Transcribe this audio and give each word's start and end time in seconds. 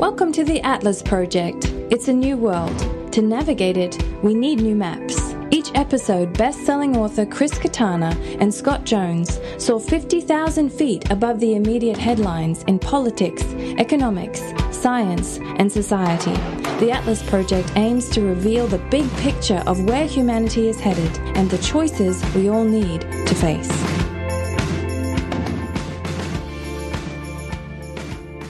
Welcome 0.00 0.32
to 0.32 0.44
the 0.44 0.62
Atlas 0.62 1.02
Project. 1.02 1.66
It's 1.90 2.08
a 2.08 2.12
new 2.14 2.38
world. 2.38 3.12
To 3.12 3.20
navigate 3.20 3.76
it, 3.76 4.02
we 4.22 4.32
need 4.32 4.62
new 4.62 4.74
maps. 4.74 5.34
Each 5.50 5.70
episode, 5.74 6.32
best 6.38 6.64
selling 6.64 6.96
author 6.96 7.26
Chris 7.26 7.52
Kutarna 7.52 8.16
and 8.40 8.52
Scott 8.52 8.86
Jones 8.86 9.38
soar 9.58 9.78
50,000 9.78 10.70
feet 10.70 11.10
above 11.10 11.38
the 11.38 11.54
immediate 11.54 11.98
headlines 11.98 12.62
in 12.62 12.78
politics, 12.78 13.44
economics, 13.76 14.40
science, 14.70 15.36
and 15.58 15.70
society. 15.70 16.32
The 16.80 16.92
Atlas 16.92 17.22
Project 17.28 17.70
aims 17.76 18.08
to 18.08 18.22
reveal 18.22 18.66
the 18.68 18.78
big 18.90 19.06
picture 19.18 19.62
of 19.66 19.84
where 19.84 20.06
humanity 20.06 20.70
is 20.70 20.80
headed 20.80 21.14
and 21.36 21.50
the 21.50 21.58
choices 21.58 22.24
we 22.34 22.48
all 22.48 22.64
need 22.64 23.02
to 23.02 23.34
face. 23.34 23.89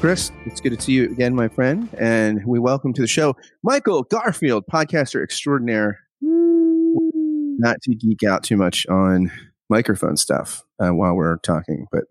Chris, 0.01 0.33
it's 0.47 0.63
good 0.63 0.75
to 0.75 0.81
see 0.81 0.93
you 0.93 1.05
again, 1.11 1.35
my 1.35 1.47
friend. 1.47 1.87
And 1.99 2.43
we 2.47 2.59
welcome 2.59 2.95
to 2.95 3.03
the 3.03 3.07
show 3.07 3.37
Michael 3.63 4.03
Garfield, 4.05 4.65
podcaster 4.67 5.23
extraordinaire. 5.23 5.99
Not 6.23 7.83
to 7.83 7.95
geek 7.95 8.23
out 8.27 8.43
too 8.43 8.57
much 8.57 8.87
on 8.87 9.31
microphone 9.69 10.17
stuff 10.17 10.65
uh, 10.83 10.95
while 10.95 11.15
we're 11.15 11.37
talking, 11.41 11.87
but 11.93 12.05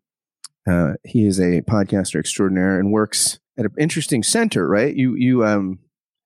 uh, 0.71 0.93
he 1.03 1.25
is 1.25 1.39
a 1.39 1.63
podcaster 1.63 2.19
extraordinaire 2.19 2.77
and 2.77 2.91
works 2.91 3.39
at 3.57 3.65
an 3.65 3.71
interesting 3.79 4.21
center, 4.21 4.67
right? 4.67 4.95
You 4.95 5.15
you 5.15 5.43
um 5.43 5.79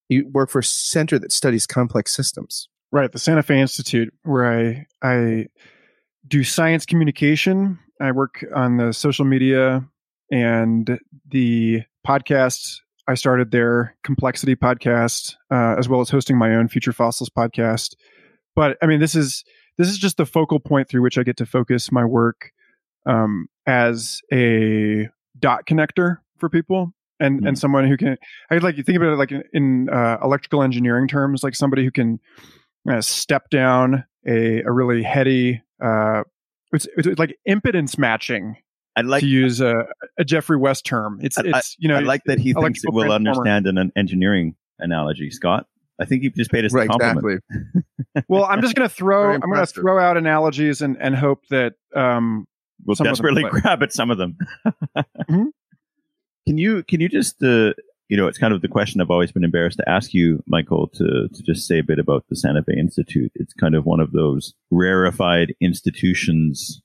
you 0.09 0.29
work 0.33 0.49
for 0.49 0.59
a 0.59 0.63
center 0.65 1.17
that 1.17 1.31
studies 1.31 1.65
complex 1.65 2.13
systems. 2.13 2.67
Right, 2.91 3.09
the 3.09 3.19
Santa 3.19 3.41
Fe 3.41 3.61
Institute, 3.61 4.13
where 4.23 4.45
I 4.45 4.85
I 5.01 5.45
do 6.27 6.43
science 6.43 6.85
communication. 6.85 7.79
I 8.01 8.11
work 8.11 8.43
on 8.53 8.75
the 8.75 8.91
social 8.91 9.23
media 9.23 9.87
and 10.33 10.99
the 11.29 11.83
podcast 12.05 12.79
I 13.07 13.13
started 13.13 13.51
there, 13.51 13.95
Complexity 14.03 14.55
Podcast, 14.55 15.35
uh, 15.51 15.75
as 15.77 15.87
well 15.87 16.01
as 16.01 16.09
hosting 16.09 16.39
my 16.39 16.55
own 16.55 16.69
Future 16.69 16.91
Fossils 16.91 17.29
podcast. 17.29 17.95
But 18.55 18.77
I 18.81 18.87
mean, 18.87 18.99
this 18.99 19.13
is 19.13 19.43
this 19.77 19.89
is 19.89 19.99
just 19.99 20.17
the 20.17 20.25
focal 20.25 20.59
point 20.59 20.89
through 20.89 21.03
which 21.03 21.19
I 21.19 21.23
get 21.23 21.37
to 21.37 21.45
focus 21.45 21.91
my 21.91 22.03
work 22.03 22.51
um, 23.05 23.47
as 23.67 24.21
a 24.33 25.07
dot 25.37 25.67
connector 25.67 26.17
for 26.37 26.49
people 26.49 26.93
and 27.19 27.37
mm-hmm. 27.37 27.47
and 27.47 27.59
someone 27.59 27.87
who 27.87 27.95
can 27.95 28.17
I 28.49 28.57
like 28.57 28.77
you 28.77 28.83
think 28.83 28.97
about 28.97 29.13
it 29.13 29.17
like 29.17 29.31
in, 29.31 29.43
in 29.53 29.89
uh, 29.89 30.17
electrical 30.23 30.63
engineering 30.63 31.07
terms, 31.07 31.43
like 31.43 31.55
somebody 31.55 31.83
who 31.83 31.91
can 31.91 32.19
uh, 32.89 33.01
step 33.01 33.51
down 33.51 34.05
a 34.25 34.61
a 34.61 34.71
really 34.71 35.03
heady 35.03 35.61
uh, 35.79 36.23
it's, 36.71 36.87
it's 36.97 37.19
like 37.19 37.37
impedance 37.47 37.99
matching 37.99 38.57
I 38.95 39.01
like 39.01 39.21
to 39.21 39.27
use 39.27 39.59
a, 39.59 39.85
a 40.17 40.23
Geoffrey 40.23 40.57
West 40.57 40.85
term. 40.85 41.19
It's 41.21 41.37
I, 41.37 41.43
it's 41.45 41.75
you 41.79 41.87
know 41.87 41.95
I 41.95 42.01
like 42.01 42.21
that 42.25 42.39
he 42.39 42.53
thinks 42.53 42.83
it 42.83 42.93
will 42.93 43.11
understand 43.11 43.67
an 43.67 43.91
engineering 43.95 44.55
analogy, 44.79 45.31
Scott. 45.31 45.67
I 45.99 46.05
think 46.05 46.23
he 46.23 46.29
just 46.29 46.51
paid 46.51 46.65
us 46.65 46.73
right, 46.73 46.87
a 46.87 46.89
compliment. 46.89 47.43
Exactly. 47.49 48.23
well, 48.27 48.45
I'm 48.45 48.61
just 48.61 48.75
going 48.75 48.87
to 48.87 48.93
throw 48.93 49.33
I'm 49.33 49.41
going 49.41 49.65
to 49.65 49.65
throw 49.65 49.99
out 49.99 50.17
analogies 50.17 50.81
and 50.81 50.97
and 50.99 51.15
hope 51.15 51.41
that 51.49 51.73
um 51.95 52.45
we'll 52.85 52.95
desperately 52.95 53.43
grab 53.43 53.83
at 53.83 53.93
some 53.93 54.11
of 54.11 54.17
them. 54.17 54.37
mm-hmm. 54.97 55.45
Can 56.47 56.57
you 56.57 56.83
can 56.83 56.99
you 56.99 57.09
just 57.09 57.41
uh, 57.41 57.73
you 58.09 58.17
know 58.17 58.27
it's 58.27 58.37
kind 58.37 58.53
of 58.53 58.61
the 58.61 58.67
question 58.67 59.01
I've 59.01 59.11
always 59.11 59.31
been 59.31 59.43
embarrassed 59.43 59.77
to 59.77 59.89
ask 59.89 60.13
you, 60.13 60.43
Michael, 60.47 60.87
to 60.95 61.27
to 61.27 61.43
just 61.43 61.67
say 61.67 61.79
a 61.79 61.83
bit 61.83 61.99
about 61.99 62.25
the 62.29 62.35
Santa 62.35 62.63
Fe 62.63 62.73
Institute. 62.77 63.31
It's 63.35 63.53
kind 63.53 63.75
of 63.75 63.85
one 63.85 63.99
of 63.99 64.11
those 64.11 64.53
rarefied 64.71 65.55
institutions 65.61 66.81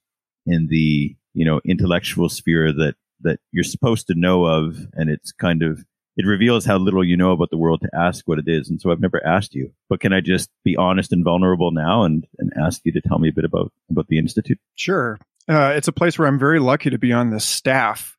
in 0.46 0.68
the 0.68 1.16
you 1.34 1.44
know 1.44 1.60
intellectual 1.64 2.28
sphere 2.28 2.72
that 2.72 2.94
that 3.20 3.40
you're 3.52 3.64
supposed 3.64 4.06
to 4.08 4.14
know 4.14 4.44
of, 4.44 4.86
and 4.94 5.10
it's 5.10 5.32
kind 5.32 5.62
of 5.62 5.84
it 6.18 6.26
reveals 6.26 6.64
how 6.64 6.76
little 6.76 7.04
you 7.04 7.16
know 7.16 7.30
about 7.30 7.50
the 7.50 7.56
world 7.56 7.80
to 7.80 7.88
ask 7.96 8.26
what 8.26 8.40
it 8.40 8.48
is. 8.48 8.68
And 8.68 8.80
so 8.80 8.90
I've 8.90 9.00
never 9.00 9.24
asked 9.24 9.54
you, 9.54 9.72
but 9.88 10.00
can 10.00 10.12
I 10.12 10.20
just 10.20 10.50
be 10.64 10.76
honest 10.76 11.12
and 11.12 11.22
vulnerable 11.22 11.70
now 11.70 12.02
and, 12.02 12.26
and 12.38 12.52
ask 12.60 12.80
you 12.84 12.90
to 12.92 13.00
tell 13.00 13.20
me 13.20 13.28
a 13.28 13.32
bit 13.32 13.44
about, 13.44 13.72
about 13.88 14.08
the 14.08 14.18
Institute? 14.18 14.58
Sure. 14.74 15.16
Uh, 15.48 15.72
it's 15.76 15.86
a 15.86 15.92
place 15.92 16.18
where 16.18 16.26
I'm 16.26 16.38
very 16.38 16.58
lucky 16.58 16.90
to 16.90 16.98
be 16.98 17.12
on 17.12 17.30
the 17.30 17.38
staff. 17.38 18.16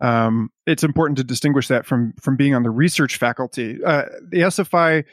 Um, 0.00 0.50
it's 0.64 0.84
important 0.84 1.18
to 1.18 1.24
distinguish 1.24 1.66
that 1.68 1.86
from, 1.86 2.14
from 2.20 2.36
being 2.36 2.54
on 2.54 2.62
the 2.62 2.70
research 2.70 3.16
faculty. 3.16 3.82
Uh, 3.84 4.04
the 4.30 4.42
SFI 4.42 5.04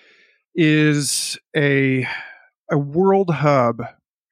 is 0.53 1.39
a, 1.55 2.07
a 2.69 2.77
world 2.77 3.31
hub, 3.31 3.81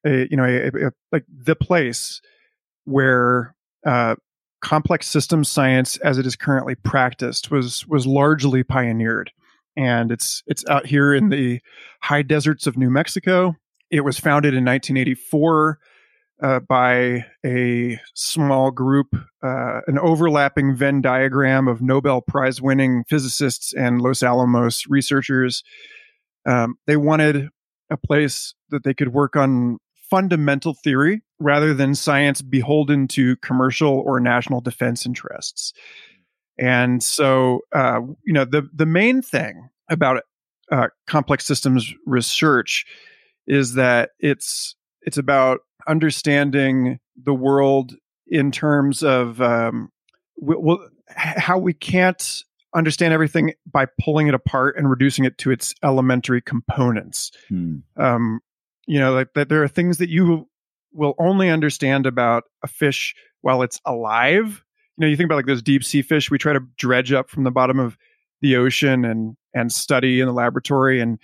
a, 0.05 0.27
you 0.29 0.37
know, 0.37 0.45
a, 0.45 0.67
a, 0.67 0.91
like 1.11 1.25
the 1.27 1.55
place 1.55 2.21
where 2.85 3.55
uh, 3.85 4.15
complex 4.61 5.07
systems 5.07 5.51
science, 5.51 5.97
as 5.97 6.17
it 6.17 6.25
is 6.25 6.35
currently 6.35 6.75
practiced, 6.75 7.51
was 7.51 7.85
was 7.87 8.07
largely 8.07 8.63
pioneered, 8.63 9.31
and 9.75 10.11
it's 10.11 10.43
it's 10.47 10.65
out 10.67 10.87
here 10.87 11.13
in 11.13 11.29
the 11.29 11.59
high 12.01 12.21
deserts 12.21 12.65
of 12.65 12.77
New 12.77 12.89
Mexico. 12.89 13.55
It 13.91 14.01
was 14.01 14.17
founded 14.17 14.53
in 14.53 14.65
1984 14.65 15.79
uh, 16.41 16.59
by 16.61 17.25
a 17.45 17.99
small 18.13 18.71
group, 18.71 19.15
uh, 19.43 19.81
an 19.87 19.99
overlapping 19.99 20.75
Venn 20.75 21.01
diagram 21.01 21.67
of 21.67 21.81
Nobel 21.81 22.21
Prize 22.21 22.61
winning 22.61 23.03
physicists 23.07 23.73
and 23.73 24.01
Los 24.01 24.23
Alamos 24.23 24.85
researchers. 24.87 25.63
Um, 26.45 26.75
they 26.87 26.97
wanted 26.97 27.49
a 27.89 27.97
place 27.97 28.53
that 28.69 28.83
they 28.83 28.93
could 28.93 29.13
work 29.13 29.35
on 29.35 29.77
fundamental 30.09 30.73
theory 30.73 31.21
rather 31.39 31.73
than 31.73 31.95
science 31.95 32.41
beholden 32.41 33.07
to 33.09 33.35
commercial 33.37 33.99
or 34.05 34.19
national 34.19 34.61
defense 34.61 35.05
interests. 35.05 35.73
And 36.57 37.03
so, 37.03 37.61
uh, 37.73 37.99
you 38.25 38.33
know, 38.33 38.45
the 38.45 38.69
the 38.73 38.85
main 38.85 39.21
thing 39.21 39.69
about 39.89 40.23
uh, 40.71 40.87
complex 41.05 41.45
systems 41.45 41.93
research 42.05 42.85
is 43.47 43.73
that 43.73 44.11
it's 44.19 44.75
it's 45.01 45.17
about 45.17 45.59
understanding 45.87 46.99
the 47.21 47.33
world 47.33 47.95
in 48.27 48.51
terms 48.51 49.03
of 49.03 49.41
um, 49.41 49.91
how 51.15 51.57
we 51.57 51.73
can't 51.73 52.43
understand 52.73 53.13
everything 53.13 53.53
by 53.71 53.85
pulling 54.01 54.27
it 54.27 54.33
apart 54.33 54.77
and 54.77 54.89
reducing 54.89 55.25
it 55.25 55.37
to 55.37 55.51
its 55.51 55.73
elementary 55.83 56.41
components. 56.41 57.31
Hmm. 57.47 57.77
Um, 57.97 58.41
you 58.87 58.99
know, 58.99 59.13
like 59.13 59.33
that 59.33 59.49
there 59.49 59.63
are 59.63 59.67
things 59.67 59.97
that 59.97 60.09
you 60.09 60.47
will 60.93 61.15
only 61.19 61.49
understand 61.49 62.05
about 62.05 62.43
a 62.63 62.67
fish 62.67 63.15
while 63.41 63.61
it's 63.61 63.79
alive. 63.85 64.63
You 64.97 65.01
know, 65.01 65.07
you 65.07 65.17
think 65.17 65.27
about 65.27 65.35
like 65.35 65.45
those 65.45 65.61
deep 65.61 65.83
sea 65.83 66.01
fish 66.01 66.31
we 66.31 66.37
try 66.37 66.53
to 66.53 66.61
dredge 66.77 67.11
up 67.11 67.29
from 67.29 67.43
the 67.43 67.51
bottom 67.51 67.79
of 67.79 67.97
the 68.41 68.55
ocean 68.55 69.05
and 69.05 69.35
and 69.53 69.71
study 69.71 70.19
in 70.19 70.27
the 70.27 70.33
laboratory 70.33 70.99
and 70.99 71.19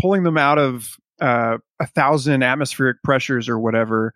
pulling 0.00 0.22
them 0.22 0.38
out 0.38 0.58
of 0.58 0.96
uh, 1.20 1.58
a 1.80 1.86
thousand 1.86 2.42
atmospheric 2.42 3.02
pressures 3.02 3.48
or 3.48 3.58
whatever 3.58 4.12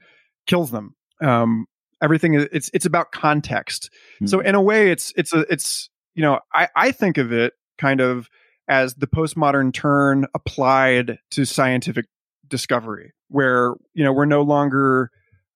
kills 0.46 0.70
them. 0.70 0.94
Um, 1.20 1.66
everything 2.02 2.34
is 2.34 2.48
it's 2.52 2.70
it's 2.74 2.86
about 2.86 3.12
context. 3.12 3.90
Mm-hmm. 4.16 4.26
So 4.26 4.40
hmm. 4.40 4.46
in 4.46 4.54
a 4.54 4.62
way, 4.62 4.90
it's 4.90 5.12
it's 5.16 5.32
a 5.32 5.40
it's 5.50 5.90
you 6.14 6.22
know 6.22 6.40
I 6.52 6.68
I 6.74 6.92
think 6.92 7.18
of 7.18 7.32
it 7.32 7.54
kind 7.78 8.00
of 8.00 8.28
as 8.68 8.94
the 8.94 9.06
postmodern 9.06 9.72
turn 9.72 10.26
applied 10.34 11.18
to 11.30 11.44
scientific 11.44 12.06
discovery 12.48 13.12
where 13.28 13.74
you 13.94 14.04
know 14.04 14.12
we're 14.12 14.24
no 14.24 14.42
longer 14.42 15.10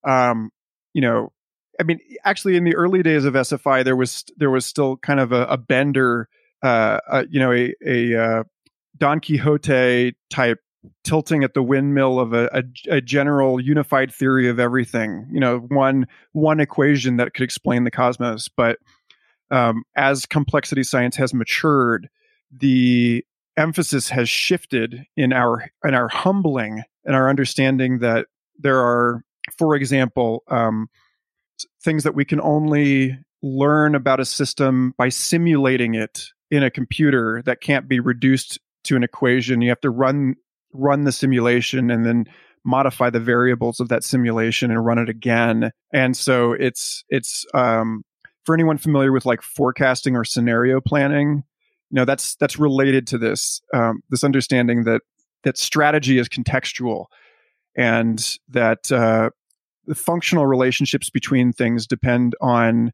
um 0.05 0.51
you 0.93 1.01
know 1.01 1.33
i 1.81 1.83
mean 1.83 1.99
actually 2.25 2.57
in 2.57 2.65
the 2.65 2.75
early 2.75 3.03
days 3.03 3.25
of 3.25 3.35
sfi 3.35 3.85
there 3.85 3.97
was 3.97 4.25
there 4.37 4.51
was 4.51 4.67
still 4.67 4.97
kind 4.99 5.21
of 5.21 5.33
a, 5.33 5.45
a 5.47 5.57
bender 5.57 6.29
uh, 6.63 6.99
uh, 7.11 7.25
you 7.29 7.41
know 7.41 7.53
a 7.53 7.75
a 7.85 8.15
uh, 8.15 8.45
don 8.97 9.21
quixote 9.21 10.15
type 10.31 10.59
tilting 11.05 11.45
at 11.45 11.55
the 11.55 11.63
windmill 11.63 12.19
of 12.19 12.33
a, 12.33 12.49
a, 12.53 12.97
a, 12.97 13.01
general 13.01 13.61
unified 13.61 14.13
theory 14.13 14.49
of 14.49 14.59
everything 14.59 15.27
you 15.31 15.41
know 15.41 15.59
one 15.59 16.07
one 16.33 16.61
equation 16.61 17.17
that 17.17 17.35
could 17.35 17.43
explain 17.43 17.85
the 17.85 17.91
cosmos. 17.91 18.49
But 18.49 18.79
um, 19.51 19.85
as 19.97 20.27
complexity 20.27 20.83
science 20.83 21.17
has 21.17 21.35
matured 21.35 22.09
the 22.51 23.25
emphasis 23.57 24.09
has 24.11 24.29
shifted 24.29 25.05
in 25.17 25.33
our 25.33 25.71
in 25.85 25.95
our 25.95 26.09
humbling 26.09 26.83
and 27.05 27.15
our 27.15 27.29
understanding 27.29 27.99
that 27.99 28.27
there 28.59 28.79
are, 28.79 29.23
for 29.59 29.75
example, 29.75 30.43
um, 30.49 30.89
things 31.83 32.05
that 32.05 32.15
we 32.15 32.25
can 32.25 32.41
only 32.41 33.19
learn 33.43 33.95
about 33.95 34.21
a 34.21 34.25
system 34.25 34.95
by 34.97 35.09
simulating 35.09 35.95
it 35.95 36.27
in 36.51 36.63
a 36.63 36.71
computer 36.71 37.43
that 37.45 37.61
can't 37.61 37.89
be 37.89 37.99
reduced 37.99 38.59
to 38.85 38.97
an 38.97 39.03
equation. 39.03 39.63
You 39.63 39.71
have 39.71 39.81
to 39.81 39.91
run 39.91 40.37
run 40.73 41.05
the 41.05 41.13
simulation 41.13 41.91
and 41.91 42.07
then 42.07 42.25
modify 42.65 43.11
the 43.11 43.21
variables 43.21 43.81
of 43.81 43.89
that 43.89 44.05
simulation 44.05 44.71
and 44.71 44.85
run 44.85 44.99
it 44.99 45.09
again. 45.09 45.73
And 45.93 46.17
so 46.17 46.53
it's 46.53 47.05
it's 47.09 47.45
um, 47.55 48.05
for 48.45 48.55
anyone 48.55 48.79
familiar 48.79 49.13
with 49.13 49.27
like 49.27 49.43
forecasting 49.43 50.17
or 50.17 50.25
scenario 50.25 50.81
planning, 50.81 51.45
you 51.93 51.97
know 51.97 52.05
that's 52.07 52.37
that's 52.37 52.59
related 52.59 53.07
to 53.09 53.19
this 53.19 53.61
um, 53.75 54.03
this 54.09 54.25
understanding 54.25 54.85
that 54.85 55.03
that 55.45 55.59
strategy 55.59 56.19
is 56.19 56.29
contextual 56.29 57.07
and 57.77 58.39
that 58.49 58.91
uh, 58.91 59.29
the 59.87 59.95
functional 59.95 60.47
relationships 60.47 61.11
between 61.11 61.53
things 61.53 61.87
depend 61.87 62.35
on 62.41 62.93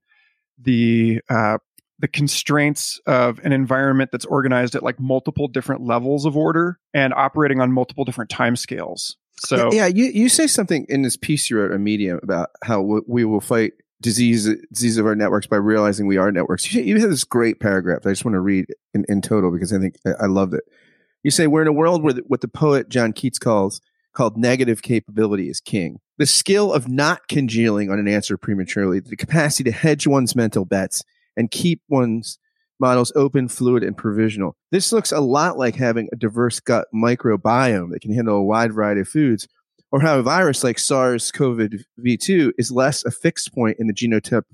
the 0.60 1.20
uh, 1.30 1.58
the 2.00 2.08
constraints 2.08 3.00
of 3.06 3.38
an 3.44 3.52
environment 3.52 4.10
that's 4.10 4.24
organized 4.24 4.74
at 4.74 4.82
like 4.82 4.98
multiple 4.98 5.46
different 5.46 5.82
levels 5.82 6.24
of 6.24 6.36
order 6.36 6.78
and 6.92 7.14
operating 7.14 7.60
on 7.60 7.72
multiple 7.72 8.04
different 8.04 8.30
timescales. 8.30 9.14
So 9.40 9.72
yeah, 9.72 9.86
you, 9.86 10.06
you 10.06 10.28
say 10.28 10.48
something 10.48 10.86
in 10.88 11.02
this 11.02 11.16
piece 11.16 11.48
you 11.48 11.58
wrote 11.58 11.70
on 11.70 11.84
Medium 11.84 12.18
about 12.22 12.50
how 12.64 12.80
we 13.06 13.24
will 13.24 13.40
fight 13.40 13.74
disease 14.00 14.48
disease 14.72 14.96
of 14.98 15.06
our 15.06 15.16
networks 15.16 15.46
by 15.46 15.56
realizing 15.56 16.06
we 16.06 16.16
are 16.16 16.30
networks. 16.30 16.72
You, 16.72 16.82
you 16.82 17.00
have 17.00 17.10
this 17.10 17.24
great 17.24 17.60
paragraph. 17.60 18.06
I 18.06 18.10
just 18.10 18.24
want 18.24 18.34
to 18.34 18.40
read 18.40 18.66
in, 18.94 19.04
in 19.08 19.20
total 19.20 19.50
because 19.50 19.72
I 19.72 19.78
think 19.78 19.96
I 20.20 20.26
loved 20.26 20.54
it. 20.54 20.64
You 21.22 21.30
say 21.30 21.46
we're 21.46 21.62
in 21.62 21.68
a 21.68 21.72
world 21.72 22.02
where 22.02 22.12
the, 22.12 22.22
what 22.26 22.40
the 22.40 22.48
poet 22.48 22.88
John 22.88 23.12
Keats 23.12 23.38
calls 23.38 23.80
called 24.12 24.36
negative 24.36 24.82
capability 24.82 25.48
is 25.48 25.60
king. 25.60 26.00
The 26.18 26.26
skill 26.26 26.72
of 26.72 26.88
not 26.88 27.28
congealing 27.28 27.90
on 27.90 27.98
an 27.98 28.08
answer 28.08 28.36
prematurely, 28.36 29.00
the 29.00 29.16
capacity 29.16 29.70
to 29.70 29.76
hedge 29.76 30.06
one's 30.06 30.34
mental 30.34 30.64
bets 30.64 31.04
and 31.36 31.50
keep 31.50 31.82
one's 31.88 32.38
models 32.80 33.12
open, 33.14 33.48
fluid, 33.48 33.82
and 33.82 33.96
provisional. 33.96 34.56
This 34.70 34.92
looks 34.92 35.12
a 35.12 35.20
lot 35.20 35.58
like 35.58 35.74
having 35.74 36.08
a 36.12 36.16
diverse 36.16 36.60
gut 36.60 36.88
microbiome 36.94 37.90
that 37.90 38.00
can 38.00 38.12
handle 38.12 38.36
a 38.36 38.42
wide 38.42 38.72
variety 38.72 39.00
of 39.00 39.08
foods, 39.08 39.48
or 39.90 40.00
how 40.00 40.18
a 40.18 40.22
virus 40.22 40.62
like 40.62 40.78
SARS-CoV-2 40.78 42.52
is 42.58 42.70
less 42.70 43.04
a 43.04 43.10
fixed 43.10 43.54
point 43.54 43.76
in 43.78 43.86
the 43.86 43.94
genotyp- 43.94 44.44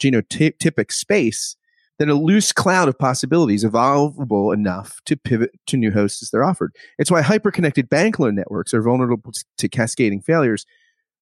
genotypic 0.00 0.92
space 0.92 1.56
than 1.98 2.10
a 2.10 2.14
loose 2.14 2.52
cloud 2.52 2.88
of 2.88 2.98
possibilities 2.98 3.64
evolvable 3.64 4.52
enough 4.52 5.00
to 5.06 5.16
pivot 5.16 5.50
to 5.66 5.76
new 5.76 5.90
hosts 5.90 6.22
as 6.22 6.30
they're 6.30 6.44
offered. 6.44 6.74
It's 6.98 7.10
why 7.10 7.22
hyperconnected 7.22 7.88
bank 7.88 8.18
loan 8.18 8.34
networks 8.34 8.74
are 8.74 8.82
vulnerable 8.82 9.32
to 9.58 9.68
cascading 9.68 10.22
failures, 10.22 10.66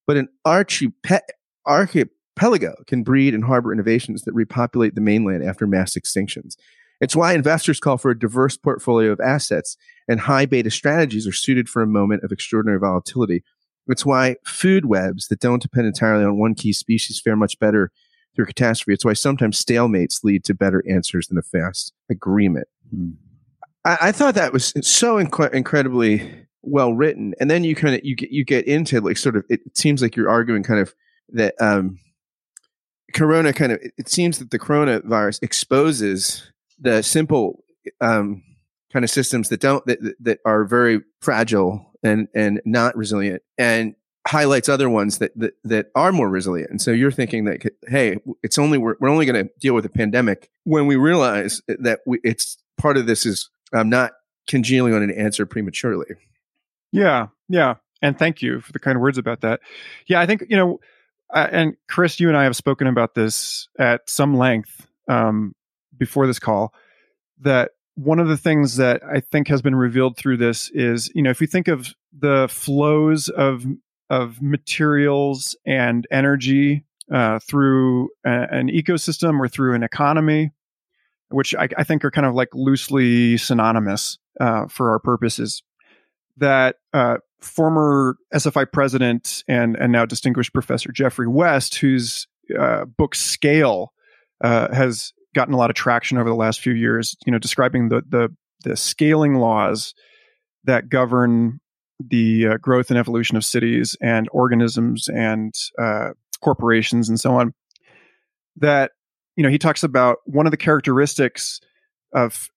but 0.06 0.16
an 0.16 0.28
archipe- 0.46 1.20
archipelago 1.66 2.74
can 2.86 3.02
breed 3.02 3.34
and 3.34 3.44
harbor 3.44 3.72
innovations 3.72 4.22
that 4.22 4.32
repopulate 4.32 4.94
the 4.94 5.00
mainland 5.00 5.44
after 5.44 5.66
mass 5.66 5.94
extinctions. 5.94 6.56
It's 7.02 7.16
why 7.16 7.34
investors 7.34 7.80
call 7.80 7.98
for 7.98 8.12
a 8.12 8.18
diverse 8.18 8.56
portfolio 8.56 9.10
of 9.10 9.20
assets 9.20 9.76
and 10.08 10.20
high 10.20 10.46
beta 10.46 10.70
strategies 10.70 11.26
are 11.26 11.32
suited 11.32 11.68
for 11.68 11.82
a 11.82 11.86
moment 11.86 12.22
of 12.22 12.30
extraordinary 12.30 12.78
volatility. 12.78 13.42
It's 13.88 14.06
why 14.06 14.36
food 14.46 14.84
webs 14.86 15.26
that 15.26 15.40
don't 15.40 15.60
depend 15.60 15.88
entirely 15.88 16.24
on 16.24 16.38
one 16.38 16.54
key 16.54 16.72
species 16.72 17.20
fare 17.20 17.34
much 17.34 17.58
better 17.58 17.90
through 18.36 18.46
catastrophe. 18.46 18.94
It's 18.94 19.04
why 19.04 19.14
sometimes 19.14 19.62
stalemates 19.62 20.22
lead 20.22 20.44
to 20.44 20.54
better 20.54 20.82
answers 20.88 21.26
than 21.26 21.38
a 21.38 21.42
fast 21.42 21.92
agreement. 22.08 22.68
Hmm. 22.94 23.10
I, 23.84 23.98
I, 24.00 24.12
thought 24.12 24.36
that 24.36 24.52
was 24.52 24.72
so 24.82 25.16
inc- 25.16 25.52
incredibly 25.52 26.32
well 26.62 26.94
written. 26.94 27.34
And 27.40 27.50
then 27.50 27.64
you 27.64 27.74
kind 27.74 27.96
of 27.96 28.04
you 28.04 28.14
get 28.14 28.30
you 28.30 28.44
get 28.44 28.66
into 28.68 29.00
like 29.00 29.16
sort 29.16 29.36
of 29.36 29.44
it 29.48 29.60
seems 29.76 30.02
like 30.02 30.14
you're 30.14 30.30
arguing 30.30 30.62
kind 30.62 30.78
of 30.78 30.94
that 31.30 31.54
um, 31.60 31.98
corona 33.12 33.52
kind 33.52 33.72
of 33.72 33.80
it 33.98 34.08
seems 34.08 34.38
that 34.38 34.52
the 34.52 34.58
coronavirus 34.60 35.42
exposes 35.42 36.52
the 36.82 37.02
simple 37.02 37.64
um, 38.00 38.42
kind 38.92 39.04
of 39.04 39.10
systems 39.10 39.48
that 39.48 39.60
don't 39.60 39.84
that 39.86 40.16
that 40.20 40.38
are 40.44 40.64
very 40.64 41.00
fragile 41.22 41.90
and 42.02 42.28
and 42.34 42.60
not 42.64 42.96
resilient 42.96 43.42
and 43.56 43.94
highlights 44.24 44.68
other 44.68 44.88
ones 44.88 45.18
that, 45.18 45.32
that, 45.36 45.54
that 45.64 45.86
are 45.96 46.12
more 46.12 46.28
resilient. 46.28 46.70
And 46.70 46.80
so 46.80 46.92
you're 46.92 47.10
thinking 47.10 47.44
that, 47.46 47.60
hey, 47.88 48.18
it's 48.44 48.56
only, 48.56 48.78
we're, 48.78 48.94
we're 49.00 49.08
only 49.08 49.26
going 49.26 49.48
to 49.48 49.52
deal 49.58 49.74
with 49.74 49.84
a 49.84 49.88
pandemic 49.88 50.48
when 50.62 50.86
we 50.86 50.94
realize 50.94 51.60
that 51.66 52.02
we, 52.06 52.20
it's 52.22 52.56
part 52.78 52.96
of 52.96 53.06
this 53.06 53.26
is 53.26 53.50
um, 53.72 53.90
not 53.90 54.12
congealing 54.46 54.94
on 54.94 55.02
an 55.02 55.10
answer 55.10 55.44
prematurely. 55.44 56.06
Yeah. 56.92 57.28
Yeah. 57.48 57.74
And 58.00 58.16
thank 58.16 58.42
you 58.42 58.60
for 58.60 58.70
the 58.70 58.78
kind 58.78 59.00
words 59.00 59.18
about 59.18 59.40
that. 59.40 59.58
Yeah. 60.06 60.20
I 60.20 60.26
think, 60.26 60.44
you 60.48 60.56
know, 60.56 60.78
uh, 61.34 61.48
and 61.50 61.76
Chris, 61.88 62.20
you 62.20 62.28
and 62.28 62.36
I 62.36 62.44
have 62.44 62.54
spoken 62.54 62.86
about 62.86 63.16
this 63.16 63.66
at 63.76 64.08
some 64.08 64.36
length 64.36 64.86
um, 65.08 65.52
before 66.02 66.26
this 66.26 66.40
call 66.40 66.74
that 67.42 67.70
one 67.94 68.18
of 68.18 68.26
the 68.26 68.36
things 68.36 68.76
that 68.76 69.02
I 69.04 69.20
think 69.20 69.46
has 69.46 69.62
been 69.62 69.76
revealed 69.76 70.16
through 70.16 70.38
this 70.38 70.68
is, 70.70 71.08
you 71.14 71.22
know, 71.22 71.30
if 71.30 71.40
you 71.40 71.46
think 71.46 71.68
of 71.68 71.94
the 72.12 72.48
flows 72.50 73.28
of 73.28 73.64
of 74.10 74.42
materials 74.42 75.56
and 75.64 76.04
energy 76.10 76.84
uh, 77.12 77.38
through 77.38 78.10
a, 78.26 78.48
an 78.50 78.68
ecosystem 78.68 79.38
or 79.38 79.46
through 79.46 79.74
an 79.74 79.84
economy, 79.84 80.50
which 81.28 81.54
I, 81.54 81.68
I 81.78 81.84
think 81.84 82.04
are 82.04 82.10
kind 82.10 82.26
of 82.26 82.34
like 82.34 82.48
loosely 82.52 83.36
synonymous 83.36 84.18
uh, 84.40 84.66
for 84.66 84.90
our 84.90 84.98
purposes. 84.98 85.62
That 86.38 86.76
uh, 86.92 87.18
former 87.40 88.16
SFI 88.34 88.72
president 88.72 89.44
and 89.46 89.76
and 89.76 89.92
now 89.92 90.04
distinguished 90.04 90.52
professor 90.52 90.90
Geoffrey 90.90 91.28
West, 91.28 91.76
whose 91.76 92.26
uh, 92.58 92.86
book 92.86 93.14
Scale 93.14 93.92
uh, 94.42 94.74
has 94.74 95.12
gotten 95.34 95.54
a 95.54 95.56
lot 95.56 95.70
of 95.70 95.76
traction 95.76 96.18
over 96.18 96.28
the 96.28 96.36
last 96.36 96.60
few 96.60 96.72
years, 96.72 97.16
you 97.26 97.32
know, 97.32 97.38
describing 97.38 97.88
the 97.88 98.02
the, 98.08 98.34
the 98.64 98.76
scaling 98.76 99.34
laws 99.34 99.94
that 100.64 100.88
govern 100.88 101.60
the 101.98 102.48
uh, 102.48 102.56
growth 102.58 102.90
and 102.90 102.98
evolution 102.98 103.36
of 103.36 103.44
cities 103.44 103.96
and 104.00 104.28
organisms 104.32 105.08
and 105.08 105.54
uh, 105.80 106.10
corporations 106.40 107.08
and 107.08 107.18
so 107.18 107.34
on. 107.34 107.54
That 108.56 108.92
you 109.36 109.42
know, 109.42 109.48
he 109.48 109.58
talks 109.58 109.82
about 109.82 110.18
one 110.24 110.46
of 110.46 110.50
the 110.50 110.56
characteristics 110.58 111.60
of 112.12 112.48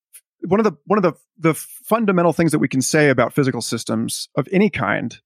one 0.41 0.59
of 0.59 0.63
the 0.63 0.73
one 0.85 0.97
of 0.97 1.03
the 1.03 1.13
the 1.37 1.53
fundamental 1.53 2.33
things 2.33 2.51
that 2.51 2.59
we 2.59 2.67
can 2.67 2.81
say 2.81 3.09
about 3.09 3.33
physical 3.33 3.61
systems 3.61 4.29
of 4.37 4.47
any 4.51 4.69
kind 4.69 5.19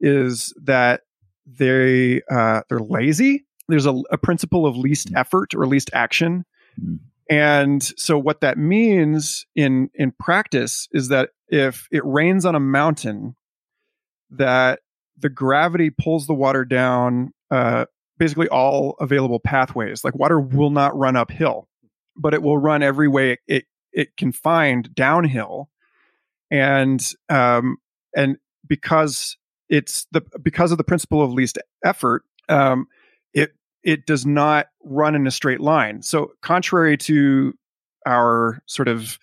is 0.00 0.52
that 0.62 1.02
they 1.46 2.20
uh, 2.30 2.62
they're 2.68 2.80
lazy. 2.80 3.44
There's 3.68 3.86
a, 3.86 3.94
a 4.10 4.18
principle 4.18 4.66
of 4.66 4.76
least 4.76 5.12
mm. 5.12 5.18
effort 5.18 5.54
or 5.54 5.66
least 5.66 5.90
action. 5.92 6.44
Mm-hmm. 6.80 6.96
And 7.30 7.82
so 7.82 8.18
what 8.18 8.40
that 8.40 8.58
means 8.58 9.46
in 9.54 9.90
in 9.94 10.12
practice 10.12 10.88
is 10.92 11.08
that 11.08 11.30
if 11.48 11.88
it 11.90 12.04
rains 12.04 12.44
on 12.44 12.54
a 12.54 12.60
mountain 12.60 13.36
that 14.30 14.80
the 15.18 15.30
gravity 15.30 15.90
pulls 15.90 16.26
the 16.26 16.34
water 16.34 16.64
down 16.64 17.32
uh, 17.50 17.84
basically 18.18 18.48
all 18.48 18.96
available 19.00 19.40
pathways. 19.40 20.04
Like 20.04 20.14
water 20.14 20.40
will 20.40 20.70
not 20.70 20.96
run 20.96 21.16
uphill, 21.16 21.68
but 22.16 22.34
it 22.34 22.42
will 22.42 22.58
run 22.58 22.82
every 22.82 23.08
way 23.08 23.32
it 23.32 23.40
it, 23.46 23.64
it 23.92 24.16
can 24.16 24.32
find 24.32 24.94
downhill, 24.94 25.68
and 26.50 27.04
um, 27.28 27.78
and 28.16 28.36
because 28.66 29.36
it's 29.68 30.06
the 30.12 30.22
because 30.42 30.72
of 30.72 30.78
the 30.78 30.84
principle 30.84 31.22
of 31.22 31.32
least 31.32 31.58
effort, 31.84 32.24
um, 32.48 32.86
it 33.84 34.06
does 34.06 34.24
not 34.24 34.66
run 34.84 35.14
in 35.14 35.26
a 35.26 35.30
straight 35.30 35.60
line. 35.60 36.02
So 36.02 36.32
contrary 36.42 36.96
to 36.98 37.54
our 38.06 38.62
sort 38.66 38.88
of 38.88 39.18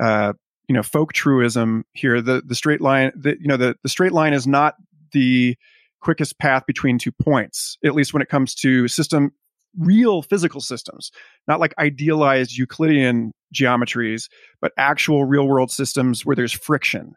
uh, 0.00 0.32
you 0.68 0.74
know 0.74 0.82
folk 0.82 1.12
truism 1.12 1.84
here 1.92 2.20
the 2.20 2.42
the 2.44 2.54
straight 2.54 2.80
line 2.80 3.12
the 3.14 3.36
you 3.40 3.46
know 3.46 3.56
the 3.56 3.76
the 3.82 3.88
straight 3.88 4.12
line 4.12 4.32
is 4.32 4.46
not 4.46 4.74
the 5.12 5.56
quickest 6.00 6.38
path 6.38 6.64
between 6.66 6.98
two 6.98 7.12
points 7.12 7.78
at 7.84 7.94
least 7.94 8.12
when 8.12 8.22
it 8.22 8.28
comes 8.28 8.54
to 8.54 8.86
system 8.88 9.30
real 9.78 10.22
physical 10.22 10.60
systems. 10.60 11.10
Not 11.46 11.60
like 11.60 11.74
idealized 11.78 12.56
euclidean 12.56 13.32
geometries 13.54 14.28
but 14.60 14.72
actual 14.76 15.24
real 15.24 15.46
world 15.46 15.70
systems 15.70 16.26
where 16.26 16.36
there's 16.36 16.52
friction. 16.52 17.14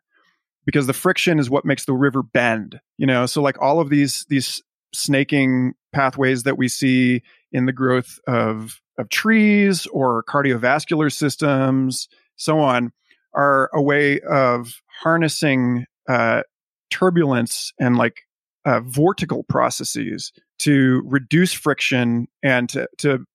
Because 0.66 0.86
the 0.86 0.94
friction 0.94 1.40
is 1.40 1.50
what 1.50 1.66
makes 1.66 1.86
the 1.86 1.94
river 1.94 2.22
bend 2.22 2.80
you 2.98 3.08
know? 3.08 3.26
So 3.26 3.42
like 3.42 3.60
all 3.62 3.80
of 3.80 3.90
these 3.90 4.26
these 4.30 4.62
snaking 4.94 5.74
pathways 5.92 6.44
that 6.44 6.58
we 6.58 6.68
see 6.68 7.22
in 7.52 7.66
the 7.66 7.74
growth 7.74 8.20
of 8.28 8.82
of 8.98 9.10
trees 9.10 9.88
or 9.88 10.24
cardiovascular 10.24 11.12
systems 11.12 12.08
so 12.36 12.60
on 12.60 12.92
are 13.34 13.70
a 13.74 13.82
way 13.82 14.20
of 14.22 14.82
harnessing 15.02 15.86
uh, 16.08 16.42
turbulence 16.90 17.74
and 17.80 17.98
like 17.98 18.22
uh, 18.66 18.82
vortical 18.82 19.48
processes 19.48 20.32
to 20.60 21.02
reduce 21.06 21.54
friction 21.54 22.28
and 22.44 22.70
to, 22.70 22.88
to 22.98 23.26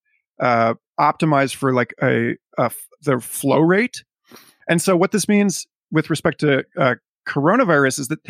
uh, 0.40 0.75
optimize 0.99 1.54
for 1.54 1.73
like 1.73 1.94
a, 2.02 2.37
a, 2.58 2.70
the 3.02 3.18
flow 3.20 3.61
rate. 3.61 4.04
And 4.68 4.80
so, 4.80 4.96
what 4.96 5.12
this 5.12 5.28
means 5.28 5.66
with 5.90 6.11
respect 6.11 6.40
to 6.40 6.64
uh, 6.78 6.96
coronavirus 7.26 8.00
is 8.00 8.08
that 8.08 8.20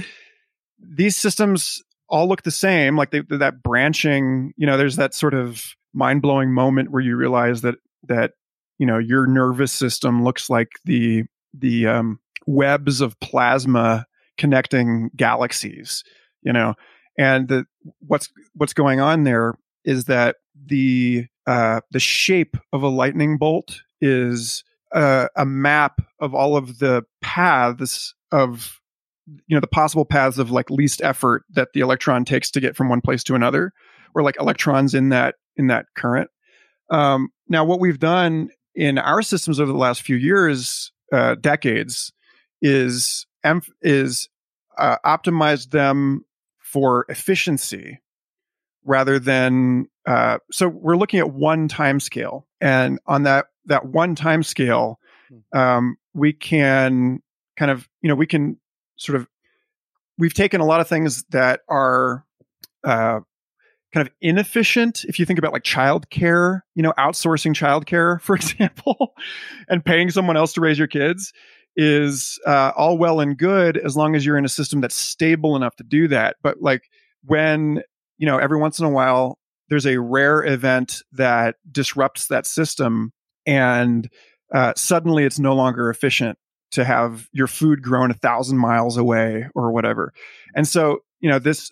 these 0.79 1.17
systems 1.17 1.83
all 2.09 2.29
look 2.29 2.43
the 2.43 2.51
same. 2.51 2.97
Like 2.97 3.11
they, 3.11 3.23
that 3.31 3.63
branching, 3.63 4.53
you 4.57 4.67
know, 4.67 4.77
there's 4.77 4.97
that 4.97 5.15
sort 5.15 5.35
of 5.35 5.75
mind 5.93 6.23
blowing 6.23 6.53
moment 6.53 6.91
where 6.91 7.03
you 7.03 7.17
realize 7.17 7.63
that 7.63 7.77
that 8.09 8.33
you 8.79 8.87
know 8.87 8.99
your 8.99 9.27
nervous 9.27 9.73
system 9.73 10.25
looks 10.25 10.51
like 10.51 10.69
the 10.85 11.25
the 11.55 11.87
um, 11.87 12.19
webs 12.47 13.01
of 13.01 13.19
plasma 13.21 14.05
connecting 14.37 15.11
galaxies 15.17 16.03
you 16.43 16.53
know 16.53 16.75
and 17.17 17.49
the, 17.49 17.65
what's 18.01 18.31
what's 18.55 18.73
going 18.73 19.01
on 19.01 19.23
there 19.23 19.55
is 19.85 20.07
that 20.07 20.37
the 20.67 21.27
uh, 21.47 21.81
the 21.91 22.01
shape 22.01 22.57
of 22.73 22.83
a 22.83 22.89
lightning 22.89 23.39
bolt 23.39 23.83
is 24.01 24.65
a, 24.93 25.29
a 25.37 25.45
map 25.45 26.01
of 26.21 26.35
all 26.35 26.57
of 26.57 26.79
the 26.79 27.05
paths 27.23 28.15
of 28.33 28.81
you 29.27 29.57
know 29.57 29.61
the 29.61 29.67
possible 29.67 30.05
paths 30.05 30.39
of 30.39 30.51
like 30.51 30.71
least 30.71 31.03
effort 31.03 31.45
that 31.51 31.69
the 31.75 31.81
electron 31.81 32.25
takes 32.25 32.51
to 32.51 32.61
get 32.61 32.77
from 32.77 32.89
one 32.89 33.01
place 33.01 33.25
to 33.25 33.35
another 33.35 33.73
or 34.15 34.23
like 34.23 34.37
electrons 34.39 34.95
in 34.95 35.09
that 35.09 35.37
in 35.57 35.69
that 35.69 35.87
current 35.97 36.31
um, 36.91 37.31
now 37.49 37.65
what 37.65 37.81
we've 37.81 37.99
done 37.99 38.51
in 38.75 38.99
our 38.99 39.23
systems 39.23 39.61
over 39.61 39.71
the 39.71 39.79
last 39.79 40.03
few 40.03 40.17
years, 40.17 40.93
uh, 41.13 41.37
decades, 41.37 42.13
is 42.61 43.27
is 43.83 44.29
uh, 44.79 44.97
optimized 45.05 45.71
them 45.71 46.25
for 46.61 47.05
efficiency 47.09 48.01
rather 48.85 49.19
than 49.19 49.87
uh, 50.07 50.39
so 50.51 50.69
we're 50.69 50.97
looking 50.97 51.21
at 51.21 51.31
one 51.31 51.69
time 51.69 52.01
scale 52.01 52.47
and 52.61 52.99
on 53.07 53.23
that 53.23 53.47
that 53.67 53.87
one 53.87 54.15
time 54.15 54.43
scale 54.43 54.99
hmm. 55.29 55.59
um, 55.59 55.97
we 56.15 56.33
can 56.33 57.21
kind 57.57 57.71
of 57.71 57.89
you 58.03 58.09
know 58.09 58.15
we 58.15 58.27
can 58.27 58.59
sort 58.97 59.17
of 59.17 59.27
we've 60.19 60.35
taken 60.35 60.61
a 60.61 60.65
lot 60.65 60.81
of 60.81 60.89
things 60.89 61.25
that 61.31 61.61
are 61.69 62.25
uh, 62.85 63.21
kind 63.93 64.07
of 64.07 64.13
inefficient 64.21 65.05
if 65.05 65.19
you 65.19 65.27
think 65.27 65.39
about 65.39 65.53
like 65.53 65.63
childcare 65.63 66.61
you 66.75 66.83
know 66.83 66.93
outsourcing 66.99 67.55
childcare 67.55 68.21
for 68.21 68.35
example 68.37 69.15
and 69.69 69.85
paying 69.85 70.11
someone 70.11 70.37
else 70.37 70.53
to 70.53 70.61
raise 70.61 70.79
your 70.79 70.89
kids 70.89 71.33
is 71.77 72.39
uh, 72.47 72.73
all 72.77 72.99
well 72.99 73.21
and 73.21 73.37
good 73.37 73.77
as 73.77 73.97
long 73.97 74.15
as 74.15 74.25
you're 74.25 74.39
in 74.39 74.45
a 74.45 74.49
system 74.49 74.81
that's 74.81 74.95
stable 74.95 75.57
enough 75.57 75.75
to 75.77 75.85
do 75.85 76.09
that. 76.09 76.37
But 76.43 76.61
like 76.61 76.89
when 77.25 77.83
you 78.19 78.27
know 78.27 78.39
every 78.39 78.59
once 78.59 78.79
in 78.79 78.85
a 78.85 78.91
while 78.91 79.39
there's 79.69 79.87
a 79.87 80.01
rare 80.01 80.45
event 80.45 81.03
that 81.13 81.57
disrupts 81.71 82.27
that 82.29 82.47
system 82.47 83.13
and 83.47 84.09
uh, 84.55 84.73
suddenly 84.77 85.25
it's 85.25 85.39
no 85.39 85.55
longer 85.55 85.91
efficient 85.91 86.39
to 86.75 86.85
have 86.85 87.29
your 87.33 87.47
food 87.47 87.83
grown 87.83 88.11
a 88.11 88.15
thousand 88.15 88.59
miles 88.59 88.97
away 88.97 89.47
or 89.55 89.73
whatever. 89.73 90.13
And 90.55 90.69
so 90.69 91.01
you 91.21 91.29
know 91.29 91.39
this 91.39 91.71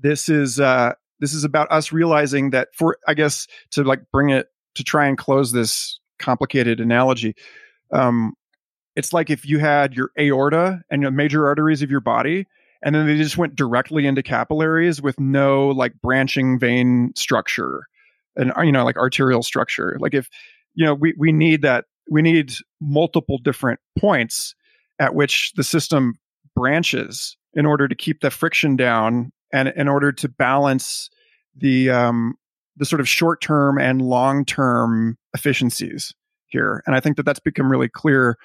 this 0.00 0.28
is 0.28 0.60
uh 0.60 0.92
this 1.20 1.32
is 1.32 1.44
about 1.44 1.70
us 1.70 1.92
realizing 1.92 2.50
that 2.50 2.68
for 2.74 2.98
i 3.06 3.14
guess 3.14 3.46
to 3.70 3.84
like 3.84 4.00
bring 4.12 4.30
it 4.30 4.48
to 4.74 4.82
try 4.84 5.06
and 5.06 5.18
close 5.18 5.52
this 5.52 5.98
complicated 6.18 6.80
analogy 6.80 7.34
um 7.92 8.34
it's 8.96 9.12
like 9.12 9.30
if 9.30 9.46
you 9.46 9.58
had 9.60 9.94
your 9.94 10.10
aorta 10.18 10.80
and 10.90 11.04
the 11.04 11.10
major 11.10 11.46
arteries 11.46 11.82
of 11.82 11.90
your 11.90 12.00
body 12.00 12.46
and 12.82 12.94
then 12.94 13.06
they 13.06 13.16
just 13.16 13.38
went 13.38 13.56
directly 13.56 14.06
into 14.06 14.22
capillaries 14.22 15.02
with 15.02 15.18
no 15.18 15.68
like 15.68 15.92
branching 16.00 16.58
vein 16.58 17.12
structure 17.14 17.86
and 18.38 18.52
you 18.64 18.72
know 18.72 18.84
like 18.84 18.96
arterial 18.96 19.42
structure. 19.42 19.96
Like 20.00 20.14
if 20.14 20.28
you 20.74 20.86
know 20.86 20.94
we 20.94 21.14
we 21.18 21.32
need 21.32 21.62
that 21.62 21.84
we 22.10 22.22
need 22.22 22.52
multiple 22.80 23.38
different 23.38 23.80
points 23.98 24.54
at 24.98 25.14
which 25.14 25.52
the 25.56 25.64
system 25.64 26.14
branches 26.54 27.36
in 27.54 27.66
order 27.66 27.88
to 27.88 27.94
keep 27.94 28.20
the 28.20 28.30
friction 28.30 28.76
down 28.76 29.32
and 29.52 29.68
in 29.76 29.88
order 29.88 30.12
to 30.12 30.28
balance 30.28 31.10
the 31.56 31.90
um 31.90 32.34
the 32.76 32.84
sort 32.84 33.00
of 33.00 33.08
short 33.08 33.40
term 33.40 33.78
and 33.78 34.02
long 34.02 34.44
term 34.44 35.16
efficiencies 35.34 36.14
here. 36.46 36.82
And 36.86 36.94
i 36.94 37.00
think 37.00 37.16
that 37.16 37.24
that's 37.24 37.40
become 37.40 37.70
really 37.70 37.88
clear 37.88 38.36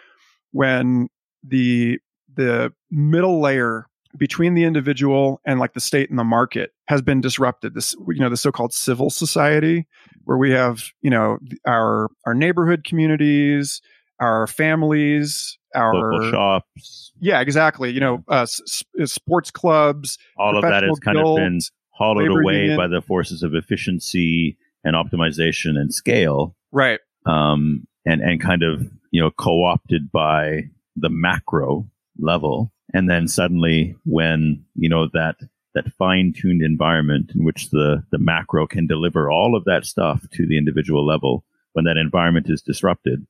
when 0.51 1.07
the 1.43 1.99
the 2.33 2.71
middle 2.89 3.41
layer 3.41 3.87
between 4.17 4.53
the 4.53 4.63
individual 4.63 5.41
and 5.45 5.59
like 5.59 5.73
the 5.73 5.79
state 5.79 6.09
and 6.09 6.19
the 6.19 6.23
market 6.23 6.71
has 6.87 7.01
been 7.01 7.21
disrupted. 7.21 7.73
This 7.73 7.95
you 8.07 8.19
know 8.19 8.29
the 8.29 8.37
so-called 8.37 8.73
civil 8.73 9.09
society 9.09 9.87
where 10.25 10.37
we 10.37 10.51
have 10.51 10.83
you 11.01 11.09
know 11.09 11.37
our 11.67 12.09
our 12.25 12.33
neighborhood 12.33 12.83
communities 12.83 13.81
our 14.19 14.47
families 14.47 15.57
our 15.75 15.93
local 15.93 16.31
shops. 16.31 17.11
Yeah 17.19 17.41
exactly. 17.41 17.91
You 17.91 17.99
know 17.99 18.23
uh, 18.29 18.41
s- 18.41 18.83
sports 19.05 19.51
clubs 19.51 20.17
all 20.37 20.55
of 20.55 20.61
that 20.63 20.83
has 20.83 20.99
kind 20.99 21.17
guilds, 21.17 21.39
of 21.39 21.43
been 21.43 21.59
hollowed 21.89 22.31
away 22.31 22.61
union. 22.61 22.77
by 22.77 22.87
the 22.87 23.01
forces 23.01 23.43
of 23.43 23.53
efficiency 23.53 24.57
and 24.83 24.95
optimization 24.95 25.77
and 25.77 25.93
scale 25.93 26.55
right. 26.71 26.99
um 27.25 27.87
and 28.05 28.21
and 28.21 28.41
kind 28.41 28.63
of 28.63 28.81
you 29.11 29.21
know 29.21 29.31
co-opted 29.31 30.11
by 30.11 30.63
the 30.95 31.09
macro 31.09 31.87
level 32.19 32.72
and 32.93 33.09
then 33.09 33.27
suddenly 33.27 33.95
when 34.05 34.65
you 34.75 34.89
know 34.89 35.07
that 35.13 35.35
that 35.75 35.91
fine-tuned 35.97 36.61
environment 36.61 37.31
in 37.35 37.43
which 37.43 37.69
the 37.69 38.03
the 38.11 38.17
macro 38.17 38.65
can 38.67 38.87
deliver 38.87 39.29
all 39.29 39.55
of 39.55 39.65
that 39.65 39.85
stuff 39.85 40.25
to 40.31 40.45
the 40.47 40.57
individual 40.57 41.05
level 41.05 41.43
when 41.73 41.85
that 41.85 41.97
environment 41.97 42.47
is 42.49 42.61
disrupted 42.61 43.25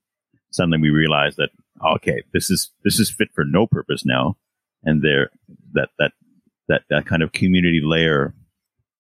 suddenly 0.52 0.80
we 0.80 0.90
realize 0.90 1.36
that 1.36 1.50
okay 1.96 2.24
this 2.34 2.50
is 2.50 2.72
this 2.84 3.00
is 3.00 3.12
fit 3.12 3.30
for 3.34 3.44
no 3.46 3.68
purpose 3.68 4.06
now. 4.06 4.38
And 4.84 5.02
there 5.02 5.30
that 5.74 5.90
that 6.00 6.12
that 6.68 6.84
that 6.90 7.06
kind 7.06 7.24
of 7.24 7.32
community 7.32 7.82
layer 7.84 8.34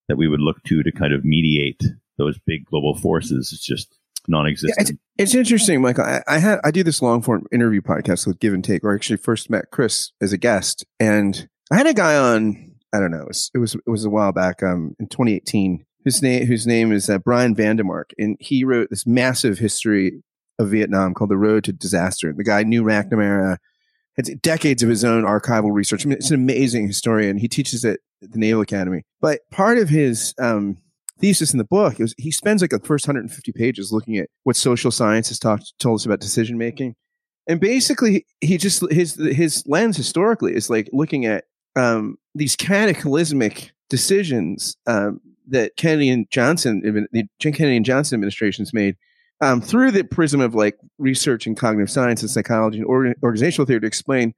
that 0.07 0.17
we 0.17 0.27
would 0.27 0.39
look 0.39 0.63
to 0.63 0.83
to 0.83 0.91
kind 0.91 1.13
of 1.13 1.25
mediate 1.25 1.83
those 2.17 2.39
big 2.45 2.65
global 2.65 2.95
forces 2.95 3.51
is 3.51 3.61
just 3.61 3.97
non-existent. 4.27 4.75
Yeah, 4.77 4.81
it's, 4.81 4.91
it's, 5.17 5.35
interesting, 5.35 5.81
Michael. 5.81 6.05
I, 6.05 6.21
I, 6.27 6.37
had 6.39 6.59
I 6.63 6.71
do 6.71 6.83
this 6.83 7.01
long 7.01 7.21
form 7.21 7.45
interview 7.51 7.81
podcast 7.81 8.25
with 8.27 8.39
Give 8.39 8.53
and 8.53 8.63
Take, 8.63 8.83
where 8.83 8.93
I 8.93 8.95
actually 8.95 9.17
first 9.17 9.49
met 9.49 9.71
Chris 9.71 10.11
as 10.21 10.33
a 10.33 10.37
guest, 10.37 10.85
and 10.99 11.47
I 11.71 11.77
had 11.77 11.87
a 11.87 11.93
guy 11.93 12.15
on. 12.15 12.71
I 12.93 12.99
don't 12.99 13.11
know. 13.11 13.21
It 13.21 13.27
was 13.27 13.51
it 13.55 13.57
was, 13.57 13.75
it 13.75 13.89
was 13.89 14.05
a 14.05 14.09
while 14.09 14.31
back. 14.31 14.61
Um, 14.61 14.95
in 14.99 15.07
2018, 15.07 15.85
whose 16.03 16.21
name 16.21 16.45
whose 16.45 16.67
name 16.67 16.91
is 16.91 17.09
uh, 17.09 17.17
Brian 17.17 17.55
Vandemark, 17.55 18.11
and 18.17 18.37
he 18.39 18.63
wrote 18.63 18.89
this 18.89 19.07
massive 19.07 19.57
history 19.57 20.23
of 20.59 20.69
Vietnam 20.69 21.13
called 21.13 21.31
The 21.31 21.37
Road 21.37 21.63
to 21.65 21.73
Disaster. 21.73 22.33
The 22.35 22.43
guy 22.43 22.63
knew 22.63 22.83
McNamara, 22.83 23.57
had 24.15 24.41
decades 24.41 24.83
of 24.83 24.89
his 24.89 25.03
own 25.03 25.23
archival 25.23 25.73
research. 25.73 26.05
I 26.05 26.09
mean, 26.09 26.17
it's 26.17 26.29
an 26.29 26.35
amazing 26.35 26.87
historian. 26.87 27.37
He 27.37 27.47
teaches 27.47 27.83
at 27.83 27.99
the 28.21 28.37
Naval 28.37 28.61
Academy, 28.61 29.03
but 29.21 29.41
part 29.51 29.77
of 29.77 29.89
his 29.89 30.33
um, 30.37 30.77
thesis 31.19 31.53
in 31.53 31.57
the 31.57 31.63
book, 31.63 31.99
was 31.99 32.13
he 32.17 32.31
spends 32.31 32.61
like 32.61 32.71
the 32.71 32.79
first 32.79 33.07
150 33.07 33.51
pages 33.51 33.91
looking 33.91 34.17
at 34.17 34.29
what 34.43 34.55
social 34.55 34.91
science 34.91 35.29
has 35.29 35.39
talked 35.39 35.73
told 35.79 35.99
us 35.99 36.05
about 36.05 36.19
decision 36.19 36.57
making, 36.57 36.95
and 37.47 37.59
basically 37.59 38.25
he 38.41 38.57
just 38.57 38.83
his 38.91 39.15
his 39.15 39.63
lens 39.67 39.97
historically 39.97 40.55
is 40.55 40.69
like 40.69 40.89
looking 40.91 41.25
at 41.25 41.45
um, 41.75 42.17
these 42.35 42.55
cataclysmic 42.55 43.71
decisions 43.89 44.77
um, 44.87 45.19
that 45.47 45.75
Kennedy 45.77 46.09
and 46.09 46.29
Johnson, 46.29 46.81
the 47.11 47.27
Kennedy 47.39 47.77
and 47.77 47.85
Johnson 47.85 48.15
administrations 48.15 48.73
made 48.73 48.95
um, 49.41 49.61
through 49.61 49.91
the 49.91 50.03
prism 50.03 50.39
of 50.39 50.55
like 50.55 50.77
research 50.97 51.47
in 51.47 51.55
cognitive 51.55 51.91
science 51.91 52.21
and 52.21 52.31
psychology 52.31 52.79
and 52.79 53.15
organizational 53.23 53.65
theory 53.65 53.81
to 53.81 53.87
explain 53.87 54.33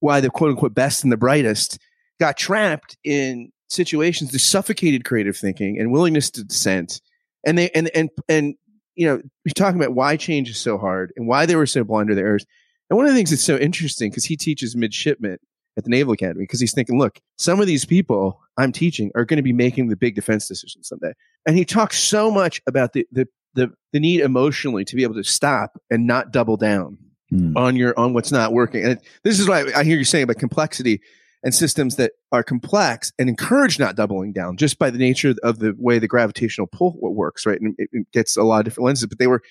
why 0.00 0.20
the 0.20 0.30
quote 0.30 0.50
unquote 0.50 0.74
best 0.74 1.02
and 1.02 1.12
the 1.12 1.16
brightest 1.16 1.78
got 2.18 2.36
trapped 2.36 2.96
in 3.02 3.50
situations, 3.70 4.32
the 4.32 4.38
suffocated 4.38 5.04
creative 5.04 5.36
thinking 5.36 5.78
and 5.78 5.92
willingness 5.92 6.30
to 6.32 6.44
dissent. 6.44 7.00
And 7.46 7.56
they 7.56 7.70
and 7.70 7.90
and 7.94 8.10
and 8.28 8.54
you 8.96 9.06
know, 9.06 9.16
we're 9.16 9.52
talking 9.54 9.80
about 9.80 9.94
why 9.94 10.16
change 10.16 10.50
is 10.50 10.58
so 10.58 10.76
hard 10.76 11.12
and 11.16 11.26
why 11.26 11.46
they 11.46 11.56
were 11.56 11.66
so 11.66 11.84
blind 11.84 12.08
to 12.08 12.14
their 12.14 12.26
errors. 12.26 12.44
And 12.90 12.96
one 12.96 13.06
of 13.06 13.12
the 13.12 13.16
things 13.16 13.30
that's 13.30 13.44
so 13.44 13.56
interesting 13.56 14.10
because 14.10 14.24
he 14.24 14.36
teaches 14.36 14.76
midshipmen 14.76 15.38
at 15.78 15.84
the 15.84 15.90
Naval 15.90 16.12
Academy 16.12 16.42
because 16.42 16.60
he's 16.60 16.74
thinking, 16.74 16.98
look, 16.98 17.20
some 17.38 17.60
of 17.60 17.66
these 17.66 17.84
people 17.84 18.40
I'm 18.58 18.72
teaching 18.72 19.10
are 19.14 19.24
going 19.24 19.38
to 19.38 19.42
be 19.42 19.52
making 19.52 19.88
the 19.88 19.96
big 19.96 20.16
defense 20.16 20.48
decisions 20.48 20.88
someday. 20.88 21.12
And 21.46 21.56
he 21.56 21.64
talks 21.64 21.98
so 21.98 22.30
much 22.30 22.60
about 22.66 22.92
the 22.92 23.06
the 23.12 23.26
the, 23.54 23.72
the 23.92 23.98
need 23.98 24.20
emotionally 24.20 24.84
to 24.84 24.94
be 24.94 25.02
able 25.02 25.14
to 25.14 25.24
stop 25.24 25.76
and 25.90 26.06
not 26.06 26.30
double 26.30 26.56
down 26.56 26.96
mm. 27.32 27.56
on 27.56 27.74
your 27.76 27.98
on 27.98 28.12
what's 28.12 28.32
not 28.32 28.52
working. 28.52 28.84
And 28.84 29.00
this 29.24 29.40
is 29.40 29.48
why 29.48 29.64
I 29.74 29.84
hear 29.84 29.98
you 29.98 30.04
saying 30.04 30.24
about 30.24 30.36
complexity 30.36 31.00
and 31.42 31.54
systems 31.54 31.96
that 31.96 32.12
are 32.32 32.42
complex 32.42 33.12
and 33.18 33.28
encourage 33.28 33.78
not 33.78 33.96
doubling 33.96 34.32
down 34.32 34.56
just 34.56 34.78
by 34.78 34.90
the 34.90 34.98
nature 34.98 35.34
of 35.42 35.58
the 35.58 35.74
way 35.78 35.98
the 35.98 36.08
gravitational 36.08 36.66
pull 36.66 36.96
works, 37.00 37.46
right? 37.46 37.60
And 37.60 37.74
it, 37.78 37.88
it 37.92 38.06
gets 38.12 38.36
a 38.36 38.42
lot 38.42 38.58
of 38.58 38.64
different 38.64 38.86
lenses, 38.86 39.06
but 39.06 39.18
they 39.18 39.26
were, 39.26 39.42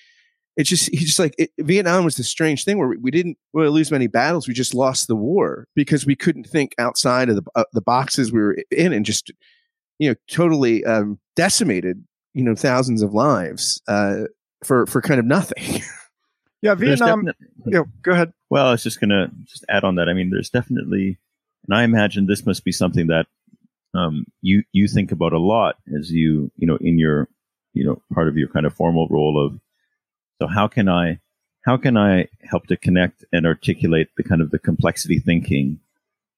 it's 0.56 0.68
just, 0.68 0.88
he 0.90 0.98
just 0.98 1.18
like, 1.18 1.34
it, 1.36 1.50
Vietnam 1.58 2.04
was 2.04 2.16
this 2.16 2.28
strange 2.28 2.64
thing 2.64 2.78
where 2.78 2.94
we 3.00 3.10
didn't 3.10 3.38
really 3.52 3.70
lose 3.70 3.90
many 3.90 4.06
battles. 4.06 4.46
We 4.46 4.54
just 4.54 4.74
lost 4.74 5.08
the 5.08 5.16
war 5.16 5.66
because 5.74 6.06
we 6.06 6.14
couldn't 6.14 6.44
think 6.44 6.74
outside 6.78 7.28
of 7.28 7.36
the, 7.36 7.42
uh, 7.54 7.64
the 7.72 7.82
boxes 7.82 8.32
we 8.32 8.40
were 8.40 8.56
in 8.70 8.92
and 8.92 9.04
just, 9.04 9.32
you 9.98 10.10
know, 10.10 10.14
totally 10.28 10.84
um, 10.84 11.18
decimated, 11.34 12.04
you 12.34 12.44
know, 12.44 12.54
thousands 12.54 13.02
of 13.02 13.14
lives 13.14 13.82
uh, 13.88 14.24
for, 14.62 14.86
for 14.86 15.00
kind 15.00 15.18
of 15.18 15.26
nothing. 15.26 15.82
yeah, 16.62 16.74
Vietnam. 16.74 17.26
You 17.66 17.72
know, 17.72 17.84
go 18.02 18.12
ahead. 18.12 18.32
Well, 18.48 18.66
I 18.66 18.70
was 18.72 18.82
just 18.84 19.00
going 19.00 19.10
to 19.10 19.30
just 19.44 19.64
add 19.68 19.82
on 19.82 19.96
that. 19.96 20.08
I 20.08 20.12
mean, 20.12 20.30
there's 20.30 20.50
definitely 20.50 21.18
and 21.66 21.76
I 21.76 21.84
imagine 21.84 22.26
this 22.26 22.46
must 22.46 22.64
be 22.64 22.72
something 22.72 23.08
that 23.08 23.26
um, 23.94 24.26
you 24.40 24.62
you 24.72 24.88
think 24.88 25.12
about 25.12 25.32
a 25.32 25.38
lot 25.38 25.76
as 25.98 26.10
you 26.10 26.50
you 26.56 26.66
know 26.66 26.76
in 26.76 26.98
your 26.98 27.28
you 27.72 27.84
know 27.84 28.02
part 28.12 28.28
of 28.28 28.36
your 28.36 28.48
kind 28.48 28.66
of 28.66 28.74
formal 28.74 29.08
role 29.08 29.44
of 29.44 29.60
so 30.40 30.46
how 30.46 30.68
can 30.68 30.88
I 30.88 31.20
how 31.64 31.76
can 31.76 31.96
I 31.96 32.28
help 32.42 32.66
to 32.68 32.76
connect 32.76 33.24
and 33.32 33.46
articulate 33.46 34.08
the 34.16 34.22
kind 34.22 34.40
of 34.40 34.50
the 34.50 34.58
complexity 34.58 35.18
thinking 35.18 35.80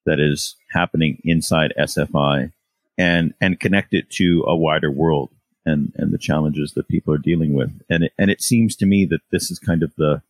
that 0.05 0.19
is 0.19 0.57
happening 0.71 1.21
inside 1.25 1.73
SFI 1.79 2.53
and 2.99 3.35
and 3.41 3.61
connect 3.61 3.95
it 3.95 4.11
to 4.11 4.45
a 4.47 4.57
wider 4.57 4.91
world 4.91 5.31
and 5.65 5.93
and 5.97 6.13
the 6.13 6.19
challenges 6.19 6.73
that 6.73 6.89
people 6.89 7.15
are 7.15 7.19
dealing 7.19 7.55
with? 7.55 7.71
And 7.89 8.05
it, 8.05 8.13
and 8.19 8.31
it 8.31 8.43
seems 8.43 8.77
to 8.77 8.87
me 8.87 9.05
that 9.07 9.21
this 9.31 9.51
is 9.51 9.59
kind 9.59 9.83
of 9.83 9.95
the 9.97 10.23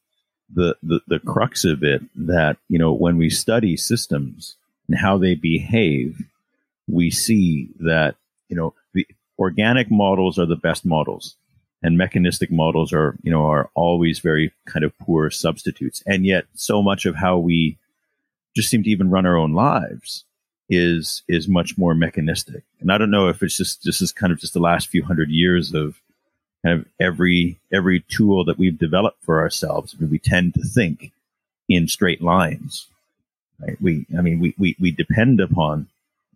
the, 0.55 0.77
the 0.83 1.01
the 1.07 1.19
crux 1.21 1.65
of 1.65 1.83
it 1.83 2.03
that 2.15 2.59
you 2.69 2.79
know 2.79 2.93
when 2.93 3.17
we 3.17 3.31
study 3.31 3.77
systems 3.77 4.57
and 4.89 4.99
how 4.99 5.19
they 5.19 5.35
behave, 5.35 6.23
we 6.89 7.11
see 7.11 7.69
that, 7.81 8.17
you 8.49 8.57
know, 8.57 8.75
the 8.95 9.07
organic 9.39 9.91
models 9.91 10.39
are 10.39 10.47
the 10.47 10.57
best 10.57 10.85
models. 10.85 11.37
and 11.83 11.99
mechanistic 11.99 12.51
models 12.51 12.93
are 12.93 13.17
you 13.23 13.31
know 13.31 13.45
are 13.45 13.69
always 13.75 14.21
very 14.21 14.53
kind 14.67 14.85
of 14.85 14.97
poor 14.99 15.31
substitutes. 15.31 16.03
And 16.07 16.25
yet 16.25 16.45
so 16.55 16.83
much 16.83 17.07
of 17.07 17.17
how 17.17 17.39
we 17.39 17.77
just 18.55 18.69
seem 18.71 18.83
to 18.85 18.91
even 18.91 19.11
run 19.11 19.27
our 19.27 19.37
own 19.37 19.53
lives 19.53 20.25
is 20.69 21.23
is 21.29 21.49
much 21.49 21.77
more 21.77 21.95
mechanistic. 21.95 22.62
And 22.81 22.93
i 22.93 22.99
don't 22.99 23.11
know 23.11 23.29
if 23.29 23.43
it's 23.43 23.57
just 23.57 23.85
this 23.85 24.01
is 24.01 24.12
kind 24.12 24.33
of 24.33 24.39
just 24.39 24.55
the 24.55 24.61
last 24.61 24.89
few 24.89 25.05
hundred 25.05 25.31
years 25.31 25.75
of 25.75 26.01
kind 26.65 26.79
of 26.79 26.87
every 27.01 27.59
every 27.73 28.01
tool 28.09 28.45
that 28.45 28.59
we've 28.59 28.79
developed 28.79 29.23
for 29.25 29.41
ourselves. 29.41 29.97
We 29.99 30.19
tend 30.19 30.55
to 30.55 30.62
think 30.62 31.11
in 31.69 31.89
straight 31.89 32.23
lines 32.23 32.87
right 33.61 33.77
we 33.81 34.07
i 34.19 34.21
mean 34.21 34.41
we 34.41 34.55
we, 34.59 34.77
we 34.81 34.91
depend 34.91 35.41
upon 35.41 35.89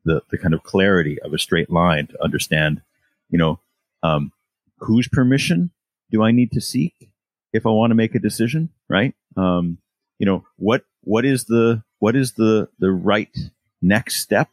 the 0.04 0.22
the 0.30 0.38
kind 0.38 0.54
of 0.54 0.62
clarity 0.62 1.20
of 1.22 1.32
a 1.32 1.38
straight 1.38 1.70
line 1.70 2.06
to 2.06 2.22
understand 2.22 2.82
you 3.30 3.38
know 3.38 3.58
um, 4.02 4.32
whose 4.78 5.08
permission 5.08 5.70
do 6.10 6.22
I 6.22 6.30
need 6.30 6.52
to 6.52 6.60
seek 6.60 7.10
if 7.52 7.66
I 7.66 7.70
want 7.70 7.90
to 7.90 7.94
make 7.94 8.14
a 8.14 8.20
decision, 8.20 8.70
right? 8.88 9.14
Um, 9.36 9.78
you 10.18 10.26
know, 10.26 10.44
what 10.56 10.84
what 11.02 11.24
is 11.24 11.44
the 11.44 11.82
what 11.98 12.16
is 12.16 12.32
the 12.32 12.68
the 12.78 12.90
right 12.90 13.34
next 13.82 14.16
step 14.16 14.50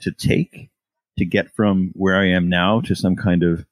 to 0.00 0.10
take 0.10 0.70
to 1.18 1.24
get 1.24 1.54
from 1.54 1.92
where 1.94 2.16
I 2.16 2.28
am 2.28 2.48
now 2.48 2.80
to 2.82 2.94
some 2.94 3.16
kind 3.16 3.42
of 3.42 3.64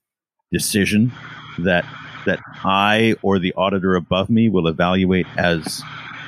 decision 0.53 1.13
that 1.59 1.85
that 2.27 2.41
I 2.65 3.17
or 3.23 3.39
the 3.39 3.53
auditor 3.55 3.95
above 3.95 4.31
me 4.31 4.49
will 4.49 4.67
evaluate 4.67 5.27
as 5.37 5.83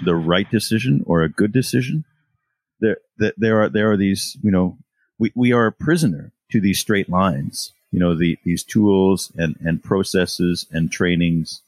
the 0.05 0.15
right 0.15 0.51
decision 0.51 1.03
or 1.07 1.23
a 1.23 1.29
good 1.29 1.53
decision. 1.53 2.05
There, 2.81 2.99
there 3.37 3.63
are 3.63 3.69
there 3.69 3.91
are 3.91 3.97
these, 3.97 4.37
you 4.43 4.51
know, 4.51 4.77
we, 5.19 5.33
we 5.35 5.53
are 5.53 5.67
a 5.67 5.73
prisoner 5.73 6.33
to 6.51 6.61
these 6.61 6.79
straight 6.79 7.09
lines 7.09 7.73
you 7.91 8.01
know 8.01 8.15
the, 8.15 8.39
these 8.45 8.63
tools 8.63 9.33
and, 9.37 9.57
and 9.65 9.83
processes 9.83 10.67
and 10.71 10.91
trainings 10.91 11.63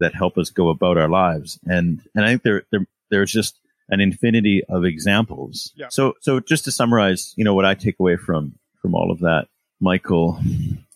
that 0.00 0.14
help 0.14 0.36
us 0.36 0.50
go 0.50 0.68
about 0.68 0.98
our 0.98 1.08
lives 1.08 1.58
and 1.66 2.00
and 2.14 2.24
I 2.24 2.28
think 2.30 2.42
there, 2.42 2.64
there 2.70 2.86
there's 3.10 3.32
just 3.32 3.58
an 3.88 4.00
infinity 4.00 4.62
of 4.68 4.84
examples 4.84 5.72
yeah. 5.76 5.86
so 5.88 6.14
so 6.20 6.40
just 6.40 6.64
to 6.64 6.72
summarize 6.72 7.34
you 7.36 7.44
know 7.44 7.54
what 7.54 7.64
I 7.64 7.74
take 7.74 8.00
away 8.00 8.16
from 8.16 8.58
from 8.80 8.94
all 8.94 9.10
of 9.10 9.20
that 9.20 9.46
Michael 9.80 10.40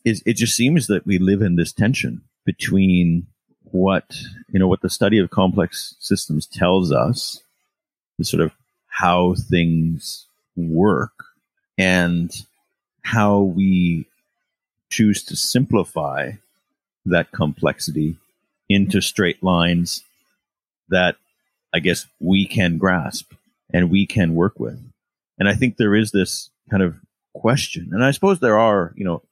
is 0.05 0.23
it 0.27 0.35
just 0.35 0.57
seems 0.57 0.87
that 0.89 1.07
we 1.07 1.19
live 1.19 1.43
in 1.43 1.57
this 1.57 1.73
tension 1.73 2.23
between 2.45 3.27
what 3.73 4.17
you 4.51 4.59
know 4.59 4.69
what 4.69 4.81
the 4.81 4.91
study 4.91 5.19
of 5.19 5.31
complex 5.31 5.95
systems 5.99 6.47
tells 6.47 6.93
us 6.93 7.43
the 8.19 8.25
sort 8.25 8.43
of 8.43 8.53
how 8.89 9.35
things 9.35 10.27
work 10.57 11.13
and 11.77 12.47
how 13.03 13.41
we 13.41 14.07
choose 14.89 15.23
to 15.23 15.37
simplify 15.37 16.33
that 17.05 17.31
complexity 17.33 18.17
into 18.69 19.01
straight 19.01 19.43
lines 19.43 20.03
that 20.89 21.17
I 21.73 21.79
guess 21.79 22.07
we 22.21 22.47
can 22.47 22.79
grasp 22.79 23.33
and 23.73 23.91
we 23.91 24.07
can 24.07 24.35
work 24.35 24.59
with. 24.59 24.81
And 25.39 25.49
I 25.49 25.55
think 25.55 25.77
there 25.77 25.95
is 25.95 26.11
this 26.11 26.51
kind 26.71 26.83
of 26.83 26.97
question. 27.35 27.91
And 27.93 28.03
I 28.05 28.11
suppose 28.11 28.41
there 28.41 28.59
are, 28.59 28.93
you 28.97 29.05
know, 29.05 29.23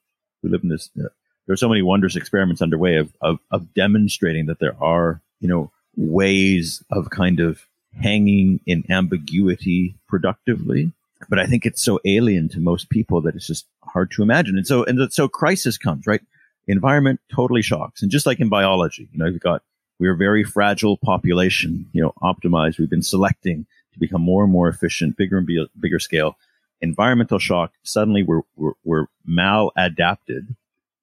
we 0.43 0.49
live 0.49 0.63
in 0.63 0.69
this, 0.69 0.89
uh, 0.99 1.07
there 1.45 1.53
are 1.53 1.57
so 1.57 1.69
many 1.69 1.81
wondrous 1.81 2.15
experiments 2.15 2.61
underway 2.61 2.97
of, 2.97 3.13
of, 3.21 3.39
of 3.51 3.73
demonstrating 3.73 4.47
that 4.47 4.59
there 4.59 4.75
are, 4.81 5.21
you 5.39 5.47
know, 5.47 5.71
ways 5.95 6.83
of 6.91 7.09
kind 7.09 7.39
of 7.39 7.65
hanging 8.01 8.59
in 8.65 8.83
ambiguity 8.89 9.95
productively 10.07 10.91
but 11.29 11.39
I 11.39 11.45
think 11.45 11.65
it's 11.65 11.83
so 11.83 11.99
alien 12.05 12.49
to 12.49 12.59
most 12.59 12.89
people 12.89 13.21
that 13.21 13.35
it's 13.35 13.47
just 13.47 13.65
hard 13.83 14.11
to 14.11 14.23
imagine. 14.23 14.57
And 14.57 14.67
so, 14.67 14.83
and 14.83 15.11
so 15.11 15.27
crisis 15.27 15.77
comes, 15.77 16.05
right? 16.05 16.21
Environment 16.67 17.19
totally 17.33 17.61
shocks. 17.61 18.01
And 18.01 18.11
just 18.11 18.25
like 18.25 18.39
in 18.39 18.49
biology, 18.49 19.07
you 19.11 19.19
know, 19.19 19.25
you've 19.25 19.39
got, 19.39 19.61
we're 19.99 20.13
a 20.13 20.17
very 20.17 20.43
fragile 20.43 20.97
population, 20.97 21.85
you 21.93 22.01
know, 22.01 22.13
optimized. 22.21 22.77
We've 22.77 22.89
been 22.89 23.01
selecting 23.01 23.65
to 23.93 23.99
become 23.99 24.21
more 24.21 24.43
and 24.43 24.51
more 24.51 24.67
efficient, 24.67 25.15
bigger 25.17 25.37
and 25.37 25.47
bigger 25.79 25.99
scale. 25.99 26.37
Environmental 26.81 27.39
shock, 27.39 27.71
suddenly 27.83 28.23
we're, 28.23 28.41
we're, 28.57 28.73
we're 28.83 29.05
maladapted 29.27 30.55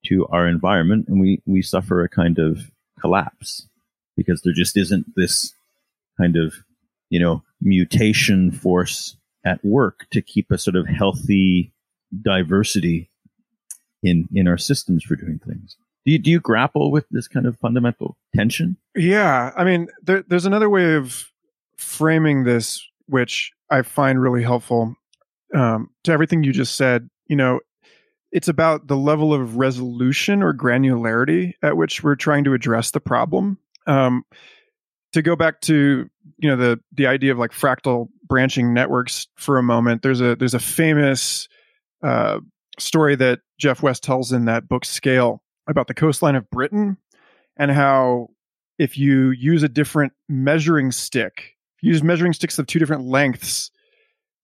to 0.06 0.26
our 0.28 0.48
environment 0.48 1.06
and 1.08 1.20
we, 1.20 1.40
we 1.46 1.62
suffer 1.62 2.02
a 2.02 2.08
kind 2.08 2.38
of 2.38 2.70
collapse 3.00 3.68
because 4.16 4.42
there 4.42 4.52
just 4.52 4.76
isn't 4.76 5.06
this 5.16 5.54
kind 6.18 6.36
of, 6.36 6.54
you 7.10 7.20
know, 7.20 7.42
mutation 7.60 8.50
force 8.50 9.16
at 9.44 9.64
work 9.64 10.06
to 10.10 10.20
keep 10.22 10.50
a 10.50 10.58
sort 10.58 10.76
of 10.76 10.86
healthy 10.86 11.72
diversity 12.20 13.10
in 14.02 14.28
in 14.34 14.46
our 14.48 14.58
systems 14.58 15.02
for 15.04 15.16
doing 15.16 15.40
things. 15.46 15.76
Do 16.04 16.12
you, 16.12 16.18
do 16.18 16.30
you 16.30 16.40
grapple 16.40 16.90
with 16.90 17.06
this 17.10 17.28
kind 17.28 17.46
of 17.46 17.56
fundamental 17.58 18.16
tension? 18.34 18.76
Yeah, 18.96 19.52
I 19.56 19.62
mean, 19.62 19.86
there, 20.02 20.24
there's 20.26 20.46
another 20.46 20.68
way 20.68 20.96
of 20.96 21.30
framing 21.76 22.42
this, 22.42 22.84
which 23.06 23.52
I 23.70 23.82
find 23.82 24.20
really 24.20 24.42
helpful 24.42 24.96
um, 25.54 25.90
to 26.02 26.12
everything 26.12 26.42
you 26.42 26.52
just 26.52 26.74
said. 26.74 27.08
You 27.28 27.36
know, 27.36 27.60
it's 28.32 28.48
about 28.48 28.88
the 28.88 28.96
level 28.96 29.32
of 29.32 29.56
resolution 29.56 30.42
or 30.42 30.54
granularity 30.54 31.52
at 31.62 31.76
which 31.76 32.02
we're 32.02 32.16
trying 32.16 32.44
to 32.44 32.54
address 32.54 32.90
the 32.90 33.00
problem. 33.00 33.58
Um, 33.86 34.24
to 35.12 35.22
go 35.22 35.36
back 35.36 35.60
to 35.62 36.08
you 36.38 36.48
know 36.48 36.56
the 36.56 36.80
the 36.92 37.06
idea 37.06 37.32
of 37.32 37.38
like 37.38 37.52
fractal 37.52 38.08
branching 38.26 38.72
networks 38.72 39.26
for 39.36 39.58
a 39.58 39.62
moment 39.62 40.02
there's 40.02 40.20
a 40.20 40.36
there's 40.36 40.54
a 40.54 40.60
famous 40.60 41.48
uh, 42.02 42.38
story 42.78 43.14
that 43.14 43.40
jeff 43.58 43.82
west 43.82 44.02
tells 44.02 44.32
in 44.32 44.46
that 44.46 44.68
book 44.68 44.84
scale 44.84 45.42
about 45.68 45.86
the 45.86 45.94
coastline 45.94 46.34
of 46.34 46.48
britain 46.50 46.96
and 47.56 47.70
how 47.70 48.28
if 48.78 48.96
you 48.96 49.30
use 49.30 49.62
a 49.62 49.68
different 49.68 50.12
measuring 50.28 50.90
stick 50.90 51.56
use 51.80 52.02
measuring 52.02 52.32
sticks 52.32 52.58
of 52.58 52.66
two 52.66 52.78
different 52.78 53.04
lengths 53.04 53.70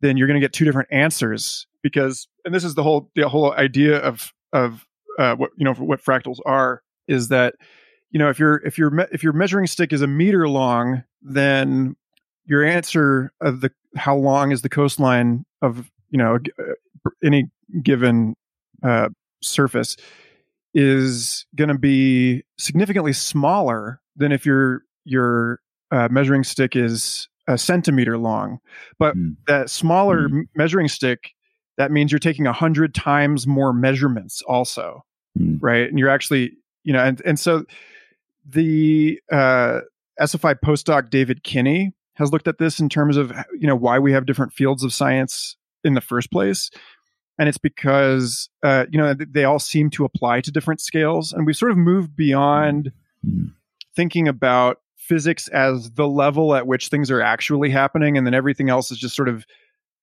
then 0.01 0.17
you're 0.17 0.29
going 0.29 0.41
to 0.41 0.45
get 0.45 0.53
two 0.53 0.65
different 0.65 0.89
answers 0.93 1.67
because 1.83 2.29
and 2.49 2.55
this 2.55 2.65
is 2.65 2.75
the 2.75 2.83
whole 2.83 3.11
the 3.15 3.29
whole 3.29 3.53
idea 3.53 3.99
of 3.99 4.33
of 4.55 4.87
uh, 5.19 5.35
what 5.35 5.51
you 5.59 5.67
know 5.67 5.75
what 5.75 6.03
fractals 6.03 6.39
are 6.47 6.83
is 7.07 7.29
that 7.29 7.55
you 8.11 8.19
know 8.19 8.31
if 8.31 8.39
your 8.39 8.57
if 8.65 8.79
your 8.79 8.91
if 9.13 9.23
your 9.23 9.35
measuring 9.35 9.67
stick 9.67 9.93
is 9.93 10.01
a 10.01 10.07
meter 10.07 10.49
long 10.49 11.05
then 11.21 11.95
your 12.47 12.65
answer 12.65 13.31
of 13.43 13.61
the 13.61 13.71
how 13.97 14.17
long 14.17 14.51
is 14.51 14.63
the 14.63 14.69
coastline 14.71 15.45
of 15.61 15.91
you 16.09 16.17
know 16.17 16.39
uh, 16.59 17.11
any 17.23 17.51
given 17.83 18.35
uh, 18.83 19.11
surface 19.43 19.99
is 20.73 21.45
going 21.55 21.69
to 21.69 21.79
be 21.79 22.43
significantly 22.57 23.13
smaller 23.13 24.01
than 24.17 24.33
if 24.33 24.47
your 24.47 24.85
your 25.05 25.61
uh, 25.91 26.09
measuring 26.11 26.45
stick 26.45 26.75
is 26.75 27.29
a 27.47 27.59
centimeter 27.59 28.17
long. 28.17 28.59
But 28.99 29.17
mm. 29.17 29.37
that 29.49 29.69
smaller 29.69 30.31
mm. 30.31 30.45
measuring 30.55 30.89
stick 30.89 31.35
that 31.79 31.91
means 31.91 32.13
you're 32.13 32.19
taking 32.19 32.47
a 32.47 32.53
hundred 32.53 32.95
times 32.95 33.47
more 33.47 33.73
measurements 33.73 34.43
also, 34.43 35.05
mm. 35.39 35.57
right? 35.61 35.89
And 35.89 35.99
you're 35.99 36.11
actually 36.11 36.53
you 36.85 36.93
know 36.93 37.03
and 37.03 37.23
and 37.25 37.41
so 37.41 37.65
the 38.45 39.21
uh, 39.33 39.81
SFI 40.21 40.57
postdoc 40.65 41.09
David 41.09 41.45
Kinney 41.45 41.95
has 42.15 42.33
looked 42.33 42.49
at 42.49 42.59
this 42.59 42.81
in 42.81 42.89
terms 42.89 43.17
of 43.17 43.33
you 43.59 43.67
know 43.67 43.77
why 43.77 43.99
we 43.99 44.13
have 44.13 44.27
different 44.27 44.53
fields 44.53 44.83
of 44.83 44.93
science 44.93 45.57
in 45.85 45.95
the 45.95 46.01
first 46.01 46.31
place, 46.31 46.71
and 47.39 47.49
it's 47.49 47.59
because 47.59 48.51
uh, 48.63 48.87
you 48.91 48.99
know 48.99 49.15
they 49.15 49.45
all 49.45 49.61
seem 49.61 49.89
to 49.91 50.05
apply 50.05 50.41
to 50.41 50.51
different 50.51 50.81
scales, 50.81 51.33
and 51.33 51.47
we've 51.47 51.57
sort 51.57 51.71
of 51.71 51.79
moved 51.79 52.17
beyond 52.17 52.93
thinking 53.95 54.29
about 54.29 54.81
physics 54.97 55.49
as 55.49 55.93
the 55.93 56.07
level 56.07 56.55
at 56.55 56.67
which 56.67 56.89
things 56.89 57.11
are 57.11 57.23
actually 57.23 57.71
happening, 57.71 58.19
and 58.19 58.27
then 58.27 58.35
everything 58.35 58.69
else 58.69 58.91
is 58.91 58.99
just 58.99 59.15
sort 59.15 59.29
of 59.29 59.47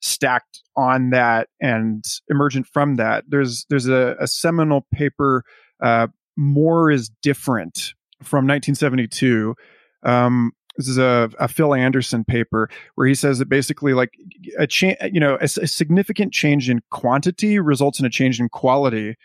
stacked 0.05 0.61
on 0.77 1.09
that 1.09 1.49
and 1.59 2.03
emergent 2.29 2.67
from 2.67 2.95
that. 2.95 3.25
There's 3.27 3.65
there's 3.69 3.87
a, 3.87 4.15
a 4.19 4.27
seminal 4.27 4.85
paper, 4.93 5.43
uh, 5.81 6.07
"More 6.37 6.91
is 6.91 7.09
Different," 7.21 7.93
from 8.21 8.45
1972. 8.47 9.55
Um, 10.03 10.51
this 10.77 10.87
is 10.87 10.97
a, 10.97 11.29
a, 11.39 11.47
Phil 11.47 11.73
Anderson 11.73 12.25
paper 12.25 12.69
where 12.95 13.07
he 13.07 13.15
says 13.15 13.39
that 13.39 13.47
basically, 13.47 13.93
like 13.93 14.11
a 14.59 14.67
change, 14.67 14.97
you 15.11 15.19
know, 15.19 15.37
a, 15.41 15.45
a, 15.45 15.67
significant 15.67 16.33
change 16.33 16.69
in 16.69 16.81
quantity 16.91 17.59
results 17.59 17.99
in 17.99 18.05
a 18.05 18.09
change 18.09 18.39
in 18.39 18.49
quality, 18.49 19.15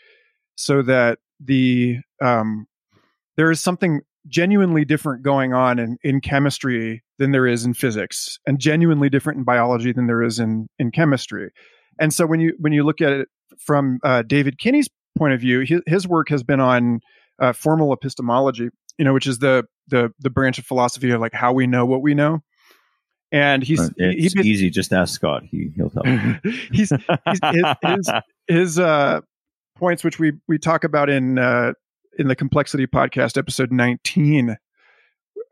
so 0.54 0.80
that 0.82 1.18
the 1.40 1.98
um, 2.22 2.66
there 3.36 3.50
is 3.50 3.60
something 3.60 4.00
genuinely 4.30 4.84
different 4.84 5.22
going 5.22 5.52
on 5.52 5.78
in, 5.78 5.98
in 6.02 6.20
chemistry 6.20 7.02
than 7.18 7.32
there 7.32 7.46
is 7.46 7.64
in 7.64 7.74
physics, 7.74 8.38
and 8.46 8.58
genuinely 8.58 9.10
different 9.10 9.38
in 9.38 9.44
biology 9.44 9.92
than 9.92 10.06
there 10.06 10.22
is 10.22 10.38
in 10.38 10.68
in 10.78 10.90
chemistry. 10.90 11.50
And 11.98 12.14
so 12.14 12.26
when 12.26 12.40
you 12.40 12.54
when 12.58 12.72
you 12.72 12.84
look 12.84 13.00
at 13.00 13.12
it 13.12 13.28
from 13.58 13.98
uh, 14.02 14.22
David 14.22 14.58
Kinney's 14.58 14.88
point 15.18 15.34
of 15.34 15.40
view, 15.40 15.60
his, 15.60 15.82
his 15.86 16.08
work 16.08 16.28
has 16.30 16.42
been 16.42 16.60
on 16.60 17.00
uh, 17.40 17.52
formal 17.52 17.92
epistemology, 17.92 18.68
you 18.96 19.04
know, 19.04 19.12
which 19.12 19.26
is 19.26 19.38
the 19.38 19.64
the 19.88 20.10
the 20.20 20.30
branch 20.30 20.58
of 20.58 20.64
philosophy 20.64 21.10
of 21.10 21.20
like 21.20 21.34
how 21.34 21.52
we 21.52 21.66
know 21.66 21.84
what 21.84 22.02
we 22.02 22.14
know. 22.14 22.40
And 23.32 23.62
he's 23.62 23.90
it's 23.96 24.34
he, 24.34 24.40
easy. 24.48 24.70
Just 24.70 24.92
ask 24.92 25.14
Scott. 25.14 25.44
He 25.44 25.70
he'll 25.76 25.90
tell 25.90 26.06
you. 26.06 26.36
he's, 26.72 26.90
he's 26.90 27.40
his 27.52 27.74
his, 27.82 28.10
his 28.48 28.78
uh, 28.78 29.20
points, 29.76 30.02
which 30.02 30.18
we 30.18 30.32
we 30.48 30.58
talk 30.58 30.84
about 30.84 31.08
in 31.08 31.38
uh, 31.38 31.72
in 32.20 32.28
the 32.28 32.36
Complexity 32.36 32.86
Podcast, 32.86 33.38
episode 33.38 33.72
19, 33.72 34.58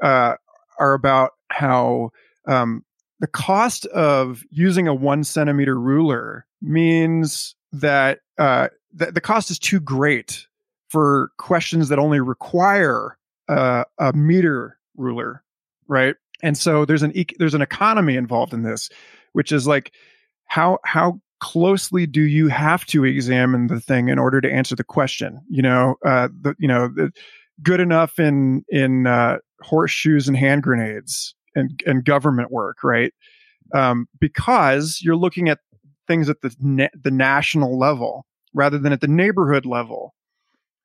uh, 0.02 0.34
are 0.78 0.92
about 0.92 1.30
how 1.48 2.10
um, 2.46 2.84
the 3.20 3.26
cost 3.26 3.86
of 3.86 4.44
using 4.50 4.86
a 4.86 4.94
one 4.94 5.24
centimeter 5.24 5.80
ruler 5.80 6.46
means 6.60 7.56
that 7.72 8.18
uh, 8.36 8.68
th- 8.98 9.14
the 9.14 9.20
cost 9.22 9.50
is 9.50 9.58
too 9.58 9.80
great 9.80 10.46
for 10.90 11.30
questions 11.38 11.88
that 11.88 11.98
only 11.98 12.20
require 12.20 13.16
uh, 13.48 13.84
a 13.98 14.12
meter 14.12 14.78
ruler, 14.98 15.42
right? 15.88 16.16
And 16.42 16.56
so 16.56 16.84
there's 16.84 17.02
an 17.02 17.16
e- 17.16 17.26
there's 17.38 17.54
an 17.54 17.62
economy 17.62 18.16
involved 18.16 18.52
in 18.52 18.62
this, 18.62 18.90
which 19.32 19.52
is 19.52 19.66
like 19.66 19.92
how 20.44 20.80
how 20.84 21.18
closely 21.40 22.06
do 22.06 22.22
you 22.22 22.48
have 22.48 22.84
to 22.86 23.04
examine 23.04 23.68
the 23.68 23.80
thing 23.80 24.08
in 24.08 24.18
order 24.18 24.40
to 24.40 24.52
answer 24.52 24.76
the 24.76 24.84
question? 24.84 25.40
You 25.48 25.62
know, 25.62 25.96
uh, 26.04 26.28
the 26.40 26.54
you 26.58 26.68
know 26.68 26.88
the, 26.88 27.12
good 27.62 27.80
enough 27.80 28.18
in 28.18 28.64
in 28.68 29.06
uh, 29.06 29.38
horseshoes 29.62 30.28
and 30.28 30.36
hand 30.36 30.62
grenades 30.62 31.34
and 31.54 31.82
and 31.86 32.04
government 32.04 32.50
work, 32.50 32.82
right? 32.82 33.12
Um, 33.74 34.08
because 34.18 35.00
you're 35.02 35.16
looking 35.16 35.48
at 35.48 35.58
things 36.06 36.28
at 36.28 36.40
the 36.40 36.54
na- 36.60 36.88
the 36.94 37.10
national 37.10 37.78
level 37.78 38.26
rather 38.54 38.78
than 38.78 38.92
at 38.92 39.00
the 39.00 39.08
neighborhood 39.08 39.66
level. 39.66 40.14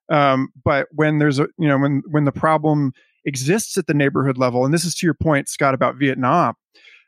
Um, 0.10 0.50
but 0.64 0.88
when 0.92 1.20
there's 1.20 1.40
a 1.40 1.48
you 1.58 1.68
know 1.68 1.78
when 1.78 2.04
when 2.10 2.26
the 2.26 2.32
problem 2.32 2.94
exists 3.26 3.78
at 3.78 3.88
the 3.88 3.94
neighborhood 3.94 4.38
level, 4.38 4.66
and 4.66 4.74
this 4.74 4.86
is 4.86 4.96
to 4.96 5.08
your 5.08 5.14
point, 5.14 5.50
Scott, 5.50 5.74
about 5.74 5.96
Vietnam. 5.96 6.56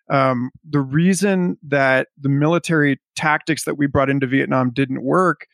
Um, 0.10 0.52
the 0.70 0.82
reason 0.82 1.58
that 1.63 2.08
the 2.20 2.30
military 2.30 3.00
tactics 3.15 3.65
that 3.65 3.78
we 3.78 3.88
brought 3.88 4.10
into 4.10 4.28
Vietnam 4.28 4.72
didn't 4.72 5.04
work 5.04 5.48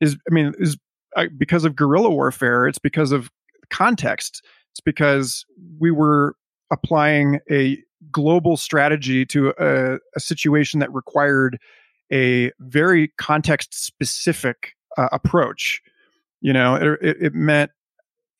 is, 0.00 0.16
I 0.30 0.34
mean, 0.34 0.52
is 0.58 0.76
uh, 1.16 1.26
because 1.36 1.64
of 1.64 1.76
guerrilla 1.76 2.10
warfare. 2.10 2.66
It's 2.66 2.78
because 2.78 3.12
of 3.12 3.30
context. 3.70 4.42
It's 4.72 4.80
because 4.80 5.44
we 5.78 5.90
were 5.90 6.34
applying 6.70 7.40
a 7.50 7.78
global 8.10 8.56
strategy 8.56 9.24
to 9.26 9.54
a, 9.58 9.98
a 10.16 10.20
situation 10.20 10.80
that 10.80 10.92
required 10.92 11.58
a 12.12 12.52
very 12.60 13.12
context 13.16 13.74
specific 13.74 14.72
uh, 14.98 15.08
approach. 15.12 15.80
You 16.40 16.52
know, 16.52 16.74
it, 16.74 17.16
it, 17.20 17.34
meant 17.34 17.70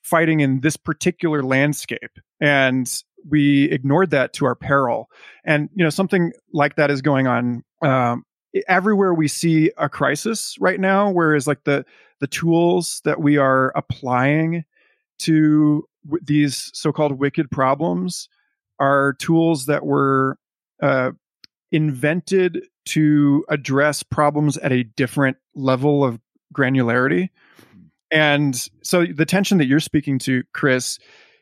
fighting 0.02 0.40
in 0.40 0.60
this 0.60 0.76
particular 0.76 1.42
landscape. 1.42 2.18
And 2.40 2.86
we 3.28 3.64
ignored 3.70 4.10
that 4.10 4.32
to 4.34 4.46
our 4.46 4.54
peril. 4.54 5.08
And, 5.44 5.68
you 5.74 5.84
know, 5.84 5.90
something 5.90 6.32
like 6.52 6.76
that 6.76 6.90
is 6.90 7.02
going 7.02 7.26
on 7.26 7.64
um, 7.82 8.24
everywhere 8.68 9.14
we 9.14 9.28
see 9.28 9.70
a 9.76 9.88
crisis 9.88 10.56
right 10.60 10.78
now, 10.78 11.10
whereas 11.10 11.46
like 11.46 11.64
the, 11.64 11.84
the 12.20 12.26
tools 12.26 13.00
that 13.04 13.20
we 13.20 13.36
are 13.36 13.72
applying 13.74 14.64
to 15.20 15.88
w- 16.04 16.24
these 16.24 16.70
so-called 16.74 17.18
wicked 17.18 17.50
problems 17.50 18.28
are 18.78 19.14
tools 19.14 19.66
that 19.66 19.84
were 19.84 20.38
uh, 20.82 21.10
invented 21.72 22.66
to 22.84 23.44
address 23.48 24.02
problems 24.02 24.58
at 24.58 24.72
a 24.72 24.84
different 24.84 25.36
level 25.54 26.04
of 26.04 26.20
granularity. 26.54 27.30
And 28.10 28.54
so 28.82 29.06
the 29.06 29.26
tension 29.26 29.58
that 29.58 29.66
you're 29.66 29.80
speaking 29.80 30.18
to, 30.20 30.44
Chris, 30.52 30.98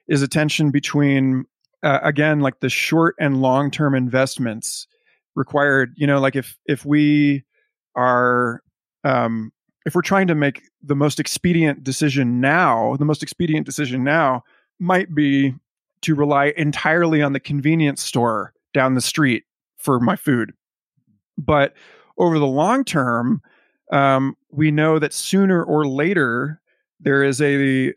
is 0.09 0.23
a 0.23 0.29
tension 0.29 0.71
between, 0.71 1.45
uh, 1.83 1.99
again, 2.03 2.40
like 2.40 2.61
the 2.61 2.68
short 2.68 3.14
and 3.18 3.42
long 3.42 3.71
term 3.71 3.95
investments 3.95 4.87
required. 5.35 5.92
You 5.97 6.07
know, 6.07 6.21
like 6.21 6.37
if 6.37 6.57
if 6.66 6.85
we 6.85 7.45
are 7.97 8.62
um, 9.05 9.53
if 9.85 9.95
we're 9.95 10.03
trying 10.03 10.27
to 10.29 10.35
make 10.35 10.62
the 10.83 10.95
most 10.95 11.18
expedient 11.18 11.85
decision 11.85 12.40
now, 12.40 12.97
the 12.97 13.05
most 13.05 13.23
expedient 13.23 13.66
decision 13.66 14.05
now 14.05 14.45
might 14.79 15.14
be 15.14 15.55
to 16.03 16.14
rely 16.14 16.53
entirely 16.57 17.23
on 17.23 17.33
the 17.33 17.40
convenience 17.40 18.03
store 18.03 18.53
down 18.75 18.95
the 18.95 19.01
street 19.01 19.45
for 19.77 20.01
my 20.01 20.16
food. 20.16 20.53
But 21.38 21.75
over 22.18 22.38
the 22.38 22.47
long 22.47 22.85
term, 22.85 23.40
um, 23.92 24.37
we 24.51 24.71
know 24.71 24.99
that 24.99 25.12
sooner 25.12 25.62
or 25.62 25.87
later 25.87 26.61
there 27.01 27.23
is 27.23 27.40
a, 27.40 27.92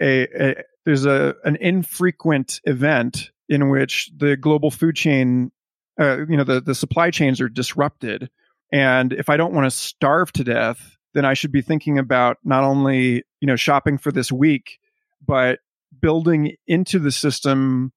a, 0.00 0.26
a 0.40 0.54
there's 0.88 1.04
a 1.04 1.34
an 1.44 1.56
infrequent 1.56 2.62
event 2.64 3.30
in 3.46 3.68
which 3.68 4.10
the 4.16 4.38
global 4.38 4.70
food 4.70 4.96
chain, 4.96 5.52
uh, 6.00 6.20
you 6.26 6.34
know, 6.34 6.44
the 6.44 6.62
the 6.62 6.74
supply 6.74 7.10
chains 7.10 7.42
are 7.42 7.48
disrupted. 7.50 8.30
And 8.72 9.12
if 9.12 9.28
I 9.28 9.36
don't 9.36 9.52
want 9.52 9.66
to 9.66 9.70
starve 9.70 10.32
to 10.32 10.44
death, 10.44 10.96
then 11.12 11.26
I 11.26 11.34
should 11.34 11.52
be 11.52 11.60
thinking 11.60 11.98
about 11.98 12.38
not 12.42 12.64
only 12.64 13.22
you 13.40 13.46
know 13.46 13.54
shopping 13.54 13.98
for 13.98 14.10
this 14.10 14.32
week, 14.32 14.78
but 15.26 15.58
building 16.00 16.56
into 16.66 16.98
the 16.98 17.12
system 17.12 17.92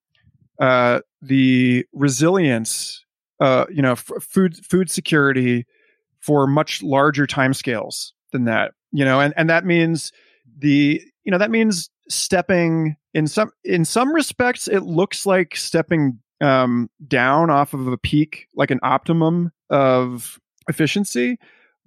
uh, 0.60 1.00
the 1.22 1.86
resilience, 1.94 3.06
uh, 3.40 3.68
you 3.74 3.82
know, 3.82 3.94
f- 3.94 4.12
food 4.20 4.66
food 4.66 4.92
security 4.92 5.66
for 6.20 6.46
much 6.46 6.84
larger 6.84 7.26
timescales 7.26 8.12
than 8.34 8.44
that. 8.46 8.74
You 8.92 9.06
know, 9.06 9.22
and 9.22 9.34
and 9.38 9.50
that 9.50 9.64
means 9.64 10.12
the 10.58 11.02
you 11.24 11.32
know 11.32 11.38
that 11.38 11.52
means 11.52 11.90
stepping 12.14 12.96
in 13.14 13.28
some 13.28 13.52
in 13.64 13.86
some 13.86 14.14
respects 14.14 14.68
it 14.68 14.82
looks 14.82 15.26
like 15.26 15.56
stepping 15.56 16.20
um, 16.42 16.90
down 17.08 17.50
off 17.50 17.74
of 17.74 17.88
a 17.88 17.98
peak 17.98 18.48
like 18.56 18.72
an 18.72 18.80
optimum 18.84 19.52
of 19.70 20.40
efficiency. 20.68 21.38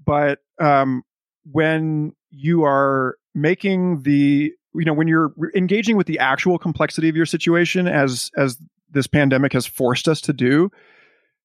But 0.04 0.40
um, 0.60 1.02
when 1.50 2.14
you 2.30 2.64
are 2.64 3.16
making 3.34 4.02
the 4.02 4.52
you 4.74 4.84
know 4.84 4.92
when 4.92 5.08
you're 5.08 5.32
engaging 5.54 5.96
with 5.96 6.06
the 6.06 6.18
actual 6.18 6.58
complexity 6.58 7.08
of 7.08 7.16
your 7.16 7.26
situation 7.26 7.86
as 7.86 8.30
as 8.36 8.58
this 8.90 9.06
pandemic 9.06 9.52
has 9.52 9.66
forced 9.66 10.08
us 10.08 10.20
to 10.20 10.32
do 10.32 10.70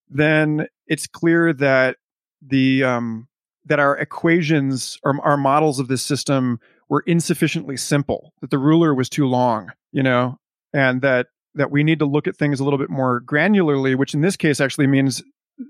then 0.09 0.67
it's 0.87 1.07
clear 1.07 1.53
that 1.53 1.97
the 2.41 2.83
um 2.83 3.27
that 3.65 3.79
our 3.79 3.97
equations 3.97 4.97
or 5.03 5.19
our 5.23 5.37
models 5.37 5.79
of 5.79 5.87
this 5.87 6.01
system 6.01 6.59
were 6.89 7.03
insufficiently 7.05 7.77
simple 7.77 8.33
that 8.41 8.49
the 8.49 8.57
ruler 8.57 8.93
was 8.93 9.09
too 9.09 9.27
long 9.27 9.71
you 9.91 10.03
know 10.03 10.37
and 10.73 11.01
that 11.01 11.27
that 11.55 11.71
we 11.71 11.83
need 11.83 11.99
to 11.99 12.05
look 12.05 12.27
at 12.27 12.37
things 12.37 12.59
a 12.59 12.63
little 12.63 12.79
bit 12.79 12.89
more 12.89 13.21
granularly 13.21 13.95
which 13.95 14.13
in 14.13 14.21
this 14.21 14.35
case 14.35 14.59
actually 14.59 14.87
means 14.87 15.23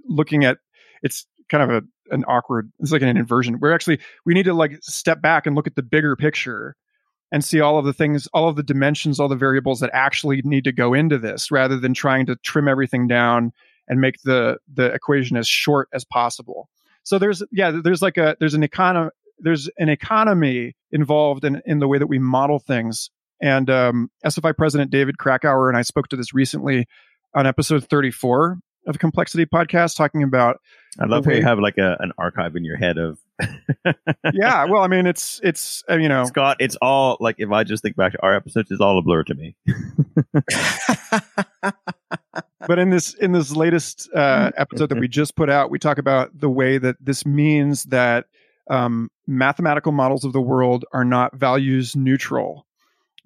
looking 0.08 0.46
at 0.46 0.58
it's 1.04 1.26
kind 1.50 1.64
of 1.64 1.70
a 1.70 1.88
an 2.12 2.24
awkward 2.28 2.72
it's 2.80 2.92
like 2.92 3.02
an 3.02 3.18
inversion. 3.18 3.60
We're 3.60 3.74
actually 3.74 4.00
we 4.26 4.34
need 4.34 4.44
to 4.44 4.54
like 4.54 4.80
step 4.82 5.22
back 5.22 5.46
and 5.46 5.56
look 5.56 5.68
at 5.68 5.76
the 5.76 5.84
bigger 5.84 6.16
picture 6.16 6.76
and 7.32 7.44
see 7.46 7.60
all 7.60 7.78
of 7.78 7.86
the 7.86 7.94
things 7.94 8.28
all 8.34 8.48
of 8.48 8.56
the 8.56 8.64
dimensions 8.64 9.20
all 9.20 9.28
the 9.28 9.36
variables 9.36 9.80
that 9.82 9.92
actually 9.94 10.42
need 10.44 10.64
to 10.64 10.72
go 10.72 10.94
into 10.94 11.18
this 11.18 11.52
rather 11.52 11.80
than 11.80 11.94
trying 11.94 12.26
to 12.26 12.36
trim 12.38 12.68
everything 12.68 13.08
down 13.08 13.52
and 13.88 14.02
make 14.02 14.16
the 14.24 14.58
the 14.74 14.86
equation 14.86 15.38
as 15.38 15.48
short 15.48 15.88
as 15.94 16.06
possible. 16.06 16.70
So 17.04 17.20
there's 17.20 17.44
yeah 17.52 17.72
there's 17.84 18.02
like 18.02 18.18
a 18.18 18.36
there's 18.40 18.54
an 18.54 18.64
economy 18.64 19.12
there's 19.40 19.70
an 19.78 19.90
economy 19.90 20.76
involved 20.92 21.46
in 21.46 21.62
in 21.66 21.80
the 21.80 21.88
way 21.88 21.98
that 21.98 22.08
we 22.08 22.20
model 22.20 22.60
things. 22.60 23.10
And 23.42 23.70
um, 23.70 24.12
sfi 24.26 24.56
president 24.58 24.92
david 24.92 25.18
krakauer 25.18 25.70
and 25.70 25.78
i 25.78 25.82
spoke 25.82 26.10
to 26.10 26.18
this 26.18 26.34
recently 26.34 26.86
on 27.34 27.48
episode 27.48 27.86
34 27.86 28.58
of 28.86 29.00
complexity 29.00 29.46
podcast 29.46 29.96
talking 29.96 30.24
about 30.24 30.60
i 31.00 31.06
love 31.06 31.24
how 31.24 31.32
you 31.32 31.42
have 31.42 31.58
like 31.58 31.78
a, 31.78 31.96
an 32.02 32.12
archive 32.18 32.58
in 32.58 32.66
your 32.66 32.76
head 32.76 32.98
of 32.98 33.18
yeah 34.34 34.66
well 34.66 34.84
i 34.84 34.88
mean 34.88 35.08
it's 35.08 35.40
it's 35.42 35.84
uh, 35.90 35.96
you 35.96 36.10
know 36.10 36.26
scott 36.26 36.58
it's 36.60 36.76
all 36.82 37.16
like 37.22 37.36
if 37.38 37.50
i 37.52 37.64
just 37.64 37.82
think 37.82 37.96
back 37.96 38.12
to 38.12 38.22
our 38.22 38.36
episodes 38.36 38.70
it's 38.72 38.82
all 38.82 39.00
a 39.00 39.02
blur 39.02 39.24
to 39.24 39.36
me. 39.36 39.56
But 42.68 42.78
in 42.78 42.90
this 42.90 43.14
in 43.16 43.32
this 43.32 43.56
latest 43.56 44.10
uh, 44.14 44.52
episode 44.56 44.90
that 44.90 45.00
we 45.00 45.08
just 45.08 45.36
put 45.36 45.50
out 45.50 45.72
we 45.72 45.80
talk 45.80 45.98
about 45.98 46.40
the 46.40 46.50
way 46.50 46.78
that 46.78 46.98
this 47.00 47.26
means 47.26 47.86
that 47.86 48.26
um, 48.70 49.10
mathematical 49.28 49.92
models 49.92 50.24
of 50.24 50.34
the 50.34 50.42
world 50.42 50.86
are 50.94 51.06
not 51.06 51.36
values 51.36 51.96
neutral 51.96 52.66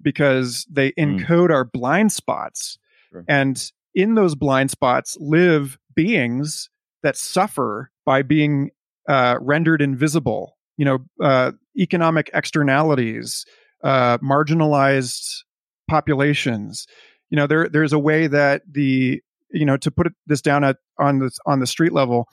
because 0.02 0.66
they 0.70 0.92
hmm. 0.96 1.02
encode 1.02 1.48
mm. 1.48 1.54
our 1.54 1.64
blind 1.64 2.12
spots 2.12 2.78
sure. 3.10 3.24
and 3.28 3.72
in 3.94 4.14
those 4.14 4.34
blind 4.34 4.70
spots 4.70 5.16
live 5.20 5.78
beings 5.94 6.68
that 7.02 7.16
suffer 7.16 7.90
by 8.04 8.22
being 8.22 8.70
uh, 9.08 9.36
rendered 9.40 9.80
invisible. 9.80 10.56
You 10.76 10.84
know, 10.84 10.98
uh, 11.22 11.52
economic 11.78 12.30
externalities, 12.34 13.44
uh, 13.84 14.18
marginalized 14.18 15.42
populations. 15.88 16.86
You 17.30 17.36
know, 17.36 17.46
there 17.46 17.68
there's 17.68 17.92
a 17.92 17.98
way 17.98 18.26
that 18.26 18.62
the 18.68 19.22
you 19.50 19.64
know 19.64 19.76
to 19.76 19.90
put 19.90 20.08
this 20.26 20.42
down 20.42 20.64
at 20.64 20.78
on 20.98 21.20
the 21.20 21.30
on 21.46 21.60
the 21.60 21.66
street 21.66 21.92
level. 21.92 22.28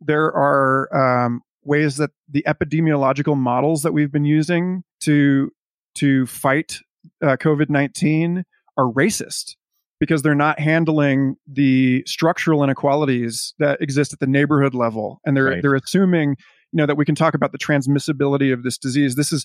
There 0.00 0.32
are 0.34 1.24
um, 1.26 1.42
ways 1.64 1.96
that 1.96 2.10
the 2.28 2.44
epidemiological 2.46 3.36
models 3.36 3.82
that 3.82 3.92
we've 3.92 4.12
been 4.12 4.24
using 4.24 4.82
to 5.00 5.50
to 5.96 6.26
fight 6.26 6.78
uh, 7.22 7.36
COVID 7.36 7.70
nineteen 7.70 8.44
are 8.76 8.86
racist 8.86 9.56
because 9.98 10.22
they're 10.22 10.34
not 10.34 10.58
handling 10.58 11.36
the 11.46 12.02
structural 12.06 12.64
inequalities 12.64 13.54
that 13.58 13.80
exist 13.82 14.12
at 14.12 14.18
the 14.18 14.26
neighborhood 14.26 14.74
level 14.74 15.20
and 15.24 15.36
they're 15.36 15.44
right. 15.44 15.62
they're 15.62 15.74
assuming 15.74 16.36
you 16.72 16.76
know 16.76 16.86
that 16.86 16.96
we 16.96 17.04
can 17.04 17.14
talk 17.14 17.34
about 17.34 17.52
the 17.52 17.58
transmissibility 17.58 18.52
of 18.52 18.62
this 18.62 18.78
disease 18.78 19.16
this 19.16 19.32
is 19.32 19.44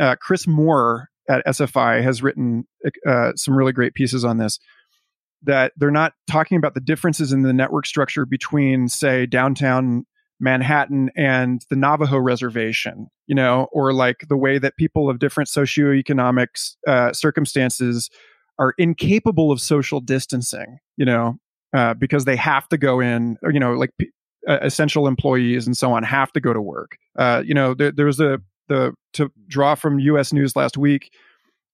uh, 0.00 0.16
chris 0.20 0.46
moore 0.46 1.08
at 1.28 1.44
SFI 1.46 2.02
has 2.02 2.22
written 2.22 2.66
uh, 3.06 3.32
some 3.36 3.56
really 3.56 3.72
great 3.72 3.94
pieces 3.94 4.24
on 4.24 4.38
this. 4.38 4.58
That 5.42 5.72
they're 5.76 5.90
not 5.90 6.14
talking 6.26 6.56
about 6.56 6.74
the 6.74 6.80
differences 6.80 7.32
in 7.32 7.42
the 7.42 7.52
network 7.52 7.86
structure 7.86 8.24
between, 8.24 8.88
say, 8.88 9.26
downtown 9.26 10.06
Manhattan 10.40 11.10
and 11.16 11.64
the 11.70 11.76
Navajo 11.76 12.18
reservation, 12.18 13.08
you 13.26 13.34
know, 13.34 13.68
or 13.72 13.92
like 13.92 14.26
the 14.28 14.36
way 14.36 14.58
that 14.58 14.76
people 14.76 15.08
of 15.08 15.18
different 15.18 15.48
socioeconomic 15.48 16.74
uh, 16.86 17.12
circumstances 17.12 18.10
are 18.58 18.74
incapable 18.78 19.50
of 19.50 19.60
social 19.60 20.00
distancing, 20.00 20.78
you 20.96 21.04
know, 21.04 21.36
uh, 21.74 21.94
because 21.94 22.24
they 22.24 22.36
have 22.36 22.68
to 22.68 22.78
go 22.78 23.00
in, 23.00 23.36
or, 23.42 23.50
you 23.50 23.60
know, 23.60 23.72
like 23.72 23.90
p- 23.98 24.10
uh, 24.48 24.58
essential 24.62 25.06
employees 25.06 25.66
and 25.66 25.76
so 25.76 25.92
on 25.92 26.02
have 26.02 26.32
to 26.32 26.40
go 26.40 26.52
to 26.52 26.60
work. 26.60 26.96
Uh, 27.18 27.42
you 27.44 27.54
know, 27.54 27.74
there, 27.74 27.92
there 27.92 28.06
was 28.06 28.20
a 28.20 28.40
the 28.68 28.92
to 29.12 29.30
draw 29.46 29.74
from 29.74 29.98
U.S. 29.98 30.32
News 30.32 30.56
last 30.56 30.78
week 30.78 31.10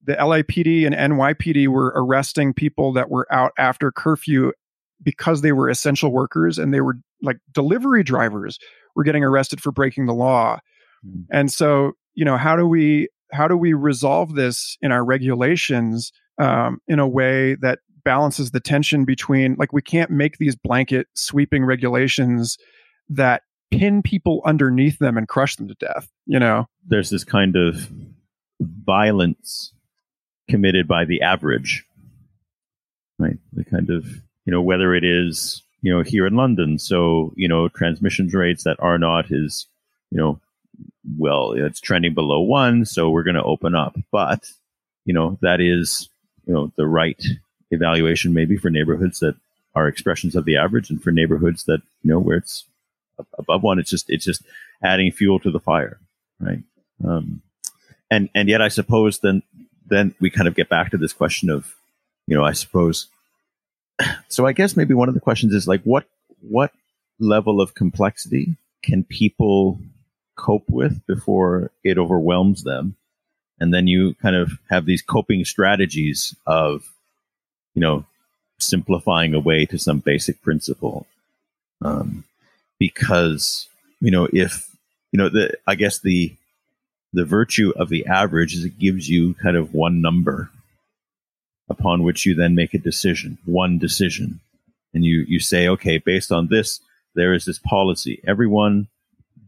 the 0.05 0.14
LAPD 0.14 0.87
and 0.87 0.94
NYPD 0.94 1.68
were 1.68 1.92
arresting 1.94 2.55
people 2.55 2.92
that 2.94 3.11
were 3.11 3.27
out 3.31 3.53
after 3.59 3.92
curfew 3.92 4.53
because 5.02 5.42
they 5.42 5.52
were 5.52 5.68
essential 5.68 6.12
workers 6.12 6.58
and 6.58 6.72
they 6.72 6.80
were 6.80 6.96
like 7.22 7.38
delivery 7.52 8.02
drivers 8.02 8.58
were 8.94 9.04
getting 9.04 9.24
arrested 9.24 9.60
for 9.60 9.72
breaking 9.72 10.06
the 10.06 10.14
law. 10.14 10.58
Mm. 11.06 11.24
And 11.30 11.52
so, 11.52 11.92
you 12.14 12.24
know, 12.24 12.36
how 12.36 12.56
do 12.56 12.66
we 12.66 13.08
how 13.32 13.46
do 13.46 13.56
we 13.56 13.74
resolve 13.74 14.34
this 14.34 14.76
in 14.80 14.92
our 14.92 15.04
regulations 15.04 16.12
um, 16.38 16.78
in 16.88 16.98
a 16.98 17.08
way 17.08 17.54
that 17.56 17.78
balances 18.04 18.50
the 18.50 18.60
tension 18.60 19.04
between 19.04 19.54
like 19.58 19.72
we 19.72 19.82
can't 19.82 20.10
make 20.10 20.38
these 20.38 20.56
blanket 20.56 21.06
sweeping 21.14 21.64
regulations 21.64 22.56
that 23.08 23.42
pin 23.70 24.02
people 24.02 24.42
underneath 24.44 24.98
them 24.98 25.16
and 25.18 25.28
crush 25.28 25.54
them 25.56 25.68
to 25.68 25.74
death 25.74 26.08
you 26.24 26.38
know 26.38 26.66
there's 26.88 27.10
this 27.10 27.24
kind 27.24 27.56
of 27.56 27.90
violence 28.60 29.72
committed 30.48 30.86
by 30.86 31.04
the 31.04 31.22
average, 31.22 31.84
right? 33.18 33.38
The 33.52 33.64
kind 33.64 33.90
of, 33.90 34.06
you 34.44 34.53
know, 34.53 34.62
whether 34.62 34.94
it 34.94 35.05
is, 35.05 35.62
you 35.83 35.92
know, 35.92 36.03
here 36.03 36.26
in 36.26 36.35
London, 36.35 36.79
so, 36.79 37.33
you 37.37 37.48
know, 37.48 37.68
transmissions 37.68 38.35
rates 38.35 38.64
that 38.64 38.79
are 38.81 38.98
not 38.98 39.31
is, 39.31 39.66
you 40.11 40.18
know, 40.18 40.40
well, 41.18 41.53
it's 41.53 41.81
trending 41.81 42.14
below 42.14 42.40
one, 42.40 42.85
so 42.85 43.11
we're 43.11 43.22
going 43.22 43.37
to 43.37 43.42
open 43.42 43.74
up. 43.74 43.96
But, 44.11 44.50
you 45.05 45.14
know, 45.14 45.38
that 45.40 45.61
is, 45.61 46.09
you 46.46 46.53
know, 46.53 46.72
the 46.76 46.87
right 46.87 47.22
evaluation 47.70 48.35
maybe 48.35 48.57
for 48.57 48.70
neighborhoods 48.70 49.20
that 49.20 49.37
are 49.74 49.88
expressions 49.88 50.35
of 50.35 50.44
the 50.44 50.57
average 50.57 50.90
and 50.90 51.03
for 51.03 51.12
neighborhoods 51.12 51.64
that, 51.64 51.81
you 52.03 52.11
know, 52.11 52.18
where 52.18 52.37
it's 52.37 52.64
above 53.38 53.62
one, 53.62 53.79
it's 53.79 53.90
just, 53.90 54.11
it's 54.11 54.24
just 54.24 54.42
adding 54.83 55.12
fuel 55.12 55.38
to 55.40 55.50
the 55.50 55.61
fire, 55.61 55.98
right? 56.40 56.62
Um, 57.05 57.42
and, 58.11 58.29
and 58.35 58.48
yet 58.48 58.61
I 58.61 58.68
suppose 58.68 59.20
then 59.20 59.42
then 59.90 60.14
we 60.20 60.31
kind 60.31 60.48
of 60.48 60.55
get 60.55 60.68
back 60.68 60.90
to 60.90 60.96
this 60.96 61.12
question 61.12 61.50
of, 61.50 61.74
you 62.26 62.37
know, 62.37 62.44
I 62.44 62.53
suppose. 62.53 63.09
So 64.28 64.46
I 64.46 64.52
guess 64.52 64.76
maybe 64.76 64.94
one 64.94 65.08
of 65.08 65.14
the 65.14 65.20
questions 65.20 65.54
is 65.54 65.68
like, 65.68 65.82
what 65.82 66.04
what 66.40 66.72
level 67.18 67.60
of 67.60 67.74
complexity 67.74 68.56
can 68.82 69.04
people 69.04 69.78
cope 70.36 70.68
with 70.68 71.06
before 71.06 71.70
it 71.84 71.98
overwhelms 71.98 72.62
them? 72.62 72.96
And 73.58 73.74
then 73.74 73.86
you 73.86 74.14
kind 74.14 74.36
of 74.36 74.52
have 74.70 74.86
these 74.86 75.02
coping 75.02 75.44
strategies 75.44 76.34
of, 76.46 76.90
you 77.74 77.80
know, 77.80 78.06
simplifying 78.58 79.34
away 79.34 79.66
to 79.66 79.78
some 79.78 79.98
basic 79.98 80.40
principle. 80.40 81.06
Um, 81.82 82.24
because, 82.78 83.68
you 84.00 84.10
know, 84.10 84.28
if, 84.32 84.74
you 85.12 85.18
know, 85.18 85.28
the, 85.28 85.52
I 85.66 85.74
guess 85.74 85.98
the, 85.98 86.34
the 87.12 87.26
virtue 87.26 87.72
of 87.76 87.90
the 87.90 88.06
average 88.06 88.54
is 88.54 88.64
it 88.64 88.78
gives 88.78 89.08
you 89.10 89.34
kind 89.34 89.56
of 89.56 89.74
one 89.74 90.00
number 90.00 90.50
upon 91.70 92.02
which 92.02 92.26
you 92.26 92.35
then 92.35 92.54
make 92.54 92.74
a 92.74 92.78
decision, 92.78 93.38
one 93.46 93.78
decision. 93.78 94.40
And 94.92 95.04
you, 95.04 95.24
you 95.28 95.38
say, 95.38 95.68
okay, 95.68 95.98
based 95.98 96.33
on 96.33 96.48
this, 96.48 96.80
there 97.14 97.33
is 97.33 97.44
this 97.44 97.61
policy. 97.61 98.20
Everyone 98.26 98.88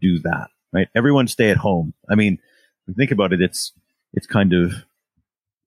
do 0.00 0.20
that, 0.20 0.48
right? 0.72 0.88
Everyone 0.94 1.26
stay 1.26 1.50
at 1.50 1.56
home. 1.56 1.92
I 2.08 2.14
mean, 2.14 2.38
think 2.96 3.11
about 3.11 3.32
it, 3.32 3.42
it's, 3.42 3.72
it's 4.14 4.26
kind 4.26 4.52
of, 4.52 4.72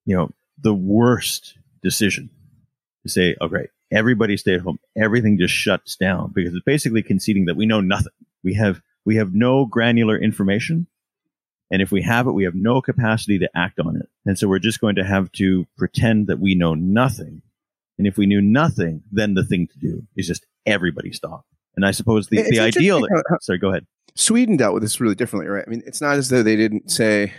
you 0.06 0.16
know, 0.16 0.32
the 0.62 0.74
worst 0.74 1.58
decision 1.84 2.30
to 3.04 3.10
say, 3.10 3.36
okay, 3.42 3.68
everybody 3.92 4.38
stay 4.38 4.56
at 4.56 4.62
home. 4.62 4.80
Everything 4.98 5.38
just 5.38 5.54
shuts 5.54 5.96
down 5.98 6.32
because 6.34 6.54
it's 6.54 6.64
basically 6.64 7.04
conceding 7.04 7.46
that 7.46 7.58
we 7.58 7.66
know 7.66 7.82
nothing. 7.82 8.14
We 8.44 8.54
have, 8.54 8.82
we 9.04 9.18
have 9.18 9.34
no 9.34 9.66
granular 9.66 10.18
information 10.18 10.88
and 11.76 11.82
if 11.82 11.92
we 11.92 12.02
have 12.04 12.26
it, 12.26 12.32
we 12.32 12.46
have 12.46 12.56
no 12.56 12.82
capacity 12.82 13.38
to 13.38 13.50
act 13.54 13.82
on 13.82 13.98
it. 13.98 14.08
And 14.26 14.40
so 14.40 14.48
we're 14.48 14.60
just 14.60 14.80
going 14.80 14.96
to 14.96 15.04
have 15.04 15.30
to 15.34 15.68
pretend 15.78 16.28
that 16.28 16.40
we 16.40 16.56
know 16.56 16.74
nothing. 16.74 17.42
And 17.98 18.08
if 18.08 18.18
we 18.18 18.26
knew 18.26 18.40
nothing, 18.40 19.04
then 19.12 19.34
the 19.34 19.44
thing 19.44 19.68
to 19.68 19.78
do 19.78 20.08
is 20.16 20.26
just 20.26 20.46
everybody 20.66 21.12
stop. 21.12 21.46
And 21.76 21.86
I 21.86 21.92
suppose 21.92 22.30
the, 22.30 22.44
the 22.50 22.62
ideal. 22.62 23.02
How, 23.02 23.40
sorry, 23.42 23.60
go 23.60 23.72
ahead. 23.72 23.86
Sweden 24.16 24.56
dealt 24.56 24.74
with 24.74 24.84
this 24.84 25.02
really 25.02 25.16
differently, 25.16 25.50
right? 25.50 25.66
I 25.68 25.70
mean, 25.70 25.84
it's 25.86 26.00
not 26.00 26.16
as 26.16 26.30
though 26.30 26.44
they 26.44 26.56
didn't 26.56 26.92
say 26.92 27.34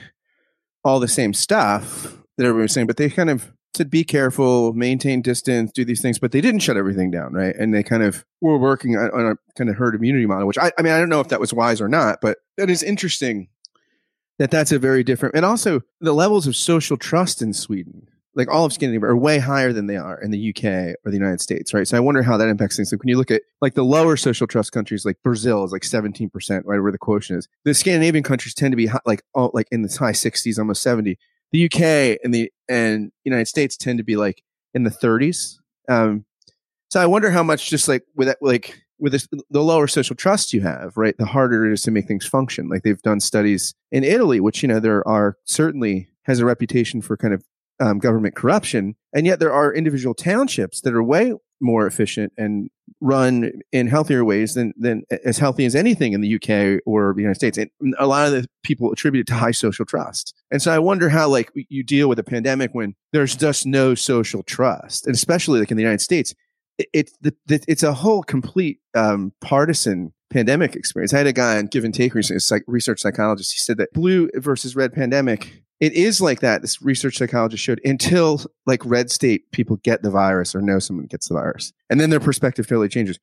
all 0.85 1.01
the 1.01 1.09
same 1.09 1.33
stuff 1.33 2.03
that 2.37 2.44
everybody 2.44 2.64
was 2.64 2.72
saying, 2.72 2.88
but 2.88 2.99
they 2.99 3.09
kind 3.09 3.31
of 3.31 3.51
said 3.75 3.88
be 3.88 4.05
careful, 4.05 4.75
maintain 4.75 5.22
distance, 5.22 5.72
do 5.72 5.87
these 5.87 6.03
things, 6.03 6.18
but 6.18 6.33
they 6.33 6.42
didn't 6.42 6.61
shut 6.61 6.77
everything 6.77 7.11
down, 7.11 7.33
right? 7.33 7.57
And 7.57 7.72
they 7.72 7.83
kind 7.83 8.03
of 8.03 8.27
were 8.42 8.59
working 8.59 8.99
on, 8.99 9.11
on 9.12 9.33
a 9.33 9.37
kind 9.57 9.70
of 9.70 9.77
herd 9.77 9.94
immunity 9.94 10.27
model, 10.27 10.46
which 10.46 10.59
I, 10.59 10.72
I 10.79 10.83
mean, 10.83 10.92
I 10.92 10.99
don't 10.99 11.09
know 11.09 11.20
if 11.20 11.29
that 11.29 11.40
was 11.40 11.55
wise 11.55 11.81
or 11.81 11.88
not, 11.88 12.18
but 12.20 12.37
that 12.59 12.68
is 12.68 12.83
interesting 12.83 13.49
that 14.38 14.51
that's 14.51 14.72
a 14.72 14.79
very 14.79 15.03
different 15.03 15.35
and 15.35 15.44
also 15.44 15.81
the 16.01 16.12
levels 16.12 16.46
of 16.46 16.57
social 16.57 16.96
trust 16.96 17.42
in 17.42 17.53
sweden 17.53 18.09
like 18.37 18.51
all 18.51 18.66
of 18.66 18.72
scandinavia 18.72 19.09
are 19.09 19.16
way 19.16 19.38
higher 19.38 19.72
than 19.72 19.87
they 19.87 19.96
are 19.96 20.20
in 20.20 20.31
the 20.31 20.51
uk 20.51 20.62
or 20.64 21.11
the 21.11 21.16
united 21.16 21.40
states 21.40 21.75
right? 21.75 21.88
So 21.88 21.96
i 21.96 22.01
wonder 22.01 22.22
how 22.22 22.37
that 22.37 22.49
impacts 22.49 22.77
things. 22.77 22.92
Like 22.92 23.01
when 23.01 23.09
you 23.09 23.16
look 23.16 23.31
at 23.31 23.42
like 23.61 23.75
the 23.75 23.85
lower 23.85 24.16
social 24.16 24.46
trust 24.46 24.72
countries 24.72 25.05
like 25.05 25.16
brazil 25.25 25.64
is 25.64 25.72
like 25.72 25.83
17% 25.83 26.31
right 26.64 26.81
where 26.81 26.92
the 26.92 26.99
quotient 26.99 27.38
is. 27.38 27.49
The 27.64 27.75
scandinavian 27.75 28.22
countries 28.22 28.55
tend 28.55 28.72
to 28.72 28.77
be 28.77 28.87
high, 28.87 29.01
like 29.05 29.22
all 29.35 29.51
like 29.55 29.66
in 29.72 29.83
the 29.83 29.96
high 29.99 30.12
60s 30.12 30.59
almost 30.59 30.83
70 30.83 31.18
the 31.53 31.64
uk 31.66 31.81
and 31.81 32.33
the 32.33 32.53
and 32.68 33.11
united 33.25 33.49
states 33.49 33.77
tend 33.77 33.99
to 33.99 34.05
be 34.05 34.16
like 34.16 34.42
in 34.75 34.85
the 34.85 34.90
30s 34.90 35.57
um 35.88 36.25
so 36.90 37.01
i 37.01 37.07
wonder 37.07 37.31
how 37.31 37.42
much 37.42 37.70
just 37.70 37.88
like 37.88 38.03
with 38.14 38.29
that 38.29 38.38
like 38.40 38.83
with 38.98 39.12
this, 39.12 39.28
the 39.50 39.62
lower 39.62 39.87
social 39.87 40.16
trust 40.16 40.52
you 40.52 40.62
have, 40.62 40.96
right, 40.96 41.16
the 41.18 41.26
harder 41.26 41.66
it 41.66 41.72
is 41.72 41.82
to 41.82 41.90
make 41.90 42.06
things 42.06 42.26
function. 42.26 42.68
Like 42.68 42.82
they've 42.82 43.02
done 43.02 43.20
studies 43.20 43.74
in 43.90 44.04
Italy, 44.04 44.40
which 44.40 44.62
you 44.62 44.68
know 44.68 44.80
there 44.80 45.06
are 45.06 45.37
certainly 45.44 46.09
has 46.22 46.40
a 46.40 46.44
reputation 46.44 47.02
for 47.02 47.16
kind 47.16 47.35
of 47.35 47.44
um, 47.78 47.98
government 47.98 48.35
corruption, 48.35 48.96
and 49.12 49.26
yet 49.26 49.38
there 49.38 49.52
are 49.52 49.72
individual 49.72 50.14
townships 50.14 50.80
that 50.80 50.94
are 50.94 51.02
way 51.02 51.35
more 51.61 51.87
efficient 51.87 52.32
and 52.37 52.68
run 53.00 53.50
in 53.72 53.87
healthier 53.87 54.24
ways 54.24 54.54
than 54.54 54.72
than 54.78 55.02
as 55.24 55.38
healthy 55.38 55.64
as 55.64 55.74
anything 55.74 56.12
in 56.12 56.20
the 56.20 56.35
UK 56.37 56.80
or 56.87 57.12
the 57.14 57.22
United 57.22 57.37
States. 57.37 57.59
And 57.59 57.94
a 57.98 58.06
lot 58.06 58.26
of 58.26 58.32
the 58.32 58.46
people 58.62 58.92
attribute 58.92 59.22
it 59.22 59.32
to 59.32 59.38
high 59.38 59.50
social 59.50 59.85
trust. 59.85 60.35
And 60.50 60.62
so 60.62 60.72
I 60.72 60.78
wonder 60.78 61.09
how 61.09 61.28
like 61.28 61.50
you 61.54 61.82
deal 61.82 62.09
with 62.09 62.18
a 62.18 62.24
pandemic 62.24 62.70
when 62.72 62.94
there's 63.12 63.37
just 63.37 63.66
no 63.66 63.94
social 63.94 64.42
trust, 64.42 65.06
and 65.06 65.14
especially 65.14 65.61
like 65.61 65.70
in 65.70 65.76
the 65.76 65.82
United 65.82 66.00
States, 66.00 66.35
it's 66.79 67.12
it's 67.47 67.83
a 67.83 67.95
whole 67.95 68.23
complete 68.23 68.81
um, 68.95 69.33
partisan 69.41 70.12
pandemic 70.31 70.75
experience. 70.75 71.15
I 71.15 71.19
had 71.19 71.27
a 71.27 71.33
guy 71.33 71.57
on 71.59 71.67
Give 71.67 71.85
and 71.85 71.95
Take 71.95 72.15
recently, 72.15 72.39
a 72.39 72.41
psych, 72.41 72.65
research 72.67 73.01
psychologist. 73.01 73.53
He 73.53 73.59
said 73.59 73.79
that 73.79 73.93
blue 73.93 74.29
versus 74.35 74.77
red 74.77 74.93
pandemic, 74.93 75.62
it 75.81 75.93
is 75.93 76.21
like 76.21 76.41
that. 76.41 76.62
This 76.62 76.83
research 76.83 77.17
psychologist 77.17 77.62
showed 77.62 77.81
until 77.85 78.43
like 78.67 78.85
red 78.85 79.11
state 79.11 79.51
people 79.53 79.77
get 79.77 80.03
the 80.03 80.11
virus 80.11 80.55
or 80.55 80.61
know 80.61 80.79
someone 80.79 81.07
gets 81.07 81.29
the 81.29 81.35
virus, 81.35 81.73
and 81.91 82.01
then 82.01 82.11
their 82.11 82.21
perspective 82.21 82.67
totally 82.67 82.89
changes. 82.89 83.19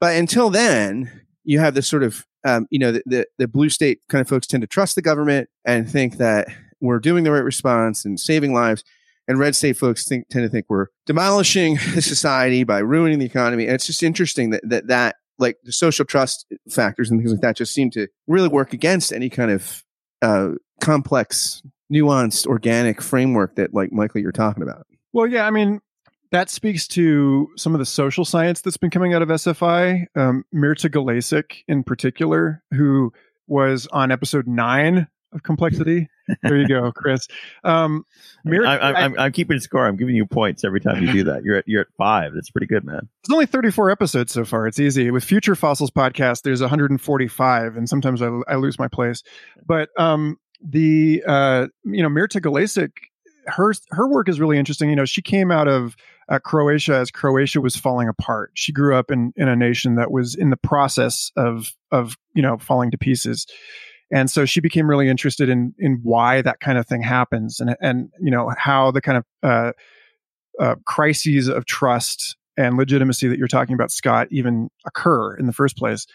But 0.00 0.16
until 0.16 0.50
then, 0.50 1.10
you 1.44 1.58
have 1.58 1.74
this 1.74 1.86
sort 1.86 2.02
of 2.02 2.26
um, 2.44 2.66
you 2.70 2.78
know 2.78 2.92
the, 2.92 3.02
the, 3.06 3.26
the 3.38 3.48
blue 3.48 3.68
state 3.68 4.00
kind 4.08 4.20
of 4.20 4.28
folks 4.28 4.46
tend 4.46 4.62
to 4.62 4.66
trust 4.66 4.94
the 4.94 5.02
government 5.02 5.48
and 5.64 5.88
think 5.88 6.18
that 6.18 6.48
we're 6.80 6.98
doing 6.98 7.24
the 7.24 7.30
right 7.30 7.38
response 7.40 8.04
and 8.04 8.20
saving 8.20 8.52
lives 8.52 8.84
and 9.28 9.38
red 9.38 9.56
state 9.56 9.76
folks 9.76 10.06
think, 10.06 10.28
tend 10.28 10.44
to 10.44 10.48
think 10.48 10.66
we're 10.68 10.86
demolishing 11.06 11.78
the 11.94 12.02
society 12.02 12.64
by 12.64 12.78
ruining 12.78 13.18
the 13.18 13.26
economy. 13.26 13.64
And 13.64 13.74
it's 13.74 13.86
just 13.86 14.02
interesting 14.02 14.50
that, 14.50 14.68
that, 14.68 14.86
that 14.88 15.16
like 15.38 15.58
the 15.64 15.72
social 15.72 16.04
trust 16.04 16.46
factors 16.70 17.10
and 17.10 17.20
things 17.20 17.32
like 17.32 17.42
that 17.42 17.56
just 17.56 17.74
seem 17.74 17.90
to 17.90 18.08
really 18.26 18.48
work 18.48 18.72
against 18.72 19.12
any 19.12 19.28
kind 19.28 19.50
of, 19.50 19.84
uh, 20.22 20.50
complex, 20.80 21.62
nuanced, 21.92 22.46
organic 22.46 23.00
framework 23.02 23.56
that 23.56 23.74
like 23.74 23.92
Michael, 23.92 24.20
you're 24.20 24.32
talking 24.32 24.62
about. 24.62 24.86
Well, 25.12 25.26
yeah, 25.26 25.46
I 25.46 25.50
mean, 25.50 25.80
that 26.32 26.50
speaks 26.50 26.86
to 26.88 27.48
some 27.56 27.74
of 27.74 27.78
the 27.78 27.86
social 27.86 28.24
science 28.24 28.60
that's 28.60 28.76
been 28.76 28.90
coming 28.90 29.14
out 29.14 29.22
of 29.22 29.28
SFI. 29.28 30.06
Um, 30.14 30.44
Mirta 30.54 30.90
Galesic, 30.90 31.62
in 31.68 31.84
particular, 31.84 32.62
who 32.72 33.12
was 33.46 33.86
on 33.92 34.10
episode 34.10 34.46
nine 34.46 35.06
of 35.32 35.42
complexity. 35.42 36.08
There 36.42 36.56
you 36.56 36.68
go, 36.68 36.92
Chris. 36.92 37.28
Um, 37.64 38.04
Mir- 38.44 38.66
I, 38.66 39.04
am 39.04 39.18
I'm 39.18 39.32
keeping 39.32 39.60
score. 39.60 39.86
I'm 39.86 39.96
giving 39.96 40.14
you 40.14 40.26
points 40.26 40.64
every 40.64 40.80
time 40.80 41.02
you 41.02 41.12
do 41.12 41.24
that. 41.24 41.44
You're 41.44 41.56
at 41.58 41.68
you're 41.68 41.82
at 41.82 41.88
five. 41.96 42.34
That's 42.34 42.50
pretty 42.50 42.66
good, 42.66 42.84
man. 42.84 43.08
There's 43.24 43.34
only 43.34 43.46
34 43.46 43.90
episodes 43.90 44.32
so 44.32 44.44
far. 44.44 44.66
It's 44.66 44.78
easy. 44.78 45.10
With 45.10 45.24
Future 45.24 45.54
Fossils 45.54 45.90
podcast, 45.90 46.42
there's 46.42 46.60
145, 46.60 47.76
and 47.76 47.88
sometimes 47.88 48.22
I, 48.22 48.30
I 48.48 48.56
lose 48.56 48.78
my 48.78 48.88
place. 48.88 49.22
But 49.66 49.90
um, 49.98 50.38
the 50.62 51.22
uh, 51.26 51.66
you 51.84 52.02
know 52.02 52.08
Mirta 52.08 52.40
Galesic 52.40 52.90
her 53.46 53.72
her 53.90 54.08
work 54.08 54.28
is 54.28 54.40
really 54.40 54.58
interesting. 54.58 54.90
You 54.90 54.96
know, 54.96 55.04
she 55.04 55.22
came 55.22 55.50
out 55.50 55.68
of 55.68 55.96
uh, 56.28 56.38
Croatia 56.38 56.96
as 56.96 57.10
Croatia 57.10 57.60
was 57.60 57.76
falling 57.76 58.08
apart. 58.08 58.50
She 58.54 58.72
grew 58.72 58.96
up 58.96 59.10
in 59.10 59.32
in 59.36 59.48
a 59.48 59.56
nation 59.56 59.96
that 59.96 60.10
was 60.10 60.34
in 60.34 60.50
the 60.50 60.56
process 60.56 61.30
of 61.36 61.72
of 61.90 62.16
you 62.34 62.42
know 62.42 62.58
falling 62.58 62.90
to 62.90 62.98
pieces, 62.98 63.46
and 64.12 64.30
so 64.30 64.44
she 64.44 64.60
became 64.60 64.88
really 64.88 65.08
interested 65.08 65.48
in 65.48 65.74
in 65.78 66.00
why 66.02 66.42
that 66.42 66.60
kind 66.60 66.78
of 66.78 66.86
thing 66.86 67.02
happens 67.02 67.60
and 67.60 67.76
and 67.80 68.10
you 68.20 68.30
know 68.30 68.52
how 68.58 68.90
the 68.90 69.00
kind 69.00 69.18
of 69.18 69.24
uh, 69.42 69.72
uh, 70.58 70.74
crises 70.84 71.48
of 71.48 71.66
trust 71.66 72.36
and 72.56 72.76
legitimacy 72.76 73.28
that 73.28 73.38
you're 73.38 73.48
talking 73.48 73.74
about, 73.74 73.90
Scott, 73.90 74.28
even 74.30 74.70
occur 74.86 75.34
in 75.36 75.46
the 75.46 75.52
first 75.52 75.76
place. 75.76 76.06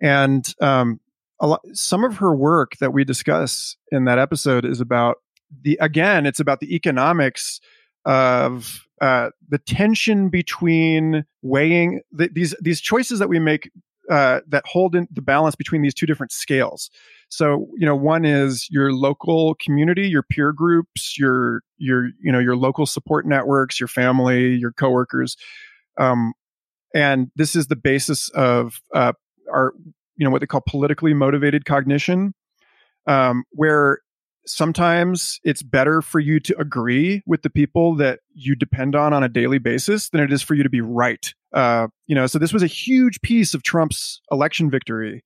And 0.00 0.52
um, 0.60 1.00
a 1.40 1.46
lot, 1.46 1.60
some 1.72 2.04
of 2.04 2.16
her 2.16 2.34
work 2.34 2.76
that 2.80 2.92
we 2.92 3.04
discuss 3.04 3.76
in 3.92 4.04
that 4.04 4.18
episode 4.18 4.64
is 4.64 4.80
about 4.80 5.18
the 5.62 5.78
again, 5.80 6.26
it's 6.26 6.40
about 6.40 6.60
the 6.60 6.74
economics 6.74 7.60
of 8.04 8.86
uh, 9.00 9.30
the 9.48 9.58
tension 9.58 10.28
between 10.28 11.24
weighing 11.42 12.00
the, 12.12 12.28
these 12.32 12.54
these 12.60 12.80
choices 12.80 13.18
that 13.18 13.28
we 13.28 13.38
make 13.38 13.70
uh, 14.10 14.40
that 14.48 14.64
hold 14.66 14.94
in 14.94 15.06
the 15.10 15.22
balance 15.22 15.54
between 15.54 15.82
these 15.82 15.94
two 15.94 16.06
different 16.06 16.32
scales. 16.32 16.90
So, 17.30 17.68
you 17.76 17.86
know, 17.86 17.94
one 17.94 18.24
is 18.24 18.68
your 18.70 18.92
local 18.92 19.54
community, 19.56 20.08
your 20.08 20.22
peer 20.22 20.52
groups, 20.52 21.18
your 21.18 21.62
your 21.76 22.06
you 22.20 22.32
know 22.32 22.38
your 22.38 22.56
local 22.56 22.86
support 22.86 23.26
networks, 23.26 23.78
your 23.78 23.88
family, 23.88 24.54
your 24.54 24.72
coworkers, 24.72 25.36
um, 25.98 26.32
and 26.94 27.30
this 27.36 27.54
is 27.54 27.66
the 27.66 27.76
basis 27.76 28.30
of 28.30 28.80
uh, 28.94 29.12
our 29.52 29.74
you 30.16 30.24
know 30.24 30.30
what 30.30 30.40
they 30.40 30.46
call 30.46 30.62
politically 30.66 31.12
motivated 31.12 31.64
cognition, 31.64 32.34
um, 33.06 33.44
where 33.50 34.00
sometimes 34.46 35.38
it's 35.44 35.62
better 35.62 36.00
for 36.00 36.20
you 36.20 36.40
to 36.40 36.58
agree 36.58 37.22
with 37.26 37.42
the 37.42 37.50
people 37.50 37.94
that 37.96 38.20
you 38.32 38.54
depend 38.56 38.96
on 38.96 39.12
on 39.12 39.22
a 39.22 39.28
daily 39.28 39.58
basis 39.58 40.08
than 40.08 40.20
it 40.20 40.32
is 40.32 40.42
for 40.42 40.54
you 40.54 40.62
to 40.62 40.70
be 40.70 40.80
right. 40.80 41.34
Uh, 41.52 41.88
you 42.06 42.14
know, 42.14 42.26
so 42.26 42.38
this 42.38 42.52
was 42.52 42.62
a 42.62 42.66
huge 42.66 43.20
piece 43.20 43.54
of 43.54 43.62
Trump's 43.62 44.20
election 44.30 44.70
victory 44.70 45.22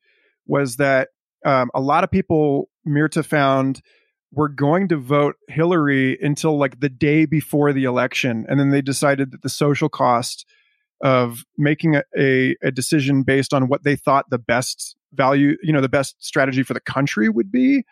was 0.46 0.76
that 0.76 1.08
um, 1.44 1.70
a 1.74 1.80
lot 1.80 2.04
of 2.04 2.10
people 2.10 2.68
Mirta 2.86 3.24
found 3.24 3.82
were 4.32 4.48
going 4.48 4.88
to 4.88 4.96
vote 4.96 5.36
Hillary 5.48 6.18
until 6.20 6.56
like 6.56 6.80
the 6.80 6.88
day 6.88 7.26
before 7.26 7.72
the 7.72 7.84
election, 7.84 8.46
and 8.48 8.58
then 8.58 8.70
they 8.70 8.82
decided 8.82 9.30
that 9.32 9.42
the 9.42 9.48
social 9.48 9.88
cost 9.88 10.46
of 11.02 11.44
making 11.58 11.96
a, 11.96 12.02
a, 12.16 12.56
a 12.62 12.70
decision 12.70 13.24
based 13.24 13.52
on 13.52 13.68
what 13.68 13.82
they 13.82 13.96
thought 13.96 14.30
the 14.30 14.38
best 14.38 14.96
value, 15.12 15.56
you 15.62 15.72
know, 15.72 15.80
the 15.80 15.88
best 15.88 16.24
strategy 16.24 16.62
for 16.62 16.74
the 16.74 16.80
country 16.80 17.28
would 17.28 17.50
be, 17.50 17.84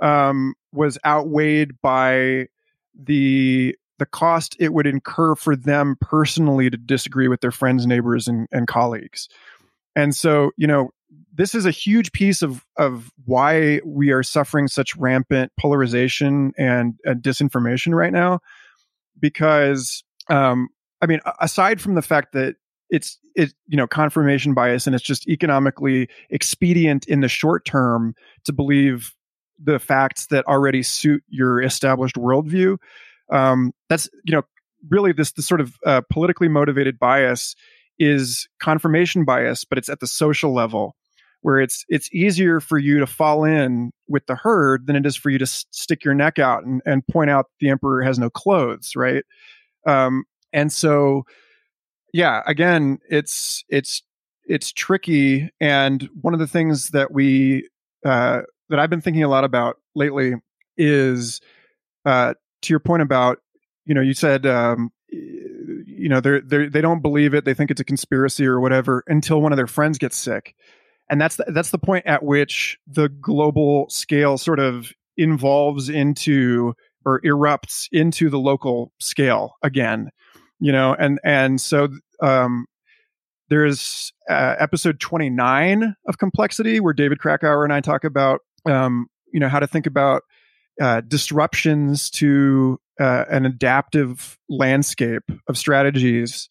um, 0.00 0.54
was 0.72 0.96
outweighed 1.04 1.72
by 1.82 2.46
the 2.94 3.76
the 3.98 4.06
cost 4.06 4.56
it 4.58 4.72
would 4.72 4.86
incur 4.86 5.34
for 5.34 5.54
them 5.54 5.94
personally 6.00 6.70
to 6.70 6.76
disagree 6.78 7.28
with 7.28 7.42
their 7.42 7.50
friends, 7.50 7.86
neighbors, 7.86 8.26
and, 8.26 8.48
and 8.50 8.66
colleagues. 8.66 9.28
And 9.94 10.16
so, 10.16 10.52
you 10.56 10.66
know, 10.66 10.90
this 11.32 11.54
is 11.54 11.66
a 11.66 11.70
huge 11.70 12.12
piece 12.12 12.42
of 12.42 12.64
of 12.76 13.10
why 13.24 13.80
we 13.84 14.10
are 14.10 14.22
suffering 14.22 14.68
such 14.68 14.96
rampant 14.96 15.52
polarization 15.58 16.52
and, 16.58 16.94
and 17.04 17.22
disinformation 17.22 17.94
right 17.94 18.12
now, 18.12 18.40
because 19.18 20.04
um, 20.28 20.68
I 21.00 21.06
mean, 21.06 21.20
aside 21.40 21.80
from 21.80 21.94
the 21.94 22.02
fact 22.02 22.32
that 22.32 22.56
it's 22.90 23.18
it 23.34 23.54
you 23.68 23.76
know 23.76 23.86
confirmation 23.86 24.54
bias 24.54 24.86
and 24.86 24.94
it's 24.94 25.04
just 25.04 25.28
economically 25.28 26.08
expedient 26.30 27.06
in 27.06 27.20
the 27.20 27.28
short 27.28 27.64
term 27.64 28.14
to 28.44 28.52
believe 28.52 29.14
the 29.62 29.78
facts 29.78 30.26
that 30.26 30.44
already 30.46 30.82
suit 30.82 31.22
your 31.28 31.62
established 31.62 32.16
worldview. 32.16 32.76
Um, 33.32 33.72
that's 33.88 34.08
you 34.24 34.32
know 34.32 34.42
really 34.88 35.12
this 35.12 35.32
the 35.32 35.42
sort 35.42 35.60
of 35.60 35.76
uh, 35.86 36.02
politically 36.10 36.48
motivated 36.48 36.98
bias 36.98 37.54
is 37.98 38.48
confirmation 38.60 39.24
bias, 39.24 39.64
but 39.64 39.78
it's 39.78 39.88
at 39.88 40.00
the 40.00 40.06
social 40.06 40.52
level 40.52 40.96
where 41.42 41.60
it's 41.60 41.84
it's 41.88 42.12
easier 42.12 42.60
for 42.60 42.78
you 42.78 42.98
to 42.98 43.06
fall 43.06 43.44
in 43.44 43.92
with 44.08 44.26
the 44.26 44.34
herd 44.34 44.86
than 44.86 44.96
it 44.96 45.06
is 45.06 45.16
for 45.16 45.30
you 45.30 45.38
to 45.38 45.44
s- 45.44 45.66
stick 45.70 46.04
your 46.04 46.14
neck 46.14 46.38
out 46.38 46.64
and, 46.64 46.82
and 46.84 47.06
point 47.06 47.30
out 47.30 47.46
the 47.60 47.70
emperor 47.70 48.02
has 48.02 48.18
no 48.18 48.28
clothes, 48.28 48.92
right? 48.94 49.24
Um, 49.86 50.24
and 50.52 50.72
so, 50.72 51.24
yeah, 52.12 52.42
again, 52.46 52.98
it's 53.08 53.64
it's 53.68 54.02
it's 54.44 54.72
tricky. 54.72 55.50
And 55.60 56.08
one 56.20 56.34
of 56.34 56.40
the 56.40 56.46
things 56.46 56.90
that 56.90 57.12
we 57.12 57.68
uh, 58.04 58.42
that 58.68 58.78
I've 58.78 58.90
been 58.90 59.00
thinking 59.00 59.22
a 59.22 59.28
lot 59.28 59.44
about 59.44 59.76
lately 59.94 60.34
is 60.76 61.40
uh, 62.04 62.34
to 62.62 62.72
your 62.72 62.80
point 62.80 63.02
about 63.02 63.38
you 63.86 63.94
know 63.94 64.00
you 64.00 64.14
said 64.14 64.46
um, 64.46 64.90
you 65.10 66.08
know 66.08 66.20
they're, 66.20 66.40
they're 66.40 66.68
they 66.68 66.80
don't 66.80 67.00
believe 67.00 67.34
it 67.34 67.44
they 67.44 67.54
think 67.54 67.70
it's 67.70 67.80
a 67.80 67.84
conspiracy 67.84 68.46
or 68.46 68.60
whatever 68.60 69.04
until 69.06 69.40
one 69.40 69.52
of 69.52 69.56
their 69.56 69.66
friends 69.66 69.98
gets 69.98 70.16
sick 70.16 70.54
and 71.10 71.20
that's 71.20 71.36
the, 71.36 71.44
that's 71.48 71.70
the 71.70 71.78
point 71.78 72.06
at 72.06 72.22
which 72.22 72.78
the 72.86 73.08
global 73.08 73.88
scale 73.90 74.38
sort 74.38 74.60
of 74.60 74.92
involves 75.16 75.88
into 75.88 76.74
or 77.04 77.20
erupts 77.22 77.88
into 77.92 78.30
the 78.30 78.38
local 78.38 78.92
scale 78.98 79.54
again 79.62 80.10
you 80.60 80.72
know? 80.72 80.94
And 80.98 81.18
and 81.24 81.60
so 81.60 81.88
um 82.22 82.66
there's 83.48 84.12
uh, 84.28 84.54
episode 84.60 85.00
29 85.00 85.96
of 86.06 86.18
complexity 86.18 86.78
where 86.78 86.92
david 86.92 87.18
krakauer 87.18 87.64
and 87.64 87.72
i 87.72 87.80
talk 87.80 88.04
about 88.04 88.40
um 88.66 89.06
you 89.32 89.40
know 89.40 89.48
how 89.48 89.58
to 89.58 89.66
think 89.66 89.86
about 89.86 90.22
uh, 90.80 91.00
disruptions 91.02 92.08
to 92.08 92.78
uh, 93.00 93.24
an 93.28 93.44
adaptive 93.44 94.38
landscape 94.48 95.24
of 95.48 95.58
strategies 95.58 96.48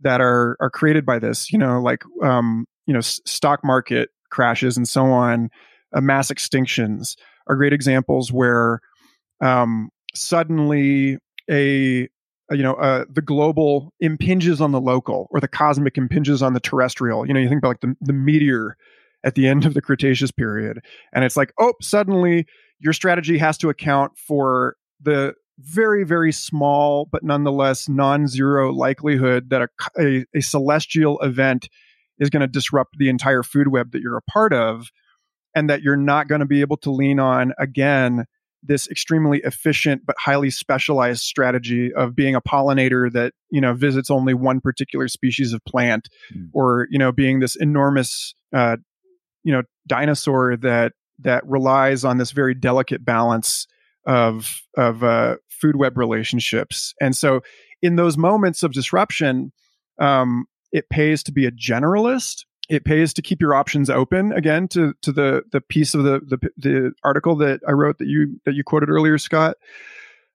that 0.00 0.20
are 0.20 0.56
are 0.60 0.70
created 0.70 1.04
by 1.04 1.18
this 1.18 1.50
you 1.50 1.58
know? 1.58 1.80
Like 1.80 2.02
um 2.22 2.66
you 2.86 2.92
know 2.92 2.98
s- 2.98 3.20
stock 3.24 3.64
market 3.64 4.10
crashes 4.30 4.76
and 4.76 4.88
so 4.88 5.06
on 5.06 5.50
uh, 5.94 6.00
mass 6.00 6.30
extinctions 6.30 7.16
are 7.48 7.56
great 7.56 7.72
examples 7.72 8.32
where 8.32 8.80
um 9.40 9.90
suddenly 10.14 11.18
a 11.50 12.08
you 12.50 12.62
know 12.62 12.74
uh, 12.74 13.04
the 13.10 13.22
global 13.22 13.92
impinges 14.00 14.60
on 14.60 14.72
the 14.72 14.80
local 14.80 15.26
or 15.30 15.40
the 15.40 15.48
cosmic 15.48 15.98
impinges 15.98 16.42
on 16.42 16.52
the 16.52 16.60
terrestrial. 16.60 17.26
You 17.26 17.34
know 17.34 17.40
you 17.40 17.48
think 17.48 17.58
about 17.58 17.68
like 17.68 17.80
the, 17.80 17.96
the 18.00 18.12
meteor 18.12 18.76
at 19.24 19.34
the 19.34 19.48
end 19.48 19.64
of 19.64 19.74
the 19.74 19.82
cretaceous 19.82 20.30
period 20.30 20.80
and 21.12 21.24
it's 21.24 21.36
like 21.36 21.52
oh 21.58 21.72
suddenly 21.80 22.46
your 22.78 22.92
strategy 22.92 23.38
has 23.38 23.58
to 23.58 23.68
account 23.68 24.12
for 24.16 24.76
the 25.00 25.34
very 25.58 26.04
very 26.04 26.30
small 26.30 27.06
but 27.10 27.24
nonetheless 27.24 27.88
non-zero 27.88 28.72
likelihood 28.72 29.50
that 29.50 29.62
a, 29.62 29.68
a, 29.98 30.24
a 30.34 30.40
celestial 30.40 31.18
event 31.20 31.68
is 32.18 32.30
going 32.30 32.40
to 32.40 32.46
disrupt 32.46 32.96
the 32.98 33.08
entire 33.08 33.42
food 33.42 33.68
web 33.68 33.92
that 33.92 34.00
you're 34.00 34.16
a 34.16 34.22
part 34.22 34.52
of 34.52 34.88
and 35.54 35.70
that 35.70 35.82
you're 35.82 35.96
not 35.96 36.28
going 36.28 36.40
to 36.40 36.46
be 36.46 36.60
able 36.60 36.76
to 36.76 36.90
lean 36.90 37.18
on 37.18 37.52
again 37.58 38.26
this 38.62 38.88
extremely 38.88 39.40
efficient 39.44 40.02
but 40.04 40.16
highly 40.18 40.50
specialized 40.50 41.22
strategy 41.22 41.92
of 41.94 42.16
being 42.16 42.34
a 42.34 42.40
pollinator 42.40 43.12
that 43.12 43.32
you 43.50 43.60
know 43.60 43.74
visits 43.74 44.10
only 44.10 44.34
one 44.34 44.60
particular 44.60 45.08
species 45.08 45.52
of 45.52 45.64
plant 45.64 46.08
mm. 46.34 46.48
or 46.52 46.86
you 46.90 46.98
know 46.98 47.12
being 47.12 47.40
this 47.40 47.56
enormous 47.56 48.34
uh, 48.54 48.76
you 49.44 49.52
know 49.52 49.62
dinosaur 49.86 50.56
that 50.56 50.92
that 51.18 51.46
relies 51.46 52.04
on 52.04 52.18
this 52.18 52.32
very 52.32 52.54
delicate 52.54 53.04
balance 53.04 53.66
of 54.06 54.60
of 54.76 55.02
uh, 55.02 55.36
food 55.48 55.76
web 55.76 55.96
relationships 55.96 56.94
and 57.00 57.16
so 57.16 57.40
in 57.82 57.96
those 57.96 58.16
moments 58.16 58.62
of 58.62 58.72
disruption 58.72 59.52
um, 59.98 60.44
it 60.72 60.88
pays 60.88 61.22
to 61.22 61.32
be 61.32 61.46
a 61.46 61.50
generalist 61.50 62.44
it 62.68 62.84
pays 62.84 63.12
to 63.14 63.22
keep 63.22 63.40
your 63.40 63.54
options 63.54 63.88
open 63.90 64.32
again 64.32 64.68
to 64.68 64.94
to 65.02 65.12
the 65.12 65.44
the 65.52 65.60
piece 65.60 65.94
of 65.94 66.04
the 66.04 66.20
the, 66.20 66.50
the 66.56 66.92
article 67.04 67.36
that 67.36 67.60
I 67.66 67.72
wrote 67.72 67.98
that 67.98 68.08
you 68.08 68.40
that 68.44 68.54
you 68.54 68.64
quoted 68.64 68.90
earlier, 68.90 69.18
Scott. 69.18 69.56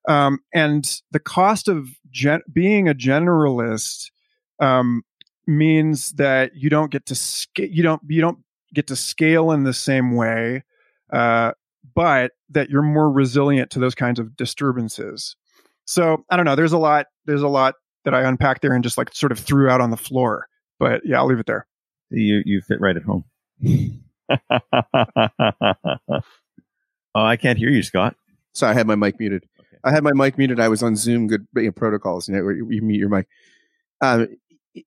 Um, 0.08 0.40
and 0.52 1.00
the 1.12 1.20
cost 1.20 1.68
of 1.68 1.88
gen- 2.10 2.42
being 2.52 2.88
a 2.88 2.94
generalist 2.94 4.10
um, 4.58 5.04
means 5.46 6.12
that 6.12 6.56
you 6.56 6.70
don't 6.70 6.90
get 6.90 7.06
to. 7.06 7.18
You 7.56 7.82
don't 7.82 8.02
you 8.08 8.20
don't 8.20 8.38
get 8.72 8.86
to 8.88 8.96
scale 8.96 9.52
in 9.52 9.64
the 9.64 9.74
same 9.74 10.16
way, 10.16 10.64
uh, 11.12 11.52
but 11.94 12.32
that 12.50 12.70
you're 12.70 12.82
more 12.82 13.10
resilient 13.10 13.70
to 13.72 13.78
those 13.78 13.94
kinds 13.94 14.18
of 14.18 14.36
disturbances. 14.36 15.36
So 15.84 16.24
I 16.30 16.36
don't 16.36 16.46
know. 16.46 16.56
There's 16.56 16.72
a 16.72 16.78
lot. 16.78 17.06
There's 17.26 17.42
a 17.42 17.48
lot 17.48 17.74
that 18.04 18.14
I 18.14 18.22
unpacked 18.22 18.62
there 18.62 18.72
and 18.72 18.82
just 18.82 18.98
like 18.98 19.14
sort 19.14 19.32
of 19.32 19.38
threw 19.38 19.68
out 19.68 19.80
on 19.80 19.90
the 19.90 19.96
floor. 19.96 20.48
But 20.78 21.02
yeah, 21.04 21.18
I'll 21.18 21.26
leave 21.26 21.38
it 21.38 21.46
there. 21.46 21.66
You 22.10 22.42
you 22.44 22.60
fit 22.60 22.80
right 22.80 22.96
at 22.96 23.02
home. 23.02 23.24
oh, 27.14 27.14
I 27.14 27.36
can't 27.36 27.58
hear 27.58 27.70
you, 27.70 27.82
Scott. 27.82 28.16
So 28.52 28.66
I 28.66 28.74
had 28.74 28.86
my 28.86 28.96
mic 28.96 29.18
muted. 29.18 29.46
Okay. 29.58 29.76
I 29.84 29.92
had 29.92 30.02
my 30.02 30.12
mic 30.12 30.36
muted. 30.36 30.60
I 30.60 30.68
was 30.68 30.82
on 30.82 30.96
Zoom. 30.96 31.26
Good 31.26 31.46
you 31.56 31.64
know, 31.64 31.72
protocols. 31.72 32.28
You 32.28 32.36
know, 32.36 32.44
where 32.44 32.54
you 32.54 32.82
mute 32.82 32.98
your 32.98 33.08
mic. 33.08 33.26
Um, 34.00 34.28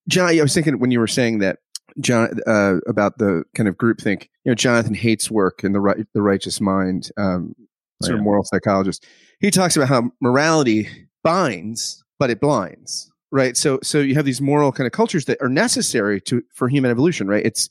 John, 0.07 0.29
I 0.29 0.41
was 0.41 0.53
thinking 0.53 0.79
when 0.79 0.91
you 0.91 0.99
were 0.99 1.07
saying 1.07 1.39
that, 1.39 1.59
John, 1.99 2.39
uh, 2.45 2.77
about 2.87 3.17
the 3.17 3.43
kind 3.55 3.69
of 3.69 3.77
group 3.77 4.01
think. 4.01 4.29
You 4.43 4.51
know, 4.51 4.55
Jonathan 4.55 4.95
Haidt's 4.95 5.31
work 5.31 5.63
in 5.63 5.71
the 5.71 5.79
right, 5.79 6.05
the 6.13 6.21
righteous 6.21 6.59
mind. 6.59 7.09
Um, 7.17 7.55
sort 8.01 8.13
oh, 8.13 8.15
yeah. 8.15 8.19
of 8.19 8.23
moral 8.23 8.43
psychologist. 8.43 9.05
He 9.39 9.51
talks 9.51 9.75
about 9.75 9.89
how 9.89 10.11
morality 10.21 10.89
binds, 11.23 12.03
but 12.19 12.29
it 12.29 12.39
blinds, 12.39 13.11
right? 13.31 13.57
So, 13.57 13.79
so 13.83 13.99
you 13.99 14.15
have 14.15 14.25
these 14.25 14.41
moral 14.41 14.71
kind 14.71 14.85
of 14.85 14.93
cultures 14.93 15.25
that 15.25 15.41
are 15.41 15.49
necessary 15.49 16.21
to 16.21 16.43
for 16.53 16.67
human 16.67 16.91
evolution, 16.91 17.27
right? 17.27 17.45
It's 17.45 17.69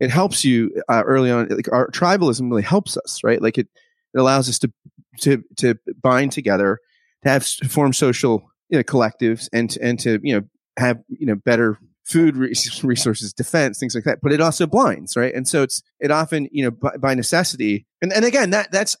it 0.00 0.10
helps 0.10 0.44
you 0.44 0.82
uh, 0.88 1.02
early 1.06 1.30
on. 1.30 1.48
Like 1.48 1.70
our 1.72 1.88
tribalism 1.90 2.50
really 2.50 2.62
helps 2.62 2.96
us, 2.96 3.22
right? 3.22 3.40
Like 3.40 3.58
it, 3.58 3.68
it 4.14 4.18
allows 4.18 4.48
us 4.48 4.58
to 4.60 4.72
to 5.20 5.44
to 5.58 5.78
bind 6.02 6.32
together, 6.32 6.78
to 7.22 7.28
have 7.28 7.46
to 7.46 7.68
form 7.68 7.92
social 7.92 8.50
you 8.68 8.78
know, 8.78 8.82
collectives, 8.82 9.48
and 9.52 9.70
to, 9.70 9.82
and 9.82 9.98
to 10.00 10.18
you 10.22 10.34
know 10.34 10.46
have 10.78 10.98
you 11.08 11.26
know 11.26 11.36
better 11.36 11.78
food 12.04 12.36
resources, 12.82 13.32
defense, 13.32 13.78
things 13.78 13.94
like 13.94 14.04
that. 14.04 14.20
But 14.22 14.32
it 14.32 14.40
also 14.40 14.66
blinds, 14.66 15.16
right? 15.16 15.34
And 15.34 15.46
so 15.46 15.62
it's 15.62 15.82
it 16.00 16.10
often 16.10 16.48
you 16.50 16.64
know 16.64 16.70
by, 16.70 16.96
by 16.96 17.14
necessity. 17.14 17.86
And 18.00 18.12
and 18.12 18.24
again, 18.24 18.50
that 18.50 18.72
that's 18.72 18.96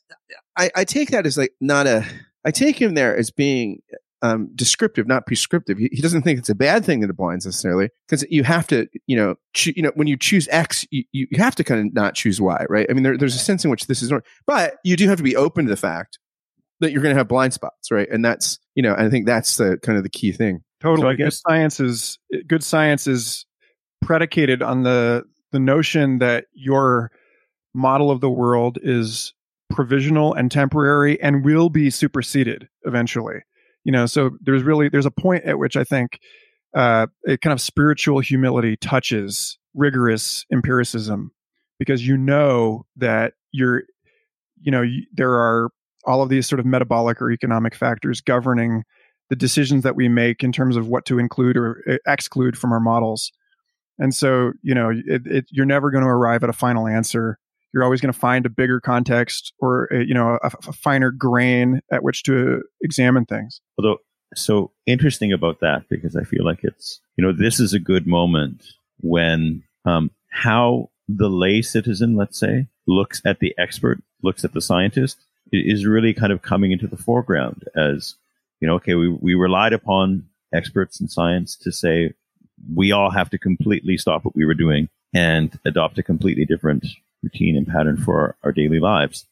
I, 0.56 0.70
I 0.76 0.84
take 0.84 1.10
that 1.10 1.26
as 1.26 1.36
like 1.36 1.52
not 1.60 1.86
a 1.86 2.04
I 2.44 2.50
take 2.50 2.80
him 2.80 2.94
there 2.94 3.16
as 3.16 3.30
being 3.30 3.82
um, 4.22 4.48
descriptive, 4.54 5.06
not 5.06 5.26
prescriptive. 5.26 5.78
He, 5.78 5.88
he, 5.92 6.00
doesn't 6.00 6.22
think 6.22 6.38
it's 6.38 6.48
a 6.48 6.54
bad 6.54 6.84
thing 6.84 7.00
that 7.00 7.10
it 7.10 7.16
blinds 7.16 7.44
necessarily 7.44 7.90
because 8.06 8.24
you 8.30 8.44
have 8.44 8.68
to, 8.68 8.86
you 9.06 9.16
know, 9.16 9.34
cho- 9.52 9.72
you 9.74 9.82
know, 9.82 9.90
when 9.96 10.06
you 10.06 10.16
choose 10.16 10.48
X, 10.50 10.86
you, 10.90 11.04
you 11.10 11.26
have 11.38 11.56
to 11.56 11.64
kind 11.64 11.86
of 11.86 11.92
not 11.92 12.14
choose 12.14 12.40
Y, 12.40 12.64
right? 12.68 12.86
I 12.88 12.92
mean, 12.92 13.02
there, 13.02 13.18
there's 13.18 13.34
a 13.34 13.40
sense 13.40 13.64
in 13.64 13.70
which 13.70 13.88
this 13.88 14.00
is, 14.00 14.12
but 14.46 14.76
you 14.84 14.96
do 14.96 15.08
have 15.08 15.18
to 15.18 15.24
be 15.24 15.34
open 15.34 15.64
to 15.64 15.70
the 15.70 15.76
fact 15.76 16.18
that 16.80 16.92
you're 16.92 17.02
going 17.02 17.14
to 17.14 17.18
have 17.18 17.28
blind 17.28 17.52
spots, 17.52 17.90
right? 17.90 18.08
And 18.10 18.24
that's, 18.24 18.58
you 18.76 18.82
know, 18.82 18.94
I 18.96 19.10
think 19.10 19.26
that's 19.26 19.56
the 19.56 19.76
kind 19.78 19.98
of 19.98 20.04
the 20.04 20.10
key 20.10 20.30
thing. 20.30 20.62
Totally. 20.80 21.02
So 21.02 21.08
I 21.08 21.14
guess 21.14 21.40
science 21.40 21.80
is 21.80 22.18
good. 22.46 22.62
Science 22.62 23.06
is 23.06 23.44
predicated 24.02 24.62
on 24.62 24.82
the 24.82 25.24
the 25.52 25.60
notion 25.60 26.18
that 26.18 26.46
your 26.54 27.12
model 27.74 28.10
of 28.10 28.20
the 28.20 28.30
world 28.30 28.78
is 28.82 29.34
provisional 29.70 30.34
and 30.34 30.50
temporary 30.50 31.20
and 31.20 31.44
will 31.44 31.70
be 31.70 31.90
superseded 31.90 32.68
eventually 32.84 33.42
you 33.84 33.92
know 33.92 34.06
so 34.06 34.30
there's 34.40 34.62
really 34.62 34.88
there's 34.88 35.06
a 35.06 35.10
point 35.10 35.44
at 35.44 35.58
which 35.58 35.76
i 35.76 35.84
think 35.84 36.18
uh, 36.74 37.06
a 37.28 37.36
kind 37.36 37.52
of 37.52 37.60
spiritual 37.60 38.20
humility 38.20 38.76
touches 38.76 39.58
rigorous 39.74 40.46
empiricism 40.50 41.30
because 41.78 42.06
you 42.06 42.16
know 42.16 42.86
that 42.96 43.34
you're 43.50 43.82
you 44.60 44.70
know 44.70 44.82
you, 44.82 45.04
there 45.12 45.32
are 45.32 45.68
all 46.04 46.22
of 46.22 46.28
these 46.28 46.48
sort 46.48 46.60
of 46.60 46.66
metabolic 46.66 47.20
or 47.20 47.30
economic 47.30 47.74
factors 47.74 48.20
governing 48.20 48.82
the 49.30 49.36
decisions 49.36 49.82
that 49.82 49.96
we 49.96 50.08
make 50.08 50.42
in 50.42 50.52
terms 50.52 50.76
of 50.76 50.88
what 50.88 51.04
to 51.06 51.18
include 51.18 51.56
or 51.56 51.82
uh, 51.88 51.96
exclude 52.06 52.58
from 52.58 52.72
our 52.72 52.80
models. 52.80 53.32
And 53.98 54.14
so 54.14 54.52
you 54.62 54.74
know 54.74 54.90
it, 54.90 55.26
it, 55.26 55.44
you're 55.50 55.66
never 55.66 55.90
going 55.90 56.04
to 56.04 56.10
arrive 56.10 56.42
at 56.42 56.50
a 56.50 56.54
final 56.54 56.86
answer 56.86 57.38
you're 57.72 57.84
always 57.84 58.00
going 58.00 58.12
to 58.12 58.18
find 58.18 58.44
a 58.46 58.50
bigger 58.50 58.80
context 58.80 59.52
or 59.58 59.86
a, 59.86 60.04
you 60.04 60.14
know 60.14 60.38
a, 60.42 60.50
a, 60.68 60.72
finer 60.72 61.10
grain 61.10 61.80
at 61.90 62.02
which 62.02 62.22
to 62.24 62.62
examine 62.82 63.24
things. 63.24 63.60
Although 63.78 63.98
so 64.34 64.70
interesting 64.86 65.32
about 65.32 65.60
that 65.60 65.88
because 65.88 66.16
i 66.16 66.24
feel 66.24 66.44
like 66.44 66.60
it's 66.62 67.00
you 67.16 67.24
know 67.24 67.32
this 67.32 67.60
is 67.60 67.74
a 67.74 67.78
good 67.78 68.06
moment 68.06 68.64
when 69.00 69.62
um, 69.84 70.10
how 70.30 70.90
the 71.08 71.28
lay 71.28 71.60
citizen 71.60 72.16
let's 72.16 72.38
say 72.38 72.66
looks 72.86 73.20
at 73.24 73.40
the 73.40 73.54
expert 73.58 74.02
looks 74.22 74.44
at 74.44 74.52
the 74.52 74.60
scientist 74.60 75.18
is 75.52 75.84
really 75.84 76.14
kind 76.14 76.32
of 76.32 76.42
coming 76.42 76.72
into 76.72 76.86
the 76.86 76.96
foreground 76.96 77.64
as 77.76 78.14
you 78.60 78.68
know 78.68 78.74
okay 78.74 78.94
we, 78.94 79.08
we 79.08 79.34
relied 79.34 79.72
upon 79.72 80.26
experts 80.54 81.00
in 81.00 81.08
science 81.08 81.56
to 81.56 81.72
say 81.72 82.12
we 82.74 82.92
all 82.92 83.10
have 83.10 83.28
to 83.30 83.38
completely 83.38 83.96
stop 83.96 84.24
what 84.24 84.36
we 84.36 84.44
were 84.44 84.54
doing 84.54 84.88
and 85.14 85.58
adopt 85.64 85.98
a 85.98 86.02
completely 86.02 86.44
different 86.44 86.86
routine 87.22 87.56
and 87.56 87.66
pattern 87.66 87.96
for 87.96 88.20
our, 88.20 88.36
our 88.44 88.52
daily 88.52 88.80
lives. 88.80 89.26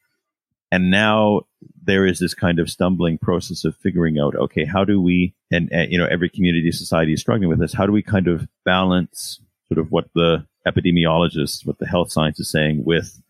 And 0.72 0.91
now 0.91 1.43
there 1.82 2.07
is 2.07 2.20
this 2.20 2.34
kind 2.34 2.59
of 2.59 2.70
stumbling 2.70 3.18
process 3.18 3.64
of 3.64 3.76
figuring 3.76 4.18
out, 4.18 4.36
okay, 4.36 4.64
how 4.64 4.84
do 4.84 5.01
we, 5.01 5.34
and, 5.51 5.68
and, 5.72 5.91
you 5.91 5.99
know, 5.99 6.07
every 6.07 6.28
community 6.28 6.70
society 6.70 7.12
is 7.12 7.20
struggling 7.20 7.49
with 7.49 7.59
this. 7.59 7.72
How 7.72 7.86
do 7.86 7.93
we 7.93 8.03
kind 8.03 8.28
of 8.28 8.47
balance 8.64 9.41
sort 9.68 9.78
of 9.78 9.91
what 9.91 10.09
the 10.14 10.47
epidemiologists, 10.66 11.66
what 11.66 11.78
the 11.78 11.86
health 11.86 12.12
science 12.12 12.38
is 12.38 12.51
saying 12.51 12.84
with 12.84 13.20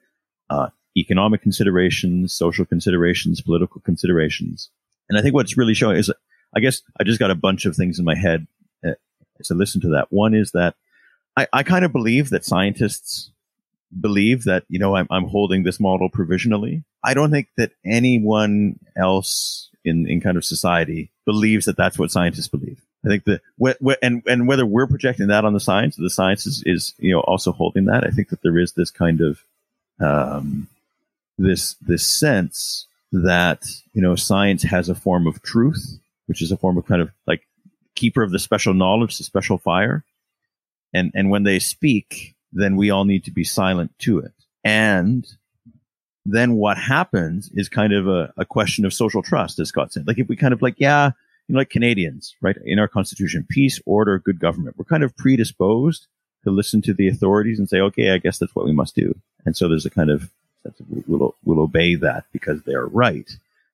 uh, 0.51 0.69
economic 0.97 1.41
considerations, 1.41 2.35
social 2.35 2.67
considerations, 2.67 3.41
political 3.41 3.81
considerations? 3.81 4.69
And 5.09 5.19
I 5.19 5.23
think 5.23 5.35
what's 5.35 5.57
really 5.57 5.75
showing 5.75 5.97
is, 5.97 6.13
I 6.55 6.61
guess 6.61 6.83
I 6.99 7.05
just 7.05 7.21
got 7.21 7.31
a 7.31 7.37
bunch 7.37 7.65
of 7.65 7.75
things 7.75 7.99
in 7.99 8.05
my 8.05 8.17
head 8.17 8.47
uh, 8.85 8.93
as 9.39 9.51
I 9.51 9.55
listen 9.55 9.81
to 9.83 9.89
that. 9.91 10.09
One 10.11 10.35
is 10.35 10.51
that 10.53 10.75
I, 11.37 11.47
I 11.53 11.63
kind 11.63 11.85
of 11.85 11.93
believe 11.93 12.31
that 12.31 12.45
scientists 12.45 13.31
believe 13.99 14.45
that, 14.45 14.65
you 14.69 14.79
know, 14.79 14.95
I'm, 14.95 15.07
I'm 15.11 15.29
holding 15.29 15.63
this 15.63 15.81
model 15.81 16.09
provisionally. 16.09 16.85
I 17.03 17.15
don't 17.15 17.31
think 17.31 17.49
that 17.57 17.73
anyone 17.85 18.79
else 18.97 19.69
in, 19.85 20.07
in 20.09 20.21
kind 20.21 20.37
of 20.37 20.45
society 20.45 21.11
believes 21.25 21.65
that 21.67 21.77
that's 21.77 21.99
what 21.99 22.11
scientists 22.11 22.49
believe. 22.49 22.81
I 23.05 23.09
think 23.09 23.25
that, 23.25 23.41
wh- 23.61 23.83
wh- 23.85 23.99
and, 24.03 24.23
and 24.27 24.47
whether 24.47 24.67
we're 24.67 24.87
projecting 24.87 25.29
that 25.29 25.45
on 25.45 25.55
the 25.55 25.61
science, 25.61 25.97
the 25.97 26.11
science 26.11 26.47
is, 26.47 26.63
is, 26.67 26.95
you 26.99 27.13
know, 27.13 27.21
also 27.21 27.51
holding 27.51 27.87
that. 27.87 28.05
I 28.05 28.11
think 28.11 28.29
that 28.29 28.43
there 28.43 28.59
is 28.59 28.73
this 28.73 28.91
kind 28.91 29.21
of, 29.21 29.43
um, 29.99 30.69
this, 31.39 31.77
this 31.81 32.07
sense 32.07 32.87
that, 33.11 33.65
you 33.95 34.03
know, 34.03 34.15
science 34.17 34.63
has 34.65 34.89
a 34.89 34.95
form 34.95 35.27
of 35.27 35.43
truth, 35.43 35.99
which 36.27 36.43
is 36.43 36.53
a 36.53 36.57
form 36.57 36.77
of 36.77 36.87
kind 36.87 37.01
of 37.03 37.11
like 37.27 37.47
keeper 37.95 38.23
of 38.23 38.31
the 38.31 38.39
special 38.39 38.75
knowledge, 38.75 39.17
the 39.17 39.25
special 39.25 39.59
fire. 39.59 40.05
And, 40.93 41.11
and 41.15 41.31
when 41.31 41.45
they 41.45 41.59
speak, 41.59 42.35
then 42.53 42.77
we 42.77 42.91
all 42.91 43.05
need 43.05 43.25
to 43.25 43.31
be 43.31 43.45
silent 43.45 43.93
to 44.01 44.19
it. 44.19 44.33
And 44.65 45.27
then 46.27 46.55
what 46.55 46.77
happens 46.77 47.51
is 47.55 47.69
kind 47.69 47.93
of 47.93 48.07
a, 48.07 48.33
a 48.37 48.45
question 48.45 48.85
of 48.85 48.93
social 48.93 49.23
trust, 49.23 49.59
as 49.59 49.69
Scott 49.69 49.93
said. 49.93 50.07
Like 50.07 50.19
if 50.19 50.29
we 50.29 50.37
kind 50.37 50.53
of 50.53 50.63
like, 50.63 50.75
yeah, 50.79 51.11
you 51.49 51.55
know, 51.55 51.59
like 51.59 51.71
Canadians, 51.71 52.37
right? 52.41 52.57
In 52.65 52.79
our 52.79 52.89
constitution, 52.89 53.47
peace, 53.49 53.81
order, 53.87 54.19
good 54.19 54.39
government. 54.39 54.77
We're 54.79 54.85
kind 54.85 55.03
of 55.03 55.17
predisposed 55.17 56.07
to 56.45 56.51
listen 56.51 56.83
to 56.83 56.95
the 56.95 57.09
authorities 57.09 57.59
and 57.59 57.69
say, 57.69 57.81
okay, 57.81 58.11
I 58.11 58.19
guess 58.19 58.39
that's 58.39 58.55
what 58.55 58.65
we 58.65 58.73
must 58.73 58.95
do. 58.95 59.15
And 59.45 59.57
so 59.57 59.69
there's 59.69 59.87
a 59.87 59.91
kind 59.91 60.11
of 60.11 60.31
we'll, 61.07 61.35
we'll 61.45 61.61
obey 61.61 61.95
that 61.97 62.25
because 62.33 62.63
they're 62.63 62.87
right. 62.87 63.31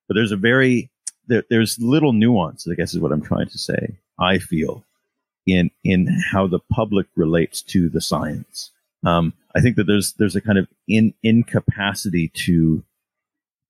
But 0.07 0.14
there's 0.14 0.33
a 0.33 0.37
very, 0.37 0.89
there, 1.27 1.45
there's 1.51 1.79
little 1.79 2.12
nuance, 2.12 2.66
I 2.68 2.74
guess 2.74 2.95
is 2.95 3.01
what 3.01 3.12
I'm 3.12 3.22
trying 3.22 3.49
to 3.49 3.59
say. 3.59 3.97
I 4.18 4.39
feel 4.39 4.85
in 5.47 5.70
in 5.84 6.09
how 6.32 6.47
the 6.47 6.61
public 6.70 7.07
relates 7.14 7.62
to 7.62 7.88
the 7.88 8.01
science. 8.01 8.72
Um, 9.05 9.32
I 9.55 9.61
think 9.61 9.76
that 9.76 9.84
there's 9.84 10.12
there's 10.14 10.36
a 10.36 10.40
kind 10.40 10.59
of 10.59 10.68
in 10.88 11.14
incapacity 11.22 12.28
to 12.47 12.82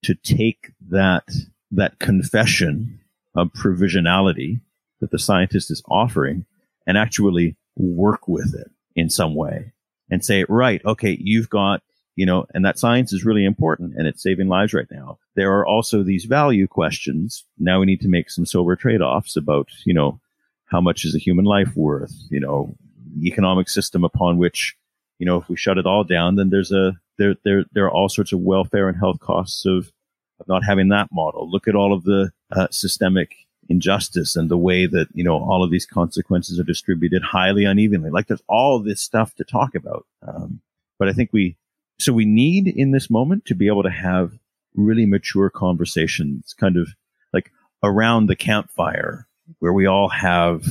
to 0.03 0.15
take 0.15 0.71
that 0.89 1.29
that 1.71 1.99
confession 1.99 2.99
of 3.35 3.51
provisionality 3.53 4.61
that 4.99 5.11
the 5.11 5.19
scientist 5.19 5.69
is 5.69 5.83
offering 5.89 6.45
and 6.87 6.97
actually 6.97 7.55
work 7.75 8.27
with 8.27 8.55
it 8.55 8.71
in 8.95 9.09
some 9.09 9.35
way 9.35 9.73
and 10.09 10.23
say, 10.23 10.45
right, 10.49 10.83
okay, 10.85 11.17
you've 11.19 11.49
got, 11.49 11.83
you 12.15 12.25
know, 12.25 12.45
and 12.53 12.65
that 12.65 12.79
science 12.79 13.13
is 13.13 13.25
really 13.25 13.45
important 13.45 13.93
and 13.95 14.07
it's 14.07 14.23
saving 14.23 14.47
lives 14.47 14.73
right 14.73 14.87
now. 14.89 15.19
There 15.35 15.55
are 15.55 15.65
also 15.65 16.01
these 16.01 16.25
value 16.25 16.67
questions. 16.67 17.43
Now 17.59 17.79
we 17.79 17.85
need 17.85 18.01
to 18.01 18.07
make 18.07 18.31
some 18.31 18.45
sober 18.45 18.75
trade 18.75 19.01
offs 19.01 19.35
about, 19.35 19.67
you 19.85 19.93
know, 19.93 20.19
how 20.67 20.81
much 20.81 21.05
is 21.05 21.15
a 21.15 21.19
human 21.19 21.45
life 21.45 21.75
worth? 21.75 22.13
You 22.29 22.39
know, 22.39 22.75
economic 23.23 23.69
system 23.69 24.03
upon 24.03 24.37
which, 24.37 24.75
you 25.19 25.25
know, 25.25 25.37
if 25.37 25.49
we 25.49 25.57
shut 25.57 25.77
it 25.77 25.85
all 25.85 26.03
down, 26.03 26.35
then 26.35 26.49
there's 26.49 26.71
a 26.71 26.93
there 27.17 27.35
there 27.43 27.65
there 27.71 27.85
are 27.85 27.91
all 27.91 28.09
sorts 28.09 28.31
of 28.31 28.39
welfare 28.39 28.87
and 28.87 28.97
health 28.97 29.19
costs 29.19 29.65
of 29.65 29.91
of 30.39 30.47
not 30.47 30.63
having 30.63 30.89
that 30.89 31.09
model. 31.11 31.49
Look 31.49 31.67
at 31.67 31.75
all 31.75 31.93
of 31.93 32.03
the 32.03 32.31
uh, 32.51 32.67
systemic 32.69 33.35
injustice 33.69 34.35
and 34.35 34.49
the 34.49 34.57
way 34.57 34.85
that 34.85 35.07
you 35.13 35.23
know 35.23 35.37
all 35.37 35.63
of 35.63 35.71
these 35.71 35.85
consequences 35.85 36.59
are 36.59 36.63
distributed 36.63 37.23
highly 37.23 37.65
unevenly. 37.65 38.09
Like 38.09 38.27
there's 38.27 38.43
all 38.47 38.79
this 38.79 39.01
stuff 39.01 39.35
to 39.35 39.43
talk 39.43 39.75
about. 39.75 40.05
Um, 40.25 40.61
but 40.99 41.07
I 41.07 41.13
think 41.13 41.31
we 41.33 41.57
so 41.99 42.13
we 42.13 42.25
need 42.25 42.67
in 42.67 42.91
this 42.91 43.09
moment 43.09 43.45
to 43.45 43.55
be 43.55 43.67
able 43.67 43.83
to 43.83 43.89
have 43.89 44.33
really 44.75 45.05
mature 45.05 45.49
conversations, 45.49 46.53
kind 46.59 46.77
of 46.77 46.89
like 47.33 47.51
around 47.83 48.27
the 48.27 48.35
campfire 48.35 49.26
where 49.59 49.73
we 49.73 49.85
all 49.85 50.09
have 50.09 50.65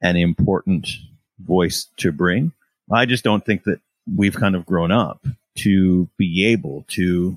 an 0.00 0.16
important 0.16 0.88
voice 1.38 1.86
to 1.98 2.12
bring. 2.12 2.52
I 2.90 3.06
just 3.06 3.24
don't 3.24 3.44
think 3.44 3.64
that 3.64 3.80
we've 4.16 4.34
kind 4.34 4.54
of 4.54 4.66
grown 4.66 4.90
up 4.90 5.24
to 5.58 6.08
be 6.16 6.46
able 6.46 6.84
to 6.88 7.36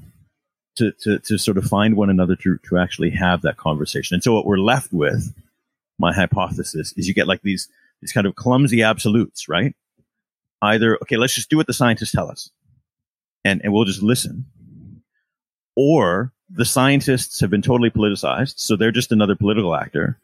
to, 0.78 0.92
to, 0.92 1.20
to 1.20 1.38
sort 1.38 1.58
of 1.58 1.64
find 1.64 1.96
one 1.96 2.10
another 2.10 2.36
to, 2.36 2.58
to 2.68 2.78
actually 2.78 3.12
have 3.12 3.44
that 3.44 3.56
conversation. 3.56 4.14
And 4.14 4.22
so 4.22 4.34
what 4.34 4.46
we're 4.46 4.58
left 4.58 4.92
with, 4.92 5.34
my 5.98 6.14
hypothesis, 6.14 6.94
is 6.98 7.08
you 7.08 7.14
get 7.14 7.28
like 7.28 7.42
these 7.44 7.70
these 8.02 8.12
kind 8.12 8.28
of 8.28 8.36
clumsy 8.36 8.84
absolutes, 8.84 9.48
right? 9.48 9.74
Either, 10.62 10.98
okay, 11.02 11.16
let's 11.16 11.34
just 11.34 11.50
do 11.50 11.58
what 11.58 11.68
the 11.68 11.74
scientists 11.74 12.12
tell 12.12 12.30
us 12.30 12.50
and, 13.46 13.62
and 13.64 13.72
we'll 13.72 13.86
just 13.86 14.04
listen. 14.04 14.46
Or 15.78 16.34
the 16.50 16.66
scientists 16.66 17.40
have 17.40 17.50
been 17.50 17.62
totally 17.62 17.90
politicized, 17.90 18.60
so 18.60 18.76
they're 18.76 18.92
just 18.92 19.12
another 19.12 19.36
political 19.36 19.76
actor 19.76 20.18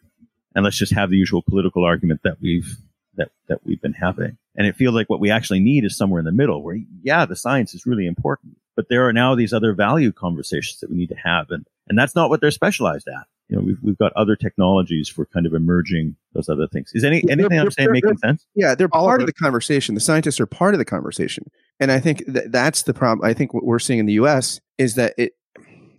and 0.55 0.63
let's 0.63 0.77
just 0.77 0.93
have 0.93 1.09
the 1.09 1.17
usual 1.17 1.41
political 1.41 1.83
argument 1.83 2.21
that 2.23 2.37
we've 2.41 2.77
that 3.15 3.31
that 3.47 3.59
we've 3.65 3.81
been 3.81 3.93
having. 3.93 4.37
And 4.55 4.67
it 4.67 4.75
feels 4.75 4.93
like 4.93 5.09
what 5.09 5.19
we 5.19 5.31
actually 5.31 5.59
need 5.59 5.85
is 5.85 5.97
somewhere 5.97 6.19
in 6.19 6.25
the 6.25 6.31
middle 6.31 6.61
where, 6.63 6.77
yeah, 7.01 7.25
the 7.25 7.35
science 7.35 7.73
is 7.73 7.85
really 7.85 8.05
important, 8.05 8.57
but 8.75 8.89
there 8.89 9.07
are 9.07 9.13
now 9.13 9.35
these 9.35 9.53
other 9.53 9.73
value 9.73 10.11
conversations 10.11 10.79
that 10.79 10.89
we 10.89 10.97
need 10.97 11.09
to 11.09 11.15
have. 11.15 11.51
And, 11.51 11.65
and 11.87 11.97
that's 11.97 12.15
not 12.15 12.29
what 12.29 12.41
they're 12.41 12.51
specialized 12.51 13.07
at. 13.07 13.27
You 13.47 13.57
know, 13.57 13.63
we've, 13.63 13.77
we've 13.81 13.97
got 13.97 14.13
other 14.13 14.35
technologies 14.37 15.09
for 15.09 15.25
kind 15.25 15.45
of 15.45 15.53
emerging 15.53 16.15
those 16.33 16.47
other 16.47 16.67
things. 16.67 16.91
Is 16.93 17.03
any, 17.03 17.21
anything 17.29 17.59
I'm 17.59 17.71
saying 17.71 17.91
making 17.91 18.17
sense? 18.17 18.45
Yeah, 18.55 18.75
they're 18.75 18.87
All 18.93 19.05
part 19.05 19.21
of 19.21 19.27
the 19.27 19.33
conversation. 19.33 19.93
The 19.93 20.01
scientists 20.01 20.39
are 20.39 20.45
part 20.45 20.73
of 20.73 20.79
the 20.79 20.85
conversation. 20.85 21.49
And 21.79 21.91
I 21.91 21.99
think 21.99 22.23
that 22.27 22.51
that's 22.51 22.83
the 22.83 22.93
problem. 22.93 23.29
I 23.29 23.33
think 23.33 23.53
what 23.53 23.65
we're 23.65 23.79
seeing 23.79 23.99
in 23.99 24.05
the 24.05 24.13
US 24.13 24.61
is 24.77 24.95
that 24.95 25.13
it, 25.17 25.33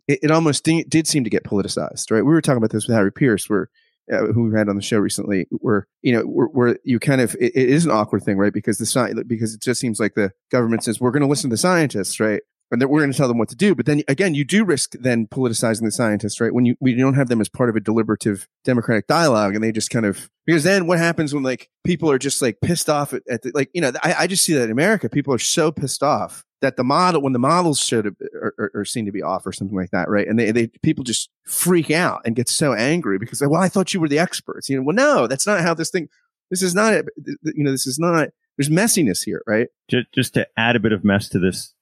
it, 0.08 0.20
it 0.22 0.30
almost 0.30 0.64
did 0.64 1.06
seem 1.06 1.24
to 1.24 1.30
get 1.30 1.44
politicized, 1.44 2.10
right? 2.10 2.24
We 2.24 2.32
were 2.32 2.40
talking 2.40 2.58
about 2.58 2.70
this 2.70 2.86
with 2.86 2.96
Harry 2.96 3.12
Pearce, 3.12 3.48
where 3.50 3.68
uh, 4.10 4.26
who 4.32 4.44
we 4.44 4.58
had 4.58 4.68
on 4.68 4.76
the 4.76 4.82
show 4.82 4.98
recently, 4.98 5.46
where 5.50 5.86
you 6.02 6.12
know 6.12 6.22
where, 6.22 6.76
you 6.84 6.98
kind 6.98 7.20
of 7.20 7.34
it, 7.40 7.52
it 7.54 7.68
is 7.68 7.84
an 7.84 7.90
awkward 7.90 8.22
thing, 8.22 8.38
right? 8.38 8.52
Because 8.52 8.78
the 8.78 8.86
science 8.86 9.20
because 9.26 9.54
it 9.54 9.60
just 9.60 9.80
seems 9.80 10.00
like 10.00 10.14
the 10.14 10.32
government 10.50 10.84
says 10.84 11.00
we're 11.00 11.10
going 11.10 11.22
to 11.22 11.28
listen 11.28 11.50
to 11.50 11.56
scientists, 11.56 12.18
right? 12.18 12.42
And 12.70 12.80
that 12.80 12.88
we're 12.88 13.00
going 13.00 13.12
to 13.12 13.18
tell 13.18 13.28
them 13.28 13.36
what 13.36 13.50
to 13.50 13.54
do. 13.54 13.74
But 13.74 13.84
then 13.84 14.02
again, 14.08 14.34
you 14.34 14.44
do 14.44 14.64
risk 14.64 14.92
then 14.92 15.26
politicizing 15.26 15.82
the 15.82 15.92
scientists, 15.92 16.40
right? 16.40 16.54
When 16.54 16.64
you 16.64 16.74
we 16.80 16.94
don't 16.94 17.14
have 17.14 17.28
them 17.28 17.40
as 17.40 17.48
part 17.48 17.68
of 17.68 17.76
a 17.76 17.80
deliberative 17.80 18.48
democratic 18.64 19.06
dialogue, 19.06 19.54
and 19.54 19.62
they 19.62 19.72
just 19.72 19.90
kind 19.90 20.06
of 20.06 20.30
because 20.46 20.64
then 20.64 20.86
what 20.86 20.98
happens 20.98 21.34
when 21.34 21.42
like 21.42 21.68
people 21.84 22.10
are 22.10 22.18
just 22.18 22.40
like 22.40 22.60
pissed 22.62 22.88
off 22.88 23.12
at, 23.12 23.22
at 23.28 23.42
the, 23.42 23.52
like 23.54 23.70
you 23.74 23.82
know 23.82 23.92
I, 24.02 24.14
I 24.20 24.26
just 24.26 24.44
see 24.44 24.54
that 24.54 24.64
in 24.64 24.70
America, 24.70 25.08
people 25.08 25.34
are 25.34 25.38
so 25.38 25.70
pissed 25.70 26.02
off 26.02 26.44
that 26.62 26.76
the 26.76 26.84
model 26.84 27.20
when 27.20 27.32
the 27.32 27.38
models 27.38 27.78
should 27.78 28.06
are, 28.06 28.54
are, 28.58 28.70
are, 28.74 28.84
seen 28.84 29.04
to 29.04 29.12
be 29.12 29.20
off 29.20 29.44
or 29.44 29.52
something 29.52 29.76
like 29.76 29.90
that, 29.90 30.08
right? 30.08 30.26
And 30.26 30.38
they, 30.38 30.50
they 30.52 30.68
people 30.68 31.04
just 31.04 31.28
freak 31.44 31.90
out 31.90 32.22
and 32.24 32.34
get 32.34 32.48
so 32.48 32.72
angry 32.72 33.18
because 33.18 33.40
they, 33.40 33.46
well, 33.46 33.60
I 33.60 33.68
thought 33.68 33.92
you 33.92 34.00
were 34.00 34.08
the 34.08 34.18
experts. 34.18 34.68
You 34.68 34.76
know, 34.76 34.84
well, 34.84 34.96
no, 34.96 35.26
that's 35.26 35.46
not 35.46 35.60
how 35.60 35.74
this 35.74 35.90
thing. 35.90 36.08
This 36.50 36.62
is 36.62 36.74
not. 36.74 37.04
You 37.42 37.64
know, 37.64 37.72
this 37.72 37.86
is 37.86 37.98
not. 37.98 38.30
There's 38.56 38.70
messiness 38.70 39.24
here, 39.24 39.42
right? 39.46 39.68
Just, 39.88 40.12
just 40.12 40.34
to 40.34 40.46
add 40.56 40.76
a 40.76 40.80
bit 40.80 40.92
of 40.92 41.04
mess 41.04 41.28
to 41.30 41.38
this 41.38 41.74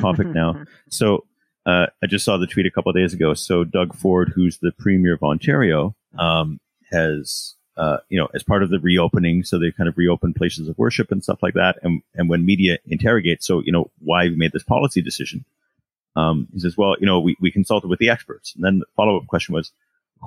topic 0.00 0.28
now. 0.28 0.64
So 0.88 1.24
uh, 1.66 1.86
I 2.02 2.06
just 2.06 2.24
saw 2.24 2.36
the 2.36 2.46
tweet 2.46 2.66
a 2.66 2.70
couple 2.70 2.92
days 2.92 3.12
ago. 3.12 3.34
So 3.34 3.64
Doug 3.64 3.94
Ford, 3.94 4.32
who's 4.34 4.58
the 4.58 4.72
premier 4.78 5.14
of 5.14 5.22
Ontario, 5.22 5.96
um, 6.18 6.60
has 6.92 7.55
uh, 7.76 7.98
you 8.08 8.18
know, 8.18 8.28
as 8.34 8.42
part 8.42 8.62
of 8.62 8.70
the 8.70 8.80
reopening. 8.80 9.44
So 9.44 9.58
they 9.58 9.70
kind 9.70 9.88
of 9.88 9.98
reopen 9.98 10.32
places 10.34 10.68
of 10.68 10.78
worship 10.78 11.12
and 11.12 11.22
stuff 11.22 11.42
like 11.42 11.54
that. 11.54 11.78
And, 11.82 12.02
and 12.14 12.28
when 12.28 12.46
media 12.46 12.78
interrogates, 12.86 13.46
so, 13.46 13.60
you 13.62 13.72
know, 13.72 13.90
why 13.98 14.24
we 14.24 14.36
made 14.36 14.52
this 14.52 14.62
policy 14.62 15.02
decision, 15.02 15.44
um, 16.14 16.48
he 16.52 16.60
says, 16.60 16.76
well, 16.76 16.96
you 16.98 17.06
know, 17.06 17.20
we, 17.20 17.36
we 17.40 17.50
consulted 17.50 17.88
with 17.88 17.98
the 17.98 18.08
experts. 18.08 18.54
And 18.54 18.64
then 18.64 18.78
the 18.78 18.86
follow 18.96 19.18
up 19.18 19.26
question 19.26 19.54
was, 19.54 19.72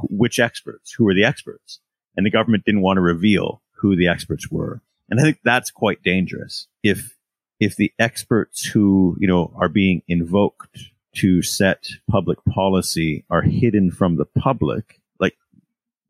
which 0.03 0.39
experts? 0.39 0.91
Who 0.91 1.07
are 1.07 1.15
the 1.15 1.25
experts? 1.25 1.79
And 2.15 2.25
the 2.25 2.31
government 2.31 2.65
didn't 2.65 2.81
want 2.81 2.97
to 2.97 3.01
reveal 3.01 3.61
who 3.73 3.95
the 3.95 4.07
experts 4.07 4.51
were. 4.51 4.81
And 5.09 5.19
I 5.19 5.23
think 5.23 5.39
that's 5.43 5.71
quite 5.71 6.03
dangerous. 6.03 6.67
If, 6.83 7.17
if 7.59 7.75
the 7.75 7.91
experts 7.97 8.63
who, 8.63 9.17
you 9.19 9.27
know, 9.27 9.51
are 9.55 9.69
being 9.69 10.03
invoked 10.07 10.91
to 11.15 11.41
set 11.41 11.87
public 12.09 12.37
policy 12.45 13.25
are 13.29 13.41
hidden 13.41 13.89
from 13.89 14.17
the 14.17 14.25
public, 14.25 15.01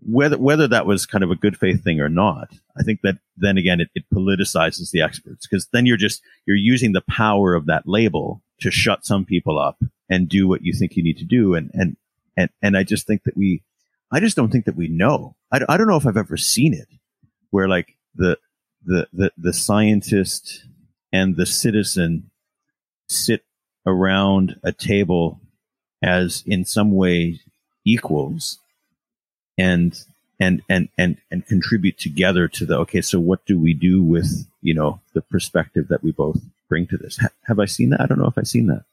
whether 0.06 0.38
whether 0.38 0.68
that 0.68 0.86
was 0.86 1.06
kind 1.06 1.24
of 1.24 1.32
a 1.32 1.36
good 1.36 1.58
faith 1.58 1.84
thing 1.84 2.00
or 2.00 2.10
not, 2.10 2.54
I 2.78 2.84
think 2.84 3.02
that 3.02 3.18
then 3.38 3.58
again 3.58 3.82
it, 3.82 3.90
it 3.96 4.06
politicizes 4.14 4.92
the 4.92 5.02
experts 5.02 5.46
because 5.46 5.68
then 5.72 5.86
you're 5.86 5.98
just 5.98 6.22
you're 6.46 6.56
using 6.56 6.94
the 6.94 7.02
power 7.02 7.54
of 7.54 7.66
that 7.66 7.88
label 7.88 8.42
to 8.62 8.72
shut 8.72 9.06
some 9.06 9.26
people 9.26 9.60
up 9.60 9.82
and 10.10 10.28
do 10.30 10.48
what 10.48 10.64
you 10.64 10.74
think 10.74 10.96
you 10.96 11.04
need 11.04 11.18
to 11.18 11.26
do, 11.26 11.54
and 11.54 11.72
and 11.74 11.98
and 12.38 12.50
and 12.62 12.78
I 12.78 12.84
just 12.84 13.08
think 13.08 13.24
that 13.24 13.36
we, 13.36 13.64
I 14.12 14.20
just 14.20 14.36
don't 14.36 14.52
think 14.52 14.66
that 14.66 14.76
we 14.76 14.88
know. 14.88 15.36
I, 15.52 15.62
I 15.68 15.78
don't 15.78 15.88
know 15.88 15.98
if 15.98 16.08
I've 16.08 16.18
ever 16.18 16.38
seen 16.38 16.74
it 16.74 16.88
where 17.50 17.68
like 17.68 17.98
the 18.16 18.38
the 18.86 19.08
the 19.12 19.32
the 19.38 19.54
scientist 19.54 20.66
and 21.12 21.36
the 21.36 21.46
citizen 21.46 22.30
sit 23.08 23.44
around 23.86 24.60
a 24.64 24.72
table 24.72 25.42
as 26.02 26.44
in 26.46 26.64
some 26.64 26.92
way 26.92 27.42
equals 27.86 28.60
and 29.60 30.04
and 30.40 30.62
and 30.70 30.90
and 30.98 31.18
and 31.30 31.46
contribute 31.46 31.98
together 31.98 32.48
to 32.48 32.66
the 32.66 32.78
okay 32.78 33.02
so 33.02 33.20
what 33.20 33.46
do 33.46 33.60
we 33.60 33.74
do 33.74 34.02
with 34.02 34.48
you 34.62 34.74
know 34.74 35.00
the 35.14 35.22
perspective 35.22 35.90
that 35.90 36.04
we 36.04 36.12
both 36.12 36.42
bring 36.70 36.88
to 36.88 36.98
this? 36.98 37.18
Ha- 37.18 37.30
have 37.46 37.60
i 37.60 37.66
seen 37.66 37.90
that? 37.90 38.02
I 38.02 38.06
don't 38.06 38.18
know 38.20 38.28
if 38.28 38.38
i've 38.38 38.48
seen 38.48 38.68
that. 38.68 38.84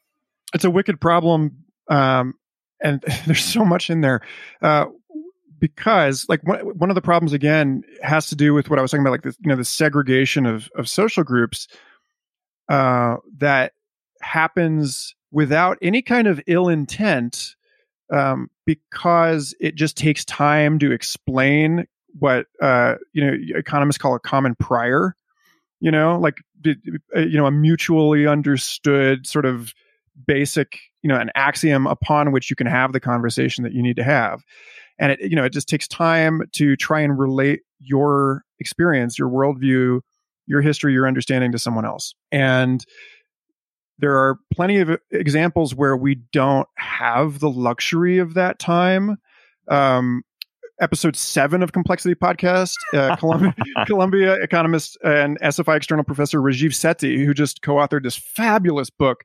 It's 0.52 0.64
a 0.64 0.70
wicked 0.70 1.00
problem 1.00 1.64
um, 1.88 2.34
and 2.80 3.02
there's 3.26 3.44
so 3.44 3.64
much 3.64 3.90
in 3.90 4.00
there 4.00 4.20
uh, 4.60 4.86
because 5.58 6.26
like 6.28 6.40
one, 6.42 6.90
of 6.90 6.94
the 6.94 7.02
problems 7.02 7.32
again 7.32 7.82
has 8.02 8.28
to 8.28 8.36
do 8.36 8.52
with 8.52 8.68
what 8.68 8.78
i 8.78 8.82
was 8.82 8.90
talking 8.90 9.02
about 9.02 9.12
like 9.12 9.22
this 9.22 9.36
you 9.40 9.48
know 9.48 9.56
the 9.56 9.64
segregation 9.64 10.44
of 10.44 10.68
of 10.76 10.88
social 10.88 11.24
groups 11.24 11.68
uh, 12.68 13.16
that 13.38 13.72
happens 14.20 15.14
without 15.30 15.78
any 15.80 16.02
kind 16.02 16.26
of 16.26 16.40
ill 16.46 16.68
intent 16.68 17.55
um, 18.12 18.48
because 18.64 19.54
it 19.60 19.74
just 19.74 19.96
takes 19.96 20.24
time 20.24 20.78
to 20.78 20.92
explain 20.92 21.86
what 22.18 22.46
uh, 22.62 22.94
you 23.12 23.24
know 23.24 23.36
economists 23.56 23.98
call 23.98 24.14
a 24.14 24.20
common 24.20 24.54
prior. 24.54 25.16
You 25.80 25.90
know, 25.90 26.18
like 26.18 26.36
uh, 26.66 27.20
you 27.20 27.36
know 27.36 27.46
a 27.46 27.50
mutually 27.50 28.26
understood 28.26 29.26
sort 29.26 29.44
of 29.44 29.72
basic 30.26 30.78
you 31.02 31.08
know 31.08 31.18
an 31.18 31.30
axiom 31.34 31.86
upon 31.86 32.32
which 32.32 32.50
you 32.50 32.56
can 32.56 32.66
have 32.66 32.92
the 32.92 33.00
conversation 33.00 33.64
that 33.64 33.72
you 33.72 33.82
need 33.82 33.96
to 33.96 34.02
have 34.02 34.42
and 34.98 35.12
it 35.12 35.20
you 35.20 35.36
know 35.36 35.44
it 35.44 35.52
just 35.52 35.68
takes 35.68 35.86
time 35.86 36.42
to 36.52 36.76
try 36.76 37.00
and 37.00 37.18
relate 37.18 37.60
your 37.78 38.42
experience 38.58 39.18
your 39.18 39.28
worldview 39.28 40.00
your 40.46 40.60
history 40.62 40.92
your 40.92 41.06
understanding 41.06 41.52
to 41.52 41.58
someone 41.58 41.84
else 41.84 42.14
and 42.32 42.84
there 43.98 44.16
are 44.16 44.38
plenty 44.52 44.78
of 44.78 44.98
examples 45.10 45.74
where 45.74 45.96
we 45.96 46.16
don't 46.32 46.68
have 46.76 47.40
the 47.40 47.50
luxury 47.50 48.18
of 48.18 48.34
that 48.34 48.58
time. 48.58 49.16
Um, 49.68 50.22
episode 50.80 51.16
seven 51.16 51.62
of 51.62 51.72
Complexity 51.72 52.14
Podcast, 52.14 52.74
uh, 52.92 53.16
Columbia, 53.18 53.54
Columbia 53.86 54.34
economist 54.34 54.98
and 55.02 55.40
SFI 55.40 55.76
external 55.76 56.04
professor 56.04 56.40
Rajiv 56.40 56.70
Sethi, 56.70 57.24
who 57.24 57.32
just 57.32 57.62
co-authored 57.62 58.02
this 58.02 58.16
fabulous 58.16 58.90
book, 58.90 59.22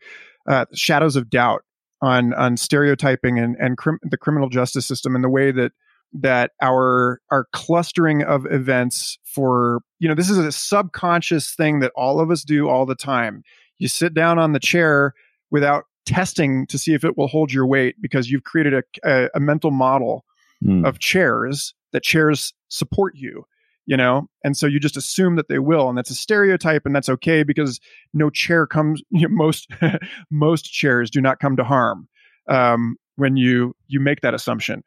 uh, 0.47 0.65
"Shadows 0.73 1.15
of 1.15 1.29
Doubt," 1.29 1.63
on 2.01 2.33
on 2.33 2.57
stereotyping 2.57 3.37
and 3.39 3.55
and 3.59 3.77
crim- 3.77 3.99
the 4.03 4.17
criminal 4.17 4.49
justice 4.49 4.85
system 4.85 5.15
and 5.15 5.23
the 5.23 5.29
way 5.29 5.51
that 5.51 5.71
that 6.13 6.51
our 6.61 7.19
our 7.29 7.45
clustering 7.53 8.23
of 8.23 8.45
events 8.49 9.17
for 9.23 9.81
you 9.99 10.09
know 10.09 10.15
this 10.15 10.29
is 10.29 10.37
a 10.37 10.51
subconscious 10.51 11.53
thing 11.55 11.79
that 11.79 11.91
all 11.95 12.19
of 12.19 12.31
us 12.31 12.43
do 12.43 12.67
all 12.67 12.85
the 12.85 12.95
time 12.95 13.43
you 13.81 13.87
sit 13.87 14.13
down 14.13 14.37
on 14.37 14.53
the 14.53 14.59
chair 14.59 15.13
without 15.49 15.85
testing 16.05 16.67
to 16.67 16.77
see 16.77 16.93
if 16.93 17.03
it 17.03 17.17
will 17.17 17.27
hold 17.27 17.51
your 17.51 17.65
weight 17.65 17.95
because 17.99 18.29
you've 18.29 18.43
created 18.43 18.73
a, 18.73 18.83
a, 19.03 19.29
a 19.35 19.39
mental 19.39 19.71
model 19.71 20.23
mm. 20.63 20.87
of 20.87 20.99
chairs 20.99 21.73
that 21.91 22.03
chairs 22.03 22.53
support 22.69 23.15
you 23.15 23.43
you 23.87 23.97
know 23.97 24.27
and 24.43 24.55
so 24.55 24.67
you 24.67 24.79
just 24.79 24.97
assume 24.97 25.35
that 25.35 25.47
they 25.47 25.59
will 25.59 25.89
and 25.89 25.97
that's 25.97 26.11
a 26.11 26.15
stereotype 26.15 26.85
and 26.85 26.95
that's 26.95 27.09
okay 27.09 27.43
because 27.43 27.79
no 28.13 28.29
chair 28.29 28.67
comes 28.67 29.01
you 29.09 29.27
know, 29.27 29.35
most 29.35 29.67
most 30.31 30.71
chairs 30.71 31.09
do 31.09 31.19
not 31.19 31.39
come 31.39 31.55
to 31.55 31.63
harm 31.63 32.07
um, 32.49 32.95
when 33.15 33.35
you 33.35 33.75
you 33.87 33.99
make 33.99 34.21
that 34.21 34.33
assumption 34.33 34.83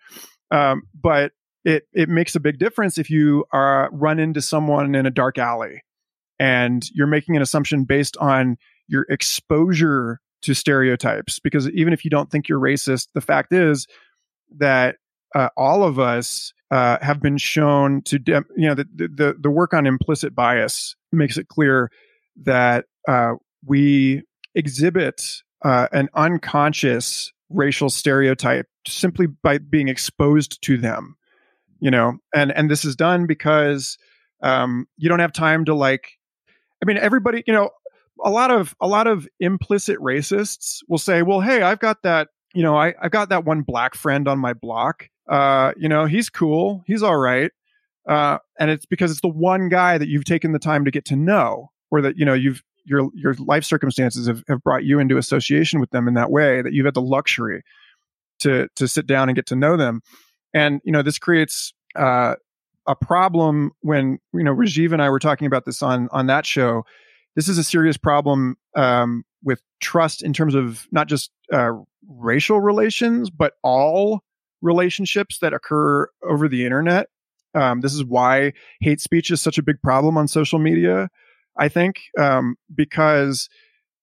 um, 0.51 0.83
but 1.01 1.33
it 1.65 1.89
it 1.93 2.09
makes 2.09 2.37
a 2.37 2.41
big 2.41 2.59
difference 2.59 2.97
if 2.97 3.11
you 3.11 3.45
are 3.53 3.89
run 3.93 4.21
into 4.21 4.41
someone 4.41 4.95
in 4.95 5.05
a 5.07 5.11
dark 5.11 5.37
alley 5.37 5.83
and 6.39 6.89
you're 6.93 7.07
making 7.07 7.37
an 7.37 7.43
assumption 7.43 7.85
based 7.85 8.17
on 8.19 8.57
your 8.87 9.07
exposure 9.09 10.21
to 10.43 10.55
stereotypes. 10.55 11.39
Because 11.39 11.69
even 11.71 11.93
if 11.93 12.05
you 12.05 12.11
don't 12.11 12.31
think 12.31 12.49
you're 12.49 12.61
racist, 12.61 13.09
the 13.15 13.21
fact 13.21 13.53
is 13.53 13.87
that 14.59 14.97
uh, 15.35 15.49
all 15.57 15.83
of 15.83 15.99
us 15.99 16.53
uh, 16.71 16.99
have 17.01 17.21
been 17.21 17.39
shown 17.39 18.03
to, 18.03 18.19
de- 18.19 18.45
you 18.57 18.69
know, 18.69 18.75
the, 18.75 18.87
the, 18.95 19.35
the 19.39 19.51
work 19.51 19.75
on 19.75 19.87
implicit 19.87 20.35
bias 20.35 20.97
makes 21.13 21.37
it 21.37 21.49
clear 21.49 21.91
that 22.43 22.85
uh, 23.09 23.33
we 23.65 24.23
exhibit 24.55 25.23
uh, 25.65 25.89
an 25.93 26.09
unconscious 26.15 27.33
racial 27.51 27.91
stereotype 27.91 28.67
simply 28.87 29.27
by 29.27 29.59
being 29.59 29.89
exposed 29.89 30.61
to 30.63 30.77
them. 30.77 31.17
You 31.81 31.91
know, 31.91 32.19
and 32.35 32.51
and 32.53 32.71
this 32.71 32.85
is 32.85 32.97
done 32.97 33.27
because 33.27 33.99
um, 34.43 34.87
you 34.97 35.09
don't 35.09 35.19
have 35.19 35.33
time 35.33 35.67
to 35.67 35.75
like. 35.75 36.13
I 36.83 36.87
mean, 36.87 36.97
everybody, 36.97 37.43
you 37.47 37.53
know, 37.53 37.71
a 38.23 38.31
lot 38.31 38.51
of 38.51 38.75
a 38.81 38.87
lot 38.87 39.07
of 39.07 39.29
implicit 39.41 39.99
racists 39.99 40.81
will 40.89 40.99
say, 40.99 41.23
"Well, 41.23 41.41
hey, 41.41 41.63
I've 41.63 41.81
got 41.81 42.03
that, 42.03 42.29
you 42.55 42.63
know, 42.63 42.77
I 42.77 42.95
I've 43.01 43.11
got 43.11 43.29
that 43.31 43.45
one 43.45 43.63
black 43.63 43.95
friend 43.95 44.29
on 44.29 44.39
my 44.39 44.53
block. 44.53 45.09
Uh, 45.29 45.73
you 45.77 45.89
know, 45.89 46.05
he's 46.07 46.31
cool, 46.31 46.83
he's 46.87 47.03
all 47.03 47.17
right." 47.17 47.51
Uh, 48.07 48.39
and 48.59 48.71
it's 48.71 48.87
because 48.87 49.11
it's 49.11 49.23
the 49.23 49.29
one 49.29 49.69
guy 49.69 49.97
that 49.97 50.09
you've 50.09 50.25
taken 50.25 50.53
the 50.53 50.59
time 50.59 50.85
to 50.85 50.91
get 50.91 51.05
to 51.07 51.17
know, 51.17 51.71
or 51.91 52.03
that 52.03 52.19
you 52.19 52.25
know 52.25 52.35
you've 52.35 52.63
your 52.85 53.09
your 53.15 53.35
life 53.35 53.65
circumstances 53.65 54.27
have, 54.27 54.43
have 54.49 54.63
brought 54.63 54.85
you 54.85 54.99
into 54.99 55.17
association 55.17 55.81
with 55.81 55.91
them 55.91 56.07
in 56.07 56.15
that 56.15 56.31
way 56.31 56.63
that 56.63 56.73
you've 56.73 56.85
had 56.85 56.95
the 56.95 57.03
luxury 57.03 57.63
to 58.41 58.69
to 58.77 58.87
sit 58.87 59.07
down 59.07 59.29
and 59.29 59.37
get 59.37 59.47
to 59.47 59.57
know 59.57 59.77
them, 59.77 60.03
and 60.53 60.81
you 60.85 60.93
know 60.93 61.03
this 61.03 61.19
creates 61.19 61.73
uh, 61.97 62.35
a 62.87 62.95
problem 62.95 63.73
when 63.81 64.19
you 64.33 64.45
know 64.45 64.55
Rajiv 64.55 64.93
and 64.93 65.03
I 65.03 65.09
were 65.11 65.19
talking 65.19 65.47
about 65.47 65.65
this 65.65 65.83
on 65.83 66.09
on 66.13 66.27
that 66.27 66.47
show. 66.47 66.85
This 67.37 67.49
is 67.49 67.59
a 67.59 67.65
serious 67.65 67.97
problem 67.97 68.57
um, 68.77 69.25
with 69.43 69.61
trust 69.81 70.23
in 70.23 70.33
terms 70.33 70.55
of 70.55 70.87
not 70.93 71.09
just 71.09 71.31
uh, 71.53 71.73
racial 72.09 72.61
relations, 72.61 73.31
but 73.31 73.55
all 73.63 74.23
relationships 74.63 75.39
that 75.41 75.53
occur 75.53 76.09
over 76.29 76.49
the 76.49 76.65
internet. 76.65 77.09
Um, 77.55 77.81
this 77.81 77.95
is 77.95 78.05
why 78.05 78.53
hate 78.81 79.01
speech 79.01 79.31
is 79.31 79.41
such 79.41 79.59
a 79.59 79.63
big 79.63 79.81
problem 79.83 80.17
on 80.17 80.27
social 80.27 80.59
media. 80.59 81.09
I 81.57 81.69
think 81.69 82.01
um, 82.19 82.57
because 82.75 83.49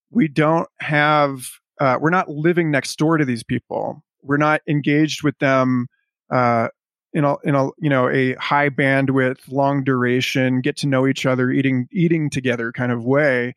we 0.10 0.28
don't 0.28 0.70
have, 0.80 1.48
uh, 1.80 1.98
we're 2.00 2.12
not 2.12 2.30
living 2.30 2.72
next 2.72 2.98
door 2.98 3.18
to 3.18 3.26
these 3.26 3.44
people. 3.44 4.04
We're 4.22 4.38
not 4.38 4.62
engaged 4.68 5.24
with 5.24 5.38
them 5.40 5.88
uh, 6.32 6.70
in 7.14 7.24
a 7.24 7.36
in 7.44 7.56
a 7.56 7.66
you 7.80 7.90
know 7.90 8.10
a 8.10 8.36
high 8.36 8.70
bandwidth, 8.70 9.40
long 9.50 9.84
duration, 9.84 10.62
get 10.62 10.78
to 10.78 10.88
know 10.88 11.08
each 11.08 11.26
other, 11.26 11.50
eating 11.52 11.88
eating 11.92 12.30
together 12.30 12.72
kind 12.72 12.92
of 12.92 13.06
way. 13.06 13.54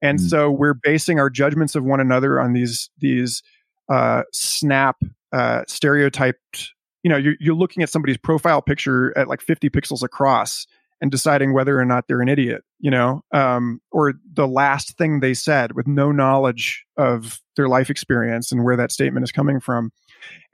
And 0.00 0.18
mm. 0.18 0.28
so 0.28 0.50
we're 0.50 0.74
basing 0.74 1.18
our 1.18 1.30
judgments 1.30 1.74
of 1.74 1.84
one 1.84 2.00
another 2.00 2.40
on 2.40 2.52
these 2.52 2.90
these 2.98 3.42
uh, 3.88 4.22
snap 4.32 4.96
uh, 5.32 5.62
stereotyped. 5.66 6.72
You 7.02 7.10
know, 7.10 7.16
you're, 7.16 7.34
you're 7.40 7.54
looking 7.54 7.82
at 7.82 7.90
somebody's 7.90 8.16
profile 8.16 8.60
picture 8.60 9.16
at 9.16 9.28
like 9.28 9.40
50 9.40 9.70
pixels 9.70 10.02
across 10.02 10.66
and 11.00 11.10
deciding 11.10 11.54
whether 11.54 11.78
or 11.78 11.84
not 11.84 12.08
they're 12.08 12.20
an 12.20 12.28
idiot. 12.28 12.64
You 12.80 12.90
know, 12.90 13.22
um, 13.32 13.80
or 13.90 14.14
the 14.32 14.48
last 14.48 14.96
thing 14.96 15.20
they 15.20 15.34
said 15.34 15.72
with 15.72 15.86
no 15.86 16.12
knowledge 16.12 16.84
of 16.96 17.40
their 17.56 17.68
life 17.68 17.90
experience 17.90 18.52
and 18.52 18.64
where 18.64 18.76
that 18.76 18.92
statement 18.92 19.24
is 19.24 19.32
coming 19.32 19.60
from. 19.60 19.90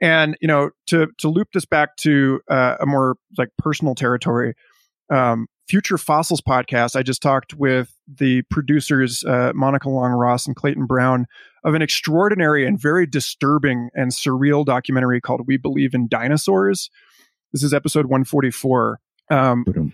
And 0.01 0.37
you 0.41 0.47
know, 0.47 0.71
to 0.87 1.07
to 1.19 1.29
loop 1.29 1.49
this 1.53 1.65
back 1.65 1.95
to 1.97 2.41
uh, 2.49 2.75
a 2.79 2.85
more 2.85 3.15
like 3.37 3.49
personal 3.57 3.95
territory, 3.95 4.53
um, 5.09 5.47
Future 5.67 5.97
Fossils 5.97 6.41
podcast, 6.41 6.95
I 6.95 7.03
just 7.03 7.21
talked 7.21 7.53
with 7.53 7.93
the 8.07 8.43
producers 8.43 9.23
uh, 9.23 9.51
Monica 9.55 9.89
Long 9.89 10.11
Ross 10.11 10.45
and 10.45 10.55
Clayton 10.55 10.85
Brown 10.85 11.25
of 11.63 11.73
an 11.73 11.81
extraordinary 11.81 12.65
and 12.65 12.79
very 12.79 13.07
disturbing 13.07 13.89
and 13.93 14.11
surreal 14.11 14.65
documentary 14.65 15.21
called 15.21 15.47
"We 15.47 15.57
Believe 15.57 15.93
in 15.93 16.07
Dinosaurs." 16.07 16.89
This 17.51 17.63
is 17.63 17.73
episode 17.73 18.05
144. 18.05 18.99
Um, 19.31 19.93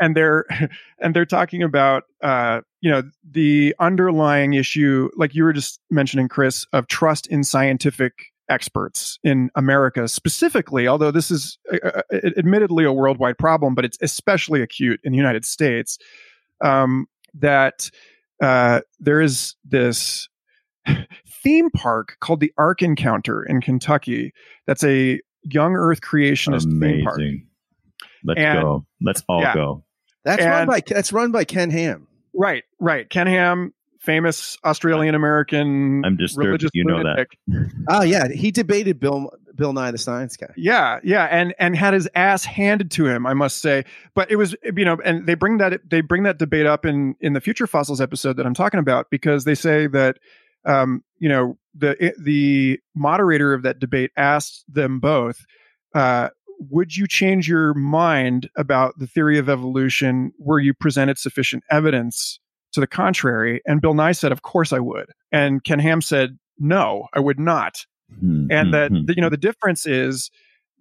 and 0.00 0.16
they're 0.16 0.46
and 1.00 1.14
they're 1.14 1.26
talking 1.26 1.62
about 1.62 2.04
uh, 2.22 2.60
you 2.80 2.90
know 2.90 3.02
the 3.28 3.74
underlying 3.78 4.54
issue, 4.54 5.10
like 5.16 5.34
you 5.34 5.44
were 5.44 5.52
just 5.52 5.80
mentioning, 5.90 6.28
Chris, 6.28 6.66
of 6.72 6.86
trust 6.86 7.26
in 7.26 7.44
scientific 7.44 8.32
experts 8.48 9.18
in 9.22 9.50
America 9.54 10.08
specifically, 10.08 10.86
although 10.86 11.10
this 11.10 11.30
is 11.30 11.58
uh, 11.72 11.78
uh 11.84 12.02
admittedly 12.36 12.84
a 12.84 12.92
worldwide 12.92 13.38
problem, 13.38 13.74
but 13.74 13.84
it's 13.84 13.98
especially 14.00 14.62
acute 14.62 15.00
in 15.04 15.12
the 15.12 15.18
United 15.18 15.44
States, 15.44 15.98
um, 16.62 17.06
that 17.34 17.90
uh, 18.42 18.80
there 19.00 19.20
is 19.20 19.54
this 19.64 20.28
theme 21.28 21.70
park 21.70 22.16
called 22.20 22.40
the 22.40 22.52
Ark 22.58 22.82
Encounter 22.82 23.42
in 23.42 23.60
Kentucky. 23.60 24.32
That's 24.66 24.84
a 24.84 25.20
young 25.42 25.74
Earth 25.74 26.00
creationist 26.00 26.64
Amazing. 26.64 26.96
theme 26.96 27.04
park. 27.04 27.20
Let's 28.24 28.40
and, 28.40 28.62
go. 28.62 28.86
Let's 29.00 29.22
all 29.28 29.40
yeah. 29.40 29.54
go. 29.54 29.84
That's 30.24 30.42
and, 30.42 30.50
run 30.50 30.66
by 30.66 30.82
that's 30.86 31.12
run 31.12 31.32
by 31.32 31.44
Ken 31.44 31.70
Ham. 31.70 32.08
Right, 32.34 32.64
right. 32.80 33.08
Ken 33.08 33.26
Ham 33.26 33.74
famous 34.04 34.58
Australian 34.64 35.14
American. 35.14 36.04
I'm 36.04 36.18
just 36.18 36.36
religious 36.36 36.70
you 36.74 36.84
lunatic. 36.84 37.38
know 37.46 37.62
that. 37.62 37.72
oh 37.88 38.02
yeah, 38.02 38.28
he 38.28 38.50
debated 38.50 39.00
Bill 39.00 39.32
Bill 39.54 39.72
Nye 39.72 39.90
the 39.90 39.98
Science 39.98 40.36
Guy. 40.36 40.52
Yeah, 40.56 41.00
yeah, 41.02 41.24
and 41.24 41.54
and 41.58 41.76
had 41.76 41.94
his 41.94 42.08
ass 42.14 42.44
handed 42.44 42.90
to 42.92 43.06
him, 43.06 43.26
I 43.26 43.34
must 43.34 43.58
say. 43.58 43.84
But 44.14 44.30
it 44.30 44.36
was 44.36 44.54
you 44.62 44.84
know, 44.84 44.98
and 45.04 45.26
they 45.26 45.34
bring 45.34 45.58
that 45.58 45.80
they 45.88 46.00
bring 46.00 46.24
that 46.24 46.38
debate 46.38 46.66
up 46.66 46.84
in 46.84 47.16
in 47.20 47.32
the 47.32 47.40
Future 47.40 47.66
Fossils 47.66 48.00
episode 48.00 48.36
that 48.36 48.46
I'm 48.46 48.54
talking 48.54 48.80
about 48.80 49.10
because 49.10 49.44
they 49.44 49.54
say 49.54 49.86
that 49.88 50.18
um, 50.64 51.02
you 51.18 51.28
know 51.28 51.58
the 51.74 52.14
the 52.18 52.80
moderator 52.94 53.54
of 53.54 53.62
that 53.62 53.78
debate 53.78 54.10
asked 54.16 54.64
them 54.68 55.00
both. 55.00 55.44
Uh, 55.94 56.28
would 56.70 56.96
you 56.96 57.06
change 57.06 57.48
your 57.48 57.74
mind 57.74 58.48
about 58.56 58.98
the 58.98 59.06
theory 59.06 59.38
of 59.38 59.48
evolution 59.48 60.32
were 60.38 60.58
you 60.58 60.72
presented 60.72 61.18
sufficient 61.18 61.64
evidence 61.70 62.38
to 62.74 62.80
the 62.80 62.86
contrary. 62.86 63.60
And 63.66 63.80
Bill 63.80 63.94
Nye 63.94 64.12
said, 64.12 64.32
Of 64.32 64.42
course 64.42 64.72
I 64.72 64.78
would. 64.78 65.06
And 65.32 65.62
Ken 65.64 65.78
Ham 65.78 66.00
said, 66.00 66.38
No, 66.58 67.08
I 67.12 67.20
would 67.20 67.38
not. 67.38 67.86
Mm-hmm. 68.12 68.46
And 68.50 68.74
that, 68.74 68.90
hmm. 68.90 69.04
you 69.08 69.22
know, 69.22 69.30
the 69.30 69.36
difference 69.36 69.86
is 69.86 70.30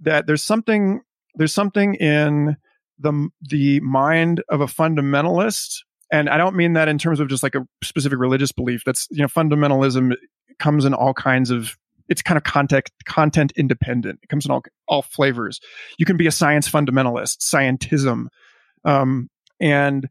that 0.02 0.28
there's 0.28 0.44
something, 0.44 1.02
there's 1.36 1.54
something 1.54 1.96
in 1.96 2.58
the, 3.00 3.30
the 3.42 3.80
mind 3.80 4.44
of 4.50 4.62
a 4.62 4.66
fundamentalist. 4.66 5.80
And 6.12 6.30
I 6.30 6.38
don't 6.38 6.56
mean 6.56 6.74
that 6.74 6.88
in 6.88 6.98
terms 6.98 7.20
of 7.20 7.28
just 7.28 7.42
like 7.42 7.56
a 7.56 7.66
specific 7.84 8.20
religious 8.20 8.52
belief. 8.52 8.84
That's, 8.86 9.08
you 9.10 9.22
know, 9.22 9.28
fundamentalism 9.28 10.14
comes 10.60 10.86
in 10.86 10.94
all 10.94 11.14
kinds 11.14 11.50
of 11.50 11.76
it's 12.10 12.22
kind 12.22 12.38
of 12.38 12.44
content 12.44 12.90
content 13.06 13.54
independent. 13.56 14.20
It 14.22 14.30
comes 14.30 14.46
in 14.46 14.52
all 14.52 14.62
all 14.88 15.02
flavors. 15.02 15.60
You 15.98 16.06
can 16.06 16.18
be 16.18 16.28
a 16.28 16.32
science 16.32 16.70
fundamentalist, 16.70 17.38
scientism, 17.40 18.28
um, 18.84 19.30
and 19.60 20.10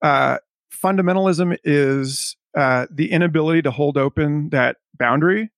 uh, 0.00 0.38
fundamentalism 0.74 1.56
is 1.64 2.36
uh, 2.56 2.86
the 2.90 3.10
inability 3.10 3.62
to 3.62 3.70
hold 3.70 3.96
open 3.96 4.50
that 4.50 4.76
boundary. 4.98 5.50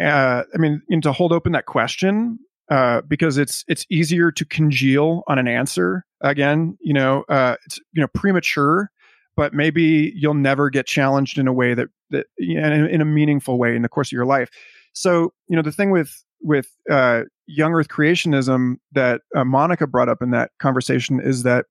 Uh, 0.00 0.42
I 0.52 0.58
mean, 0.58 0.82
to 1.02 1.12
hold 1.12 1.32
open 1.32 1.52
that 1.52 1.66
question 1.66 2.38
uh, 2.70 3.02
because 3.02 3.38
it's 3.38 3.64
it's 3.68 3.86
easier 3.90 4.32
to 4.32 4.44
congeal 4.44 5.22
on 5.28 5.38
an 5.38 5.46
answer. 5.46 6.04
Again, 6.20 6.76
you 6.80 6.94
know, 6.94 7.24
uh, 7.28 7.56
it's 7.66 7.78
you 7.92 8.00
know 8.00 8.08
premature, 8.08 8.90
but 9.36 9.52
maybe 9.52 10.12
you'll 10.16 10.34
never 10.34 10.70
get 10.70 10.86
challenged 10.86 11.38
in 11.38 11.46
a 11.46 11.52
way 11.52 11.74
that 11.74 11.88
that 12.10 12.26
in, 12.38 12.86
in, 12.86 13.00
a 13.00 13.04
meaningful 13.04 13.58
way 13.58 13.76
in 13.76 13.82
the 13.82 13.88
course 13.88 14.08
of 14.08 14.12
your 14.12 14.26
life. 14.26 14.50
So, 14.92 15.32
you 15.48 15.56
know, 15.56 15.62
the 15.62 15.72
thing 15.72 15.90
with 15.90 16.24
with 16.40 16.68
uh, 16.90 17.22
young 17.46 17.72
Earth 17.72 17.88
creationism 17.88 18.76
that 18.92 19.22
uh, 19.36 19.44
Monica 19.44 19.86
brought 19.86 20.08
up 20.08 20.22
in 20.22 20.30
that 20.30 20.50
conversation 20.58 21.20
is 21.20 21.42
that 21.42 21.66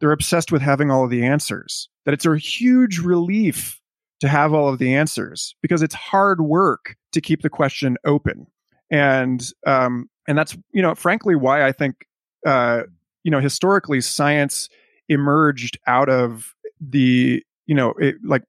they're 0.00 0.12
obsessed 0.12 0.52
with 0.52 0.62
having 0.62 0.90
all 0.90 1.04
of 1.04 1.10
the 1.10 1.24
answers, 1.24 1.88
that 2.04 2.14
it's 2.14 2.26
a 2.26 2.36
huge 2.36 2.98
relief 2.98 3.80
to 4.20 4.28
have 4.28 4.52
all 4.52 4.68
of 4.68 4.78
the 4.78 4.94
answers 4.94 5.54
because 5.62 5.82
it's 5.82 5.94
hard 5.94 6.40
work 6.40 6.96
to 7.12 7.20
keep 7.20 7.42
the 7.42 7.50
question 7.50 7.96
open. 8.04 8.46
And, 8.90 9.44
um, 9.66 10.08
and 10.26 10.36
that's, 10.36 10.56
you 10.72 10.82
know, 10.82 10.94
frankly, 10.94 11.36
why 11.36 11.66
I 11.66 11.72
think, 11.72 12.06
uh, 12.46 12.82
you 13.24 13.30
know, 13.30 13.40
historically 13.40 14.00
science 14.00 14.68
emerged 15.08 15.78
out 15.86 16.08
of 16.08 16.54
the, 16.80 17.42
you 17.66 17.74
know, 17.74 17.94
it, 17.98 18.16
like, 18.24 18.42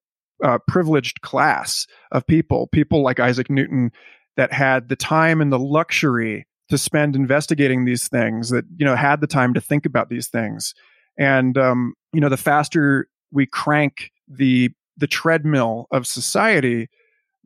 uh, 0.43 0.57
privileged 0.67 1.21
class 1.21 1.85
of 2.11 2.25
people, 2.25 2.67
people 2.67 3.03
like 3.03 3.19
Isaac 3.19 3.49
Newton 3.49 3.91
that 4.37 4.53
had 4.53 4.87
the 4.87 4.95
time 4.95 5.41
and 5.41 5.51
the 5.51 5.59
luxury 5.59 6.47
to 6.69 6.77
spend 6.77 7.15
investigating 7.15 7.85
these 7.85 8.07
things 8.07 8.49
that 8.49 8.63
you 8.77 8.85
know 8.85 8.95
had 8.95 9.21
the 9.21 9.27
time 9.27 9.53
to 9.53 9.61
think 9.61 9.85
about 9.85 10.09
these 10.09 10.29
things 10.29 10.73
and 11.19 11.57
um, 11.57 11.93
you 12.13 12.21
know, 12.21 12.29
the 12.29 12.37
faster 12.37 13.07
we 13.31 13.45
crank 13.45 14.11
the 14.27 14.71
the 14.97 15.07
treadmill 15.07 15.87
of 15.91 16.07
society, 16.07 16.89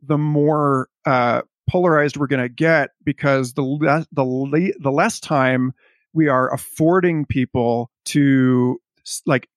the 0.02 0.16
more 0.16 0.88
uh, 1.04 1.42
polarized 1.68 2.16
we're 2.16 2.26
going 2.26 2.42
to 2.42 2.48
get 2.48 2.90
because 3.04 3.52
the 3.54 3.62
le- 3.62 4.06
the 4.12 4.24
le- 4.24 4.78
the 4.78 4.92
less 4.92 5.20
time 5.20 5.72
we 6.12 6.28
are 6.28 6.52
affording 6.54 7.26
people 7.26 7.90
to 8.06 8.80
like 9.26 9.48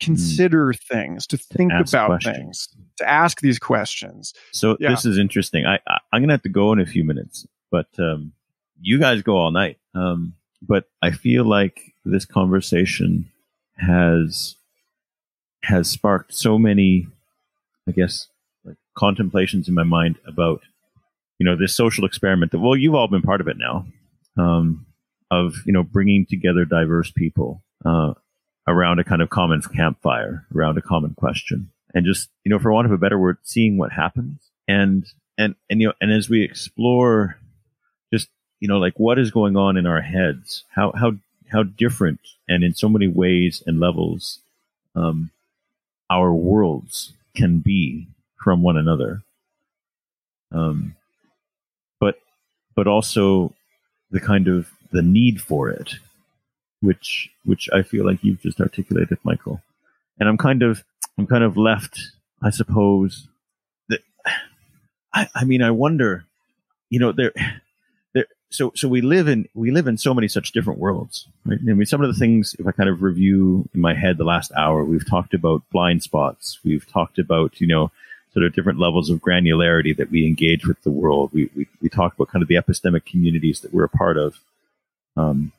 consider 0.00 0.72
mm. 0.72 0.80
things, 0.80 1.26
to 1.26 1.36
think 1.36 1.72
to 1.72 1.80
about 1.80 2.06
questions. 2.06 2.36
things, 2.36 2.68
to 2.98 3.08
ask 3.08 3.40
these 3.40 3.58
questions. 3.58 4.32
So 4.52 4.76
yeah. 4.78 4.90
this 4.90 5.04
is 5.04 5.18
interesting. 5.18 5.66
I, 5.66 5.80
I 5.86 5.98
am 6.12 6.22
gonna 6.22 6.32
have 6.32 6.42
to 6.42 6.48
go 6.48 6.72
in 6.72 6.80
a 6.80 6.86
few 6.86 7.04
minutes, 7.04 7.46
but 7.70 7.88
um, 7.98 8.32
you 8.80 9.00
guys 9.00 9.22
go 9.22 9.36
all 9.36 9.50
night. 9.50 9.78
Um, 9.94 10.34
but 10.62 10.84
I 11.02 11.10
feel 11.10 11.44
like 11.44 11.94
this 12.04 12.24
conversation 12.24 13.30
has 13.76 14.56
has 15.62 15.90
sparked 15.90 16.34
so 16.34 16.58
many, 16.58 17.06
I 17.88 17.92
guess, 17.92 18.28
like 18.64 18.76
contemplations 18.94 19.68
in 19.68 19.74
my 19.74 19.82
mind 19.82 20.18
about 20.26 20.60
you 21.38 21.46
know 21.46 21.56
this 21.56 21.74
social 21.74 22.04
experiment 22.04 22.52
that 22.52 22.60
well 22.60 22.76
you've 22.76 22.94
all 22.94 23.08
been 23.08 23.22
part 23.22 23.40
of 23.40 23.48
it 23.48 23.56
now 23.58 23.86
um, 24.36 24.86
of 25.30 25.54
you 25.66 25.72
know 25.72 25.82
bringing 25.82 26.26
together 26.26 26.64
diverse 26.64 27.10
people 27.10 27.62
uh, 27.84 28.14
around 28.66 28.98
a 28.98 29.04
kind 29.04 29.22
of 29.22 29.30
common 29.30 29.60
campfire 29.62 30.46
around 30.54 30.78
a 30.78 30.82
common 30.82 31.14
question. 31.14 31.70
And 31.92 32.04
just 32.04 32.28
you 32.44 32.50
know 32.50 32.58
for 32.58 32.72
want 32.72 32.86
of 32.86 32.92
a 32.92 32.98
better 32.98 33.18
word 33.18 33.38
seeing 33.42 33.78
what 33.78 33.92
happens. 33.92 34.38
And 34.66 35.06
and 35.38 35.54
and 35.68 35.80
you 35.80 35.88
know 35.88 35.94
and 36.00 36.12
as 36.12 36.28
we 36.28 36.42
explore 36.42 37.38
just 38.12 38.28
you 38.60 38.68
know 38.68 38.78
like 38.78 38.94
what 38.96 39.18
is 39.18 39.30
going 39.30 39.56
on 39.56 39.76
in 39.76 39.86
our 39.86 40.00
heads 40.00 40.64
how 40.70 40.92
how 40.92 41.12
how 41.54 41.62
different 41.62 42.20
and 42.48 42.64
in 42.64 42.74
so 42.74 42.88
many 42.88 43.08
ways 43.08 43.62
and 43.66 43.80
levels 43.80 44.40
um, 44.96 45.30
our 46.10 46.32
worlds 46.32 47.12
can 47.36 47.60
be 47.60 48.08
from 48.42 48.62
one 48.62 48.76
another. 48.76 49.22
Um, 50.52 50.96
but 52.00 52.16
but 52.76 52.86
also 52.86 53.54
the 54.10 54.20
kind 54.20 54.48
of 54.48 54.70
the 54.92 55.02
need 55.02 55.40
for 55.40 55.70
it 55.70 55.94
which 56.84 57.30
which 57.44 57.68
I 57.72 57.82
feel 57.82 58.04
like 58.04 58.22
you've 58.22 58.42
just 58.42 58.60
articulated, 58.60 59.18
Michael. 59.24 59.62
And 60.18 60.28
I'm 60.28 60.38
kind 60.38 60.62
of 60.62 60.84
I'm 61.18 61.26
kind 61.26 61.42
of 61.42 61.56
left, 61.56 61.98
I 62.42 62.50
suppose. 62.50 63.28
That 63.88 64.00
I, 65.14 65.28
I 65.34 65.44
mean, 65.44 65.62
I 65.62 65.70
wonder, 65.70 66.24
you 66.90 67.00
know, 67.00 67.12
there. 67.12 67.32
So 68.54 68.72
so 68.74 68.88
we 68.88 69.00
live 69.00 69.26
in 69.28 69.48
we 69.54 69.70
live 69.70 69.86
in 69.86 69.98
so 69.98 70.14
many 70.14 70.28
such 70.28 70.52
different 70.52 70.78
worlds. 70.78 71.26
Right? 71.44 71.58
I 71.60 71.72
mean, 71.72 71.86
some 71.86 72.02
of 72.02 72.08
the 72.08 72.18
things, 72.18 72.54
if 72.58 72.66
I 72.66 72.72
kind 72.72 72.88
of 72.88 73.02
review 73.02 73.68
in 73.74 73.80
my 73.80 73.94
head 73.94 74.16
the 74.16 74.24
last 74.24 74.52
hour, 74.56 74.84
we've 74.84 75.08
talked 75.08 75.34
about 75.34 75.62
blind 75.72 76.02
spots. 76.02 76.60
We've 76.64 76.88
talked 76.88 77.18
about 77.18 77.60
you 77.60 77.66
know 77.66 77.90
sort 78.34 78.44
of 78.44 78.52
different 78.52 78.80
levels 78.80 79.10
of 79.10 79.20
granularity 79.20 79.96
that 79.96 80.10
we 80.10 80.26
engage 80.26 80.66
with 80.66 80.82
the 80.82 80.90
world. 80.90 81.30
We, 81.32 81.48
we, 81.54 81.68
we 81.80 81.88
talk 81.88 82.14
about 82.14 82.28
kind 82.28 82.42
of 82.42 82.48
the 82.48 82.56
epistemic 82.56 83.06
communities 83.06 83.60
that 83.60 83.72
we're 83.72 83.84
a 83.84 83.88
part 83.88 84.18
of. 84.18 84.40
Um, 85.16 85.52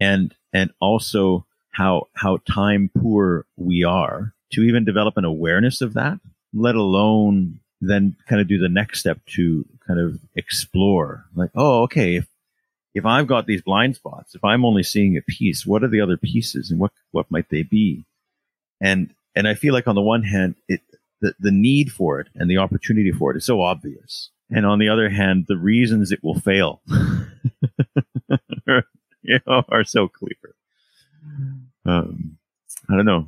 and, 0.00 0.34
and 0.54 0.72
also 0.80 1.44
how, 1.72 2.08
how 2.14 2.38
time 2.50 2.90
poor 2.98 3.44
we 3.58 3.84
are 3.84 4.32
to 4.52 4.62
even 4.62 4.86
develop 4.86 5.18
an 5.18 5.26
awareness 5.26 5.82
of 5.82 5.92
that, 5.92 6.18
let 6.54 6.76
alone 6.76 7.60
then 7.80 8.16
kind 8.28 8.40
of 8.40 8.48
do 8.48 8.58
the 8.58 8.68
next 8.68 9.00
step 9.00 9.20
to 9.26 9.64
kind 9.86 10.00
of 10.00 10.18
explore 10.34 11.26
like, 11.34 11.50
oh, 11.54 11.82
okay, 11.82 12.16
if, 12.16 12.26
if 12.94 13.04
I've 13.04 13.26
got 13.26 13.46
these 13.46 13.62
blind 13.62 13.96
spots, 13.96 14.34
if 14.34 14.42
I'm 14.42 14.64
only 14.64 14.82
seeing 14.82 15.16
a 15.16 15.22
piece, 15.22 15.66
what 15.66 15.84
are 15.84 15.88
the 15.88 16.00
other 16.00 16.16
pieces 16.16 16.70
and 16.70 16.80
what, 16.80 16.92
what 17.10 17.30
might 17.30 17.50
they 17.50 17.62
be? 17.62 18.04
And, 18.80 19.14
and 19.34 19.46
I 19.46 19.54
feel 19.54 19.74
like 19.74 19.86
on 19.86 19.94
the 19.94 20.00
one 20.00 20.22
hand, 20.22 20.54
it, 20.68 20.80
the, 21.20 21.34
the 21.38 21.50
need 21.50 21.92
for 21.92 22.20
it 22.20 22.28
and 22.34 22.50
the 22.50 22.58
opportunity 22.58 23.12
for 23.12 23.30
it 23.30 23.36
is 23.36 23.44
so 23.44 23.60
obvious. 23.60 24.30
And 24.50 24.64
on 24.64 24.78
the 24.78 24.88
other 24.88 25.10
hand, 25.10 25.46
the 25.48 25.56
reasons 25.56 26.12
it 26.12 26.22
will 26.22 26.38
fail 26.38 26.80
you 29.22 29.40
know, 29.46 29.64
are 29.68 29.84
so 29.84 30.08
clear. 30.08 30.54
Um, 31.84 32.38
I 32.88 32.96
don't 32.96 33.04
know. 33.04 33.26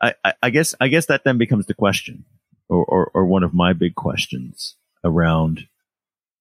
I, 0.00 0.14
I, 0.24 0.34
I 0.42 0.50
guess, 0.50 0.74
I 0.80 0.88
guess 0.88 1.06
that 1.06 1.24
then 1.24 1.38
becomes 1.38 1.66
the 1.66 1.74
question 1.74 2.24
or, 2.72 2.84
or, 2.84 3.10
or 3.14 3.24
one 3.26 3.42
of 3.42 3.54
my 3.54 3.72
big 3.72 3.94
questions 3.94 4.74
around, 5.04 5.66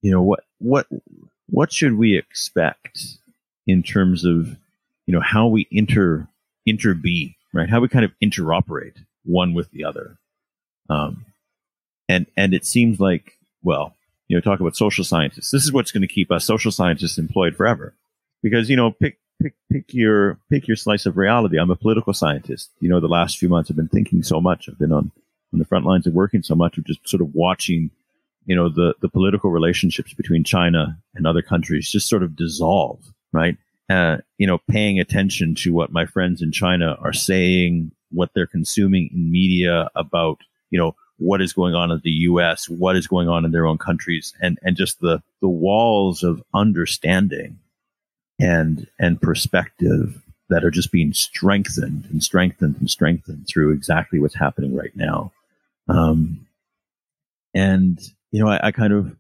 you 0.01 0.11
know, 0.11 0.21
what, 0.21 0.43
what, 0.59 0.88
what 1.49 1.71
should 1.71 1.97
we 1.97 2.17
expect 2.17 2.99
in 3.67 3.84
terms 3.84 4.23
of, 4.25 4.57
you 5.05 5.13
know, 5.13 5.21
how 5.21 5.47
we 5.47 5.67
inter, 5.71 6.27
inter 6.65 6.93
be, 6.93 7.36
right? 7.53 7.69
How 7.69 7.79
we 7.82 7.89
kind 7.89 8.05
of 8.05 8.11
interoperate 8.23 8.97
one 9.23 9.53
with 9.53 9.69
the 9.71 9.84
other. 9.84 10.17
Um, 10.89 11.25
and 12.09 12.25
and 12.36 12.53
it 12.53 12.65
seems 12.65 12.99
like, 12.99 13.38
well, 13.63 13.95
you 14.27 14.36
know, 14.36 14.41
talk 14.41 14.59
about 14.59 14.75
social 14.75 15.03
scientists. 15.03 15.51
This 15.51 15.63
is 15.63 15.71
what's 15.71 15.91
going 15.91 16.01
to 16.01 16.07
keep 16.07 16.32
us 16.32 16.43
social 16.45 16.71
scientists 16.71 17.17
employed 17.17 17.55
forever, 17.55 17.93
because 18.43 18.69
you 18.69 18.75
know, 18.75 18.91
pick 18.91 19.17
pick 19.41 19.53
pick 19.71 19.93
your 19.93 20.38
pick 20.49 20.67
your 20.67 20.75
slice 20.75 21.05
of 21.05 21.17
reality. 21.17 21.57
I'm 21.57 21.71
a 21.71 21.75
political 21.75 22.13
scientist. 22.13 22.69
You 22.82 22.89
know, 22.89 22.99
the 22.99 23.07
last 23.07 23.38
few 23.38 23.47
months 23.47 23.69
I've 23.69 23.77
been 23.77 23.88
thinking 23.88 24.23
so 24.23 24.41
much. 24.41 24.67
I've 24.67 24.79
been 24.79 24.91
on 24.91 25.11
on 25.54 25.60
the 25.60 25.66
front 25.66 25.86
lines 25.86 26.08
of 26.08 26.14
working 26.14 26.43
so 26.43 26.56
much 26.56 26.78
of 26.78 26.86
just 26.86 27.08
sort 27.08 27.22
of 27.22 27.34
watching, 27.34 27.89
you 28.45 28.56
know, 28.56 28.70
the 28.70 28.93
the 29.02 29.10
political 29.10 29.52
relationships 29.52 30.14
between 30.14 30.43
China 30.43 30.97
and 31.16 31.28
other 31.28 31.41
countries 31.41 31.91
just 31.91 32.10
sort 32.10 32.24
of 32.24 32.36
dissolve, 32.36 32.99
right? 33.32 33.58
Uh, 33.89 34.18
you 34.38 34.47
know, 34.47 34.60
paying 34.70 34.99
attention 34.99 35.54
to 35.56 35.74
what 35.74 35.91
my 35.91 36.06
friends 36.06 36.41
in 36.41 36.52
China 36.52 36.97
are 37.02 37.14
saying, 37.14 37.91
what 38.12 38.30
they're 38.34 38.47
consuming 38.47 39.10
in 39.14 39.32
media 39.32 39.89
about 39.95 40.39
you 40.72 40.80
know, 40.80 40.95
what 41.18 41.41
is 41.41 41.54
going 41.54 41.76
on 41.76 41.91
in 41.91 42.02
the 42.04 42.10
U.S., 42.10 42.68
what 42.68 42.95
is 42.95 43.06
going 43.06 43.28
on 43.28 43.45
in 43.45 43.52
their 43.52 43.68
own 43.68 43.78
countries, 43.78 44.34
and 44.41 44.58
and 44.64 44.76
just 44.76 44.99
the 45.02 45.22
the 45.41 45.47
walls 45.47 46.24
of 46.24 46.41
understanding 46.54 47.60
and 48.39 48.88
and 48.99 49.22
perspective 49.22 50.20
that 50.49 50.64
are 50.66 50.72
just 50.72 50.91
being 50.91 51.14
strengthened 51.14 52.08
and 52.12 52.24
strengthened 52.24 52.76
and 52.80 52.89
strengthened 52.89 53.47
through 53.47 53.72
exactly 53.72 54.20
what's 54.20 54.36
happening 54.36 54.76
right 54.76 54.95
now. 54.95 55.32
Um, 55.88 56.47
and 57.53 57.99
you 58.32 58.43
know, 58.43 58.49
I, 58.49 58.67
I 58.67 58.71
kind 58.71 58.93
of, 58.93 59.15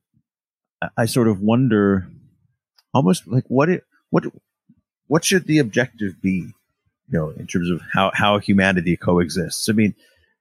I 0.97 1.05
sort 1.05 1.27
of 1.27 1.41
wonder, 1.41 2.07
almost 2.93 3.27
like 3.27 3.45
what 3.47 3.69
it, 3.69 3.83
what, 4.09 4.25
what 5.07 5.25
should 5.25 5.45
the 5.45 5.59
objective 5.59 6.21
be? 6.21 6.53
You 7.09 7.19
know, 7.19 7.29
in 7.31 7.45
terms 7.45 7.69
of 7.69 7.81
how 7.91 8.11
how 8.13 8.39
humanity 8.39 8.95
coexists. 8.95 9.67
I 9.67 9.73
mean, 9.73 9.95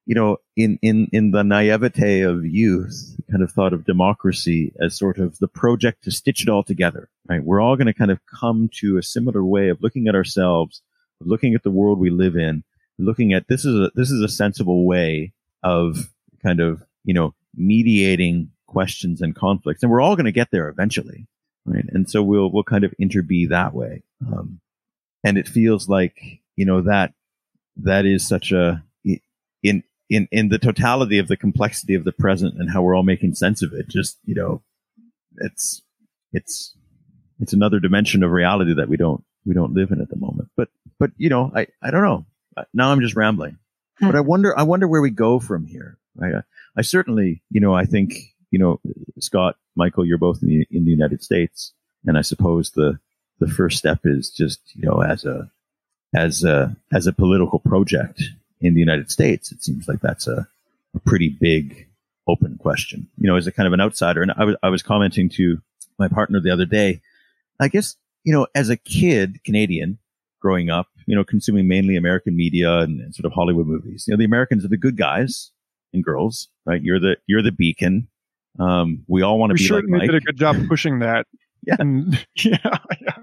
you 0.06 0.14
know, 0.14 0.38
in, 0.56 0.78
in, 0.82 1.08
in 1.12 1.30
the 1.30 1.44
naivete 1.44 2.22
of 2.22 2.44
youth, 2.44 3.16
kind 3.30 3.42
of 3.42 3.52
thought 3.52 3.72
of 3.72 3.84
democracy 3.84 4.72
as 4.80 4.96
sort 4.96 5.18
of 5.18 5.38
the 5.38 5.48
project 5.48 6.04
to 6.04 6.10
stitch 6.10 6.42
it 6.42 6.48
all 6.48 6.62
together, 6.62 7.08
right? 7.28 7.44
We're 7.44 7.60
all 7.60 7.76
going 7.76 7.86
to 7.86 7.94
kind 7.94 8.10
of 8.10 8.18
come 8.26 8.70
to 8.80 8.98
a 8.98 9.02
similar 9.02 9.44
way 9.44 9.68
of 9.68 9.82
looking 9.82 10.08
at 10.08 10.14
ourselves, 10.14 10.82
looking 11.20 11.54
at 11.54 11.62
the 11.62 11.70
world 11.70 11.98
we 11.98 12.10
live 12.10 12.36
in, 12.36 12.64
looking 12.98 13.32
at 13.32 13.46
this 13.48 13.64
is 13.64 13.74
a, 13.74 13.90
this 13.94 14.10
is 14.10 14.20
a 14.20 14.28
sensible 14.28 14.84
way 14.84 15.32
of 15.62 16.10
kind 16.42 16.60
of, 16.60 16.82
you 17.04 17.14
know, 17.14 17.34
mediating 17.54 18.50
questions 18.66 19.20
and 19.20 19.34
conflicts. 19.34 19.82
And 19.82 19.90
we're 19.90 20.00
all 20.00 20.16
going 20.16 20.26
to 20.26 20.32
get 20.32 20.48
there 20.50 20.68
eventually, 20.68 21.26
right? 21.64 21.84
And 21.88 22.08
so 22.08 22.22
we'll, 22.22 22.50
we'll 22.50 22.64
kind 22.64 22.84
of 22.84 22.94
interbe 23.00 23.48
that 23.48 23.74
way. 23.74 24.02
Um, 24.26 24.60
and 25.24 25.36
it 25.36 25.48
feels 25.48 25.88
like, 25.88 26.40
you 26.56 26.64
know, 26.64 26.82
that, 26.82 27.12
that 27.76 28.06
is 28.06 28.26
such 28.26 28.52
a, 28.52 28.84
in 29.62 29.82
in 30.10 30.28
in 30.30 30.48
the 30.48 30.58
totality 30.58 31.18
of 31.18 31.28
the 31.28 31.36
complexity 31.36 31.94
of 31.94 32.04
the 32.04 32.12
present 32.12 32.54
and 32.58 32.70
how 32.70 32.82
we're 32.82 32.94
all 32.94 33.02
making 33.02 33.34
sense 33.34 33.62
of 33.62 33.72
it 33.72 33.88
just 33.88 34.18
you 34.24 34.34
know 34.34 34.62
it's 35.38 35.82
it's 36.32 36.76
it's 37.38 37.52
another 37.52 37.80
dimension 37.80 38.22
of 38.22 38.30
reality 38.30 38.74
that 38.74 38.88
we 38.88 38.96
don't 38.96 39.24
we 39.46 39.54
don't 39.54 39.72
live 39.72 39.90
in 39.90 40.00
at 40.00 40.08
the 40.10 40.16
moment 40.16 40.50
but 40.56 40.68
but 40.98 41.10
you 41.16 41.28
know 41.28 41.50
i 41.54 41.66
i 41.82 41.90
don't 41.90 42.02
know 42.02 42.26
now 42.74 42.90
i'm 42.90 43.00
just 43.00 43.16
rambling 43.16 43.56
but 44.00 44.16
i 44.16 44.20
wonder 44.20 44.58
i 44.58 44.62
wonder 44.62 44.86
where 44.88 45.02
we 45.02 45.10
go 45.10 45.38
from 45.38 45.66
here 45.66 45.98
i 46.22 46.28
uh, 46.30 46.42
i 46.76 46.82
certainly 46.82 47.42
you 47.50 47.60
know 47.60 47.74
i 47.74 47.84
think 47.84 48.14
you 48.50 48.58
know 48.58 48.80
scott 49.18 49.56
michael 49.76 50.04
you're 50.04 50.18
both 50.18 50.42
in 50.42 50.48
the, 50.48 50.66
in 50.70 50.84
the 50.84 50.90
united 50.90 51.22
states 51.22 51.72
and 52.06 52.18
i 52.18 52.22
suppose 52.22 52.70
the 52.70 52.98
the 53.38 53.48
first 53.48 53.78
step 53.78 54.00
is 54.04 54.30
just 54.30 54.60
you 54.74 54.88
know 54.88 55.02
as 55.02 55.24
a 55.24 55.50
as 56.14 56.44
a 56.44 56.76
as 56.92 57.06
a 57.06 57.12
political 57.12 57.58
project 57.58 58.22
in 58.60 58.74
the 58.74 58.80
United 58.80 59.10
States, 59.10 59.52
it 59.52 59.62
seems 59.62 59.88
like 59.88 60.00
that's 60.00 60.26
a, 60.26 60.46
a 60.94 61.00
pretty 61.00 61.28
big 61.28 61.88
open 62.26 62.58
question. 62.58 63.08
You 63.18 63.28
know, 63.28 63.36
as 63.36 63.46
a 63.46 63.52
kind 63.52 63.66
of 63.66 63.72
an 63.72 63.80
outsider, 63.80 64.22
and 64.22 64.32
I 64.36 64.44
was 64.44 64.56
I 64.62 64.68
was 64.68 64.82
commenting 64.82 65.28
to 65.30 65.60
my 65.98 66.08
partner 66.08 66.40
the 66.40 66.52
other 66.52 66.66
day. 66.66 67.00
I 67.58 67.68
guess 67.68 67.96
you 68.24 68.32
know, 68.32 68.46
as 68.54 68.68
a 68.68 68.76
kid, 68.76 69.42
Canadian, 69.44 69.98
growing 70.40 70.70
up, 70.70 70.88
you 71.06 71.14
know, 71.14 71.24
consuming 71.24 71.68
mainly 71.68 71.96
American 71.96 72.36
media 72.36 72.78
and, 72.78 73.00
and, 73.00 73.14
sort 73.14 73.26
of 73.26 73.32
Hollywood 73.32 73.66
movies. 73.66 74.04
You 74.06 74.12
know, 74.12 74.18
the 74.18 74.24
Americans 74.24 74.64
are 74.64 74.68
the 74.68 74.76
good 74.76 74.96
guys 74.96 75.52
and 75.92 76.02
girls, 76.02 76.48
right? 76.64 76.82
You're 76.82 77.00
the 77.00 77.16
you're 77.26 77.42
the 77.42 77.52
beacon. 77.52 78.08
Um, 78.58 79.04
we 79.06 79.22
all 79.22 79.38
want 79.38 79.50
to 79.50 79.54
be 79.54 79.62
sure 79.62 79.80
like 79.80 79.88
Mike. 79.88 80.00
did 80.02 80.14
a 80.14 80.20
good 80.20 80.36
job 80.36 80.56
pushing 80.68 81.00
that. 81.00 81.26
yeah. 81.66 81.76
And, 81.78 82.26
yeah, 82.44 82.56
yeah, 83.00 83.16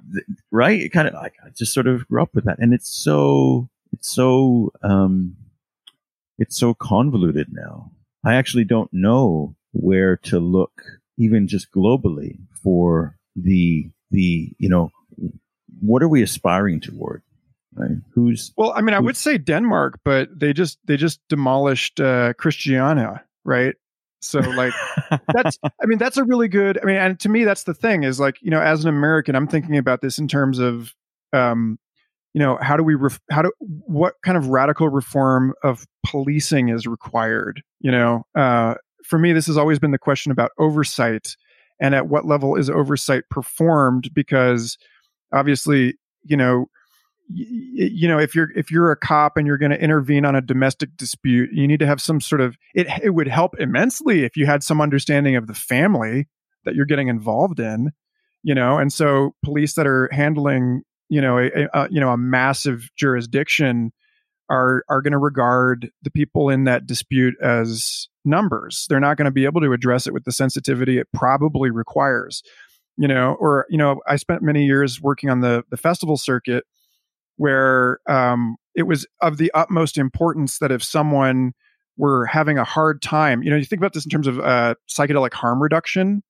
right. 0.51 0.80
It 0.80 0.89
kind 0.89 1.07
of 1.07 1.13
like 1.13 1.34
I 1.45 1.49
just 1.55 1.74
sort 1.74 1.88
of 1.88 2.07
grew 2.07 2.22
up 2.22 2.34
with 2.34 2.45
that, 2.45 2.59
and 2.59 2.74
it's 2.74 2.91
so 2.91 3.70
it's 3.91 4.09
so 4.09 4.72
um, 4.84 5.36
it's 6.38 6.57
so 6.57 6.74
convoluted 6.74 7.47
now. 7.51 7.91
I 8.26 8.36
actually 8.36 8.65
don't 8.65 8.91
know 8.93 9.55
where 9.72 10.18
to 10.18 10.39
look, 10.39 10.84
even 11.18 11.47
just 11.47 11.72
globally, 11.72 12.39
for 12.63 13.18
the 13.36 13.89
the 14.11 14.53
you 14.57 14.70
know 14.70 14.91
what 15.82 16.03
are 16.03 16.09
we 16.09 16.21
aspiring 16.21 16.80
toward? 16.80 17.21
Right? 17.73 17.97
Who's 18.13 18.53
well? 18.57 18.73
I 18.75 18.82
mean, 18.82 18.95
I 18.95 18.99
would 18.99 19.17
say 19.17 19.38
Denmark, 19.38 19.99
but 20.03 20.30
they 20.38 20.51
just 20.53 20.80
they 20.86 20.97
just 20.97 21.19
demolished 21.30 21.99
uh, 21.99 22.34
Christiania, 22.34 23.23
right? 23.45 23.75
So 24.21 24.39
like 24.39 24.73
that's 25.34 25.59
I 25.63 25.86
mean 25.86 25.99
that's 25.99 26.17
a 26.17 26.23
really 26.23 26.47
good 26.47 26.80
I 26.82 26.86
mean 26.86 26.95
and 26.95 27.19
to 27.19 27.30
me 27.30 27.43
that's 27.43 27.63
the 27.63 27.73
thing 27.73 28.03
is 28.03 28.19
like 28.19 28.38
you 28.41 28.49
know 28.49 28.61
as 28.61 28.84
an 28.84 28.89
American 28.89 29.36
I'm 29.36 29.47
thinking 29.47 29.78
about 29.78 30.01
this 30.01 30.17
in 30.17 30.28
terms 30.28 30.59
of 30.59 30.93
um 31.34 31.78
you 32.34 32.39
know 32.39 32.57
how 32.61 32.78
do 32.78 32.84
we 32.84 32.95
ref- 32.95 33.19
how 33.32 33.41
do 33.41 33.51
what 33.59 34.15
kind 34.23 34.38
of 34.38 34.47
radical 34.47 34.89
reform 34.89 35.53
of 35.63 35.86
policing 36.05 36.69
is 36.69 36.86
required 36.88 37.61
you 37.80 37.91
know 37.91 38.25
uh, 38.36 38.75
for 39.03 39.17
me 39.17 39.34
this 39.34 39.47
has 39.47 39.57
always 39.57 39.80
been 39.80 39.91
the 39.91 39.97
question 39.97 40.32
about 40.32 40.51
oversight 40.59 41.36
and 41.80 41.95
at 41.95 42.07
what 42.07 42.25
level 42.25 42.55
is 42.55 42.69
oversight 42.69 43.23
performed 43.30 44.13
because 44.13 44.78
obviously 45.34 45.95
you 46.23 46.38
know 46.38 46.65
you 47.30 48.07
know 48.07 48.17
if 48.17 48.34
you're 48.34 48.49
if 48.55 48.71
you're 48.71 48.91
a 48.91 48.95
cop 48.95 49.36
and 49.36 49.45
you're 49.45 49.57
going 49.57 49.71
to 49.71 49.82
intervene 49.82 50.25
on 50.25 50.36
a 50.36 50.41
domestic 50.41 50.95
dispute 50.95 51.49
you 51.51 51.67
need 51.67 51.80
to 51.80 51.86
have 51.86 52.01
some 52.01 52.21
sort 52.21 52.39
of 52.39 52.55
it 52.73 52.88
it 53.03 53.09
would 53.09 53.28
help 53.28 53.59
immensely 53.59 54.23
if 54.23 54.38
you 54.38 54.45
had 54.45 54.63
some 54.63 54.80
understanding 54.80 55.36
of 55.36 55.47
the 55.47 55.53
family 55.53 56.28
that 56.63 56.73
you're 56.73 56.86
getting 56.86 57.09
involved 57.09 57.59
in 57.59 57.91
you 58.43 58.55
know 58.55 58.78
and 58.78 58.93
so 58.93 59.34
police 59.43 59.73
that 59.75 59.86
are 59.86 60.09
handling 60.13 60.82
you 61.09 61.19
know 61.19 61.38
a, 61.38 61.67
a 61.73 61.88
you 61.89 61.99
know 61.99 62.11
a 62.11 62.17
massive 62.17 62.89
jurisdiction 62.95 63.91
are 64.49 64.84
are 64.88 65.01
going 65.01 65.11
to 65.11 65.17
regard 65.17 65.89
the 66.03 66.11
people 66.11 66.49
in 66.49 66.63
that 66.63 66.86
dispute 66.86 67.36
as 67.41 68.07
numbers. 68.28 68.86
They're 68.89 68.99
not 68.99 69.17
going 69.17 69.25
to 69.25 69.32
be 69.32 69.45
able 69.45 69.61
to 69.61 69.73
address 69.73 70.07
it 70.07 70.13
with 70.13 70.25
the 70.25 70.32
sensitivity 70.32 70.97
it 70.97 71.07
probably 71.13 71.71
requires. 71.71 72.43
You 72.97 73.07
know, 73.07 73.37
or 73.39 73.65
you 73.69 73.77
know, 73.77 74.01
I 74.07 74.15
spent 74.15 74.41
many 74.41 74.65
years 74.65 75.01
working 75.01 75.29
on 75.29 75.41
the 75.41 75.63
the 75.69 75.77
festival 75.77 76.17
circuit, 76.17 76.65
where 77.37 77.99
um, 78.09 78.57
it 78.75 78.83
was 78.83 79.07
of 79.21 79.37
the 79.37 79.51
utmost 79.53 79.97
importance 79.97 80.59
that 80.59 80.71
if 80.71 80.83
someone 80.83 81.53
were 81.97 82.25
having 82.25 82.57
a 82.57 82.63
hard 82.63 83.01
time, 83.01 83.43
you 83.43 83.49
know, 83.49 83.55
you 83.55 83.65
think 83.65 83.79
about 83.79 83.93
this 83.93 84.05
in 84.05 84.09
terms 84.09 84.27
of 84.27 84.39
uh, 84.39 84.75
psychedelic 84.89 85.33
harm 85.33 85.61
reduction. 85.61 86.23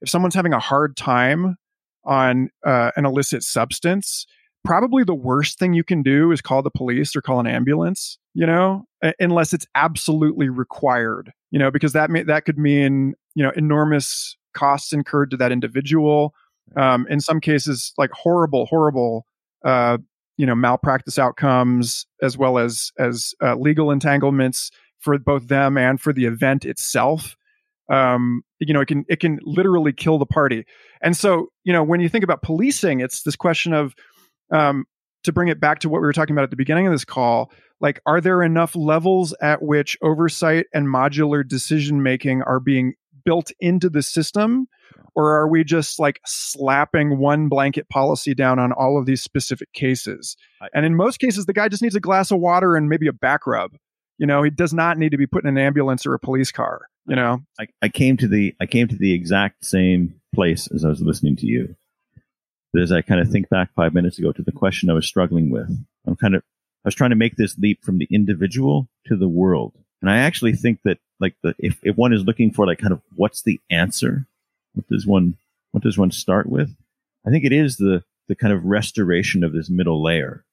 If 0.00 0.08
someone's 0.08 0.34
having 0.34 0.52
a 0.52 0.58
hard 0.58 0.96
time 0.96 1.56
on 2.04 2.50
uh, 2.66 2.90
an 2.96 3.06
illicit 3.06 3.44
substance, 3.44 4.26
probably 4.64 5.04
the 5.04 5.14
worst 5.14 5.58
thing 5.58 5.74
you 5.74 5.84
can 5.84 6.02
do 6.02 6.32
is 6.32 6.40
call 6.40 6.62
the 6.62 6.70
police 6.70 7.14
or 7.14 7.22
call 7.22 7.40
an 7.40 7.46
ambulance, 7.46 8.18
you 8.34 8.46
know, 8.46 8.84
unless 9.20 9.52
it's 9.52 9.66
absolutely 9.74 10.48
required, 10.48 11.32
you 11.50 11.58
know, 11.58 11.70
because 11.70 11.92
that 11.92 12.10
may, 12.10 12.22
that 12.24 12.44
could 12.44 12.58
mean, 12.58 13.14
you 13.34 13.44
know, 13.44 13.52
enormous 13.56 14.36
costs 14.52 14.92
incurred 14.92 15.30
to 15.30 15.36
that 15.38 15.52
individual. 15.52 16.34
Um, 16.76 17.06
in 17.10 17.20
some 17.20 17.40
cases, 17.40 17.92
like 17.98 18.10
horrible, 18.12 18.66
horrible, 18.66 19.26
uh, 19.64 19.98
you 20.36 20.46
know, 20.46 20.54
malpractice 20.54 21.18
outcomes, 21.18 22.06
as 22.22 22.38
well 22.38 22.58
as 22.58 22.92
as 22.98 23.34
uh, 23.42 23.54
legal 23.56 23.90
entanglements 23.90 24.70
for 25.00 25.18
both 25.18 25.48
them 25.48 25.76
and 25.76 26.00
for 26.00 26.12
the 26.12 26.24
event 26.24 26.64
itself. 26.64 27.36
Um, 27.90 28.42
you 28.58 28.72
know, 28.72 28.80
it 28.80 28.88
can 28.88 29.04
it 29.08 29.20
can 29.20 29.38
literally 29.42 29.92
kill 29.92 30.18
the 30.18 30.26
party. 30.26 30.64
And 31.02 31.16
so, 31.16 31.48
you 31.64 31.72
know, 31.72 31.82
when 31.82 32.00
you 32.00 32.08
think 32.08 32.24
about 32.24 32.42
policing, 32.42 33.00
it's 33.00 33.22
this 33.22 33.36
question 33.36 33.74
of 33.74 33.94
um, 34.50 34.86
to 35.24 35.32
bring 35.32 35.48
it 35.48 35.60
back 35.60 35.80
to 35.80 35.88
what 35.88 36.00
we 36.00 36.06
were 36.06 36.12
talking 36.12 36.34
about 36.34 36.44
at 36.44 36.50
the 36.50 36.56
beginning 36.56 36.86
of 36.86 36.92
this 36.92 37.04
call, 37.04 37.50
like, 37.80 38.00
are 38.06 38.20
there 38.20 38.42
enough 38.42 38.76
levels 38.76 39.34
at 39.40 39.62
which 39.62 39.98
oversight 40.02 40.66
and 40.72 40.86
modular 40.86 41.46
decision 41.46 42.02
making 42.02 42.42
are 42.42 42.60
being 42.60 42.94
built 43.24 43.50
into 43.60 43.88
the 43.88 44.02
system? 44.02 44.68
Or 45.14 45.34
are 45.34 45.48
we 45.48 45.62
just 45.64 45.98
like 45.98 46.20
slapping 46.26 47.18
one 47.18 47.48
blanket 47.48 47.88
policy 47.88 48.34
down 48.34 48.58
on 48.58 48.72
all 48.72 48.98
of 48.98 49.06
these 49.06 49.22
specific 49.22 49.72
cases? 49.72 50.36
And 50.74 50.86
in 50.86 50.94
most 50.96 51.18
cases, 51.18 51.46
the 51.46 51.52
guy 51.52 51.68
just 51.68 51.82
needs 51.82 51.96
a 51.96 52.00
glass 52.00 52.30
of 52.30 52.38
water 52.38 52.76
and 52.76 52.88
maybe 52.88 53.06
a 53.06 53.12
back 53.12 53.46
rub. 53.46 53.72
You 54.18 54.26
know, 54.26 54.42
he 54.42 54.50
does 54.50 54.72
not 54.72 54.98
need 54.98 55.10
to 55.10 55.18
be 55.18 55.26
put 55.26 55.44
in 55.44 55.48
an 55.48 55.58
ambulance 55.58 56.06
or 56.06 56.14
a 56.14 56.18
police 56.18 56.52
car. 56.52 56.82
You 57.06 57.16
know, 57.16 57.40
I, 57.58 57.66
I 57.82 57.88
came 57.88 58.16
to 58.18 58.28
the 58.28 58.54
I 58.60 58.66
came 58.66 58.86
to 58.88 58.96
the 58.96 59.12
exact 59.12 59.64
same 59.64 60.20
place 60.34 60.68
as 60.72 60.84
I 60.84 60.88
was 60.88 61.02
listening 61.02 61.36
to 61.36 61.46
you 61.46 61.74
as 62.80 62.92
I 62.92 63.02
kind 63.02 63.20
of 63.20 63.28
think 63.28 63.48
back 63.48 63.70
five 63.74 63.94
minutes 63.94 64.18
ago 64.18 64.32
to 64.32 64.42
the 64.42 64.52
question 64.52 64.88
I 64.88 64.94
was 64.94 65.06
struggling 65.06 65.50
with. 65.50 65.68
I'm 66.06 66.16
kind 66.16 66.34
of, 66.34 66.42
I 66.84 66.88
was 66.88 66.94
trying 66.94 67.10
to 67.10 67.16
make 67.16 67.36
this 67.36 67.58
leap 67.58 67.84
from 67.84 67.98
the 67.98 68.08
individual 68.10 68.88
to 69.06 69.16
the 69.16 69.28
world. 69.28 69.74
And 70.02 70.10
I 70.10 70.18
actually 70.18 70.52
think 70.52 70.80
that 70.84 70.98
like 71.20 71.36
the, 71.42 71.54
if, 71.58 71.78
if 71.82 71.96
one 71.96 72.12
is 72.12 72.24
looking 72.24 72.50
for 72.50 72.66
like 72.66 72.78
kind 72.78 72.92
of 72.92 73.00
what's 73.14 73.42
the 73.42 73.60
answer, 73.70 74.26
what 74.74 74.86
does 74.88 75.06
one, 75.06 75.36
what 75.70 75.82
does 75.82 75.96
one 75.96 76.10
start 76.10 76.48
with? 76.48 76.74
I 77.24 77.30
think 77.30 77.44
it 77.44 77.52
is 77.52 77.76
the, 77.76 78.02
the 78.28 78.34
kind 78.34 78.52
of 78.52 78.64
restoration 78.64 79.44
of 79.44 79.52
this 79.52 79.70
middle 79.70 80.02
layer 80.02 80.44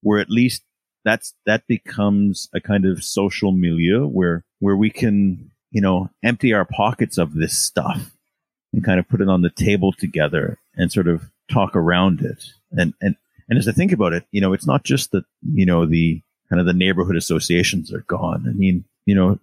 where 0.00 0.18
at 0.18 0.30
least 0.30 0.62
that's, 1.04 1.34
that 1.44 1.66
becomes 1.66 2.48
a 2.54 2.60
kind 2.60 2.86
of 2.86 3.04
social 3.04 3.52
milieu 3.52 4.06
where, 4.06 4.44
where 4.60 4.76
we 4.76 4.90
can, 4.90 5.50
you 5.70 5.80
know, 5.80 6.08
empty 6.24 6.54
our 6.54 6.64
pockets 6.64 7.18
of 7.18 7.34
this 7.34 7.56
stuff 7.58 8.12
and 8.72 8.84
kind 8.84 8.98
of 8.98 9.08
put 9.08 9.20
it 9.20 9.28
on 9.28 9.42
the 9.42 9.50
table 9.50 9.92
together 9.92 10.58
and 10.74 10.90
sort 10.90 11.06
of 11.06 11.30
talk 11.50 11.76
around 11.76 12.22
it. 12.22 12.42
And, 12.72 12.94
and, 13.00 13.16
and 13.48 13.58
as 13.58 13.68
I 13.68 13.72
think 13.72 13.92
about 13.92 14.14
it, 14.14 14.24
you 14.32 14.40
know, 14.40 14.52
it's 14.52 14.66
not 14.66 14.84
just 14.84 15.12
that, 15.12 15.24
you 15.52 15.66
know, 15.66 15.86
the 15.86 16.22
kind 16.48 16.60
of 16.60 16.66
the 16.66 16.72
neighborhood 16.72 17.16
associations 17.16 17.92
are 17.92 18.02
gone. 18.02 18.46
I 18.48 18.52
mean, 18.52 18.84
you 19.04 19.14
know, 19.14 19.38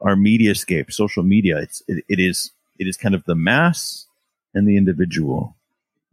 our 0.00 0.16
media 0.16 0.54
scape, 0.54 0.92
social 0.92 1.22
media, 1.22 1.58
it's, 1.58 1.82
it, 1.88 2.04
it 2.08 2.20
is, 2.20 2.50
it 2.78 2.86
is 2.86 2.96
kind 2.96 3.14
of 3.14 3.24
the 3.24 3.34
mass 3.34 4.06
and 4.52 4.68
the 4.68 4.76
individual. 4.76 5.56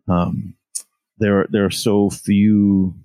Um, 0.08 0.56
there, 1.18 1.48
there 1.50 1.66
are 1.66 1.72
so 1.72 2.10
few 2.10 2.96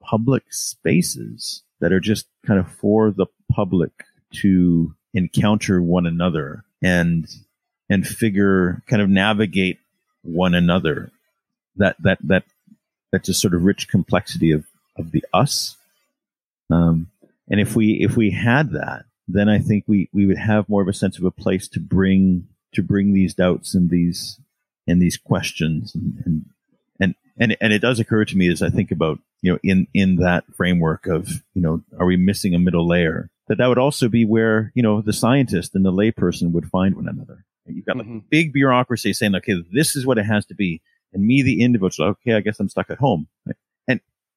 public 0.00 0.44
spaces 0.50 1.62
that 1.80 1.92
are 1.92 2.00
just 2.00 2.26
kind 2.46 2.58
of 2.58 2.70
for 2.70 3.10
the 3.10 3.26
public 3.50 3.90
to 4.32 4.94
encounter 5.14 5.82
one 5.82 6.06
another 6.06 6.64
and 6.82 7.26
and 7.90 8.06
figure 8.06 8.82
kind 8.86 9.00
of 9.00 9.08
navigate 9.08 9.78
one 10.22 10.54
another. 10.54 11.10
That 11.76 11.96
that 12.02 12.18
that 12.24 12.44
that 13.12 13.24
just 13.24 13.40
sort 13.40 13.54
of 13.54 13.62
rich 13.62 13.88
complexity 13.88 14.50
of 14.52 14.66
of 14.96 15.12
the 15.12 15.24
us. 15.32 15.76
Um, 16.70 17.08
and 17.48 17.60
if 17.60 17.74
we 17.74 17.92
if 18.00 18.16
we 18.16 18.30
had 18.30 18.72
that, 18.72 19.04
then 19.26 19.48
I 19.48 19.58
think 19.58 19.84
we 19.86 20.08
we 20.12 20.26
would 20.26 20.38
have 20.38 20.68
more 20.68 20.82
of 20.82 20.88
a 20.88 20.92
sense 20.92 21.18
of 21.18 21.24
a 21.24 21.30
place 21.30 21.68
to 21.68 21.80
bring 21.80 22.48
to 22.74 22.82
bring 22.82 23.14
these 23.14 23.34
doubts 23.34 23.74
and 23.74 23.90
these 23.90 24.40
and 24.86 25.00
these 25.00 25.16
questions 25.16 25.94
and 25.94 26.22
and 26.24 26.44
and 27.00 27.14
and, 27.38 27.56
and 27.60 27.72
it 27.72 27.80
does 27.80 28.00
occur 28.00 28.24
to 28.24 28.36
me 28.36 28.50
as 28.50 28.62
I 28.62 28.70
think 28.70 28.90
about 28.90 29.18
you 29.42 29.52
know 29.52 29.58
in 29.62 29.86
in 29.94 30.16
that 30.16 30.44
framework 30.54 31.06
of 31.06 31.42
you 31.54 31.62
know 31.62 31.82
are 31.98 32.06
we 32.06 32.16
missing 32.16 32.54
a 32.54 32.58
middle 32.58 32.86
layer 32.86 33.30
that 33.48 33.58
that 33.58 33.66
would 33.68 33.78
also 33.78 34.08
be 34.08 34.24
where 34.24 34.72
you 34.74 34.82
know 34.82 35.00
the 35.00 35.12
scientist 35.12 35.74
and 35.74 35.84
the 35.84 35.92
layperson 35.92 36.52
would 36.52 36.68
find 36.68 36.94
one 36.94 37.08
another 37.08 37.46
You've 37.68 37.84
got 37.84 37.96
like 37.96 38.06
mm-hmm. 38.06 38.18
big 38.30 38.52
bureaucracy 38.52 39.12
saying, 39.12 39.34
okay, 39.36 39.62
this 39.72 39.96
is 39.96 40.06
what 40.06 40.18
it 40.18 40.24
has 40.24 40.46
to 40.46 40.54
be. 40.54 40.80
And 41.12 41.24
me, 41.24 41.42
the 41.42 41.62
individual, 41.62 42.10
okay, 42.10 42.34
I 42.34 42.40
guess 42.40 42.60
I'm 42.60 42.68
stuck 42.68 42.90
at 42.90 42.98
home. 42.98 43.28
Right? 43.46 43.56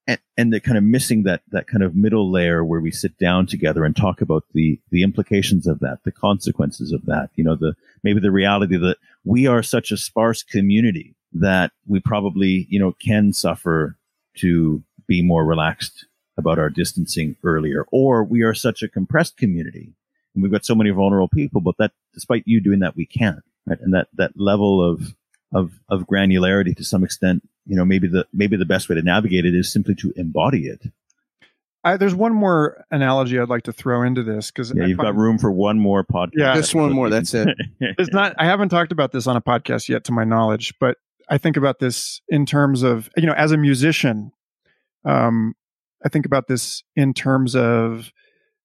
And, 0.08 0.20
and, 0.36 0.52
they're 0.52 0.60
kind 0.60 0.78
of 0.78 0.84
missing 0.84 1.24
that, 1.24 1.44
that 1.52 1.68
kind 1.68 1.84
of 1.84 1.96
middle 1.96 2.32
layer 2.32 2.66
where 2.66 2.82
we 2.82 2.92
sit 2.92 3.18
down 3.20 3.46
together 3.46 3.86
and 3.86 3.96
talk 3.96 4.20
about 4.20 4.46
the, 4.54 4.80
the 4.90 5.04
implications 5.04 5.68
of 5.68 5.80
that, 5.80 6.00
the 6.04 6.12
consequences 6.12 6.92
of 6.92 7.06
that, 7.06 7.30
you 7.36 7.44
know, 7.44 7.56
the, 7.56 7.76
maybe 8.04 8.20
the 8.20 8.32
reality 8.32 8.78
that 8.78 8.98
we 9.24 9.46
are 9.46 9.62
such 9.62 9.92
a 9.92 9.98
sparse 9.98 10.42
community 10.42 11.16
that 11.34 11.72
we 11.88 12.00
probably, 12.00 12.66
you 12.70 12.80
know, 12.80 12.94
can 12.94 13.32
suffer 13.32 13.96
to 14.38 14.84
be 15.08 15.22
more 15.22 15.46
relaxed 15.46 16.06
about 16.36 16.58
our 16.58 16.70
distancing 16.70 17.36
earlier, 17.44 17.86
or 17.92 18.24
we 18.24 18.42
are 18.42 18.56
such 18.56 18.82
a 18.82 18.90
compressed 18.90 19.38
community 19.38 19.94
and 20.34 20.44
we've 20.44 20.52
got 20.52 20.66
so 20.66 20.76
many 20.76 20.90
vulnerable 20.92 21.28
people, 21.28 21.62
but 21.62 21.78
that 21.78 21.92
despite 22.14 22.44
you 22.46 22.62
doing 22.62 22.80
that, 22.80 22.96
we 22.96 23.06
can't. 23.06 23.44
Right? 23.66 23.80
And 23.80 23.94
that 23.94 24.08
that 24.16 24.40
level 24.40 24.84
of 24.84 25.14
of 25.54 25.80
of 25.90 26.08
granularity 26.08 26.76
to 26.78 26.84
some 26.84 27.04
extent, 27.04 27.48
you 27.66 27.76
know, 27.76 27.86
maybe 27.86 28.08
the 28.08 28.26
maybe 28.34 28.58
the 28.58 28.66
best 28.66 28.90
way 28.90 28.96
to 28.96 29.02
navigate 29.02 29.46
it 29.46 29.56
is 29.56 29.72
simply 29.72 29.96
to 29.96 30.14
embody 30.16 30.68
it. 30.68 30.82
I, 31.84 31.98
there's 31.98 32.14
one 32.14 32.34
more 32.34 32.86
analogy 32.92 33.40
I'd 33.40 33.50
like 33.50 33.64
to 33.64 33.74
throw 33.74 34.04
into 34.04 34.22
this 34.22 34.52
because 34.52 34.72
yeah, 34.76 34.86
you've 34.86 35.00
got 35.00 35.16
room 35.16 35.40
for 35.40 35.52
one 35.52 35.80
more 35.80 36.04
podcast. 36.04 36.32
Yeah, 36.36 36.54
just 36.54 36.76
one 36.76 36.94
more. 36.94 37.10
That's 37.10 37.34
it. 37.34 37.50
it's 37.80 38.14
not. 38.14 38.36
I 38.38 38.46
haven't 38.46 38.70
talked 38.70 38.92
about 38.92 39.12
this 39.12 39.26
on 39.26 39.36
a 39.36 39.42
podcast 39.42 39.90
yet, 39.90 40.04
to 40.06 40.12
my 40.12 40.24
knowledge, 40.24 40.74
but 40.80 40.98
I 41.30 41.38
think 41.38 41.58
about 41.58 41.80
this 41.80 42.22
in 42.30 42.46
terms 42.46 42.84
of 42.84 43.10
you 43.18 43.26
know, 43.26 43.34
as 43.34 43.52
a 43.52 43.58
musician, 43.58 44.32
um, 45.06 45.56
I 46.06 46.10
think 46.10 46.26
about 46.26 46.48
this 46.48 46.84
in 46.96 47.14
terms 47.14 47.56
of 47.56 48.12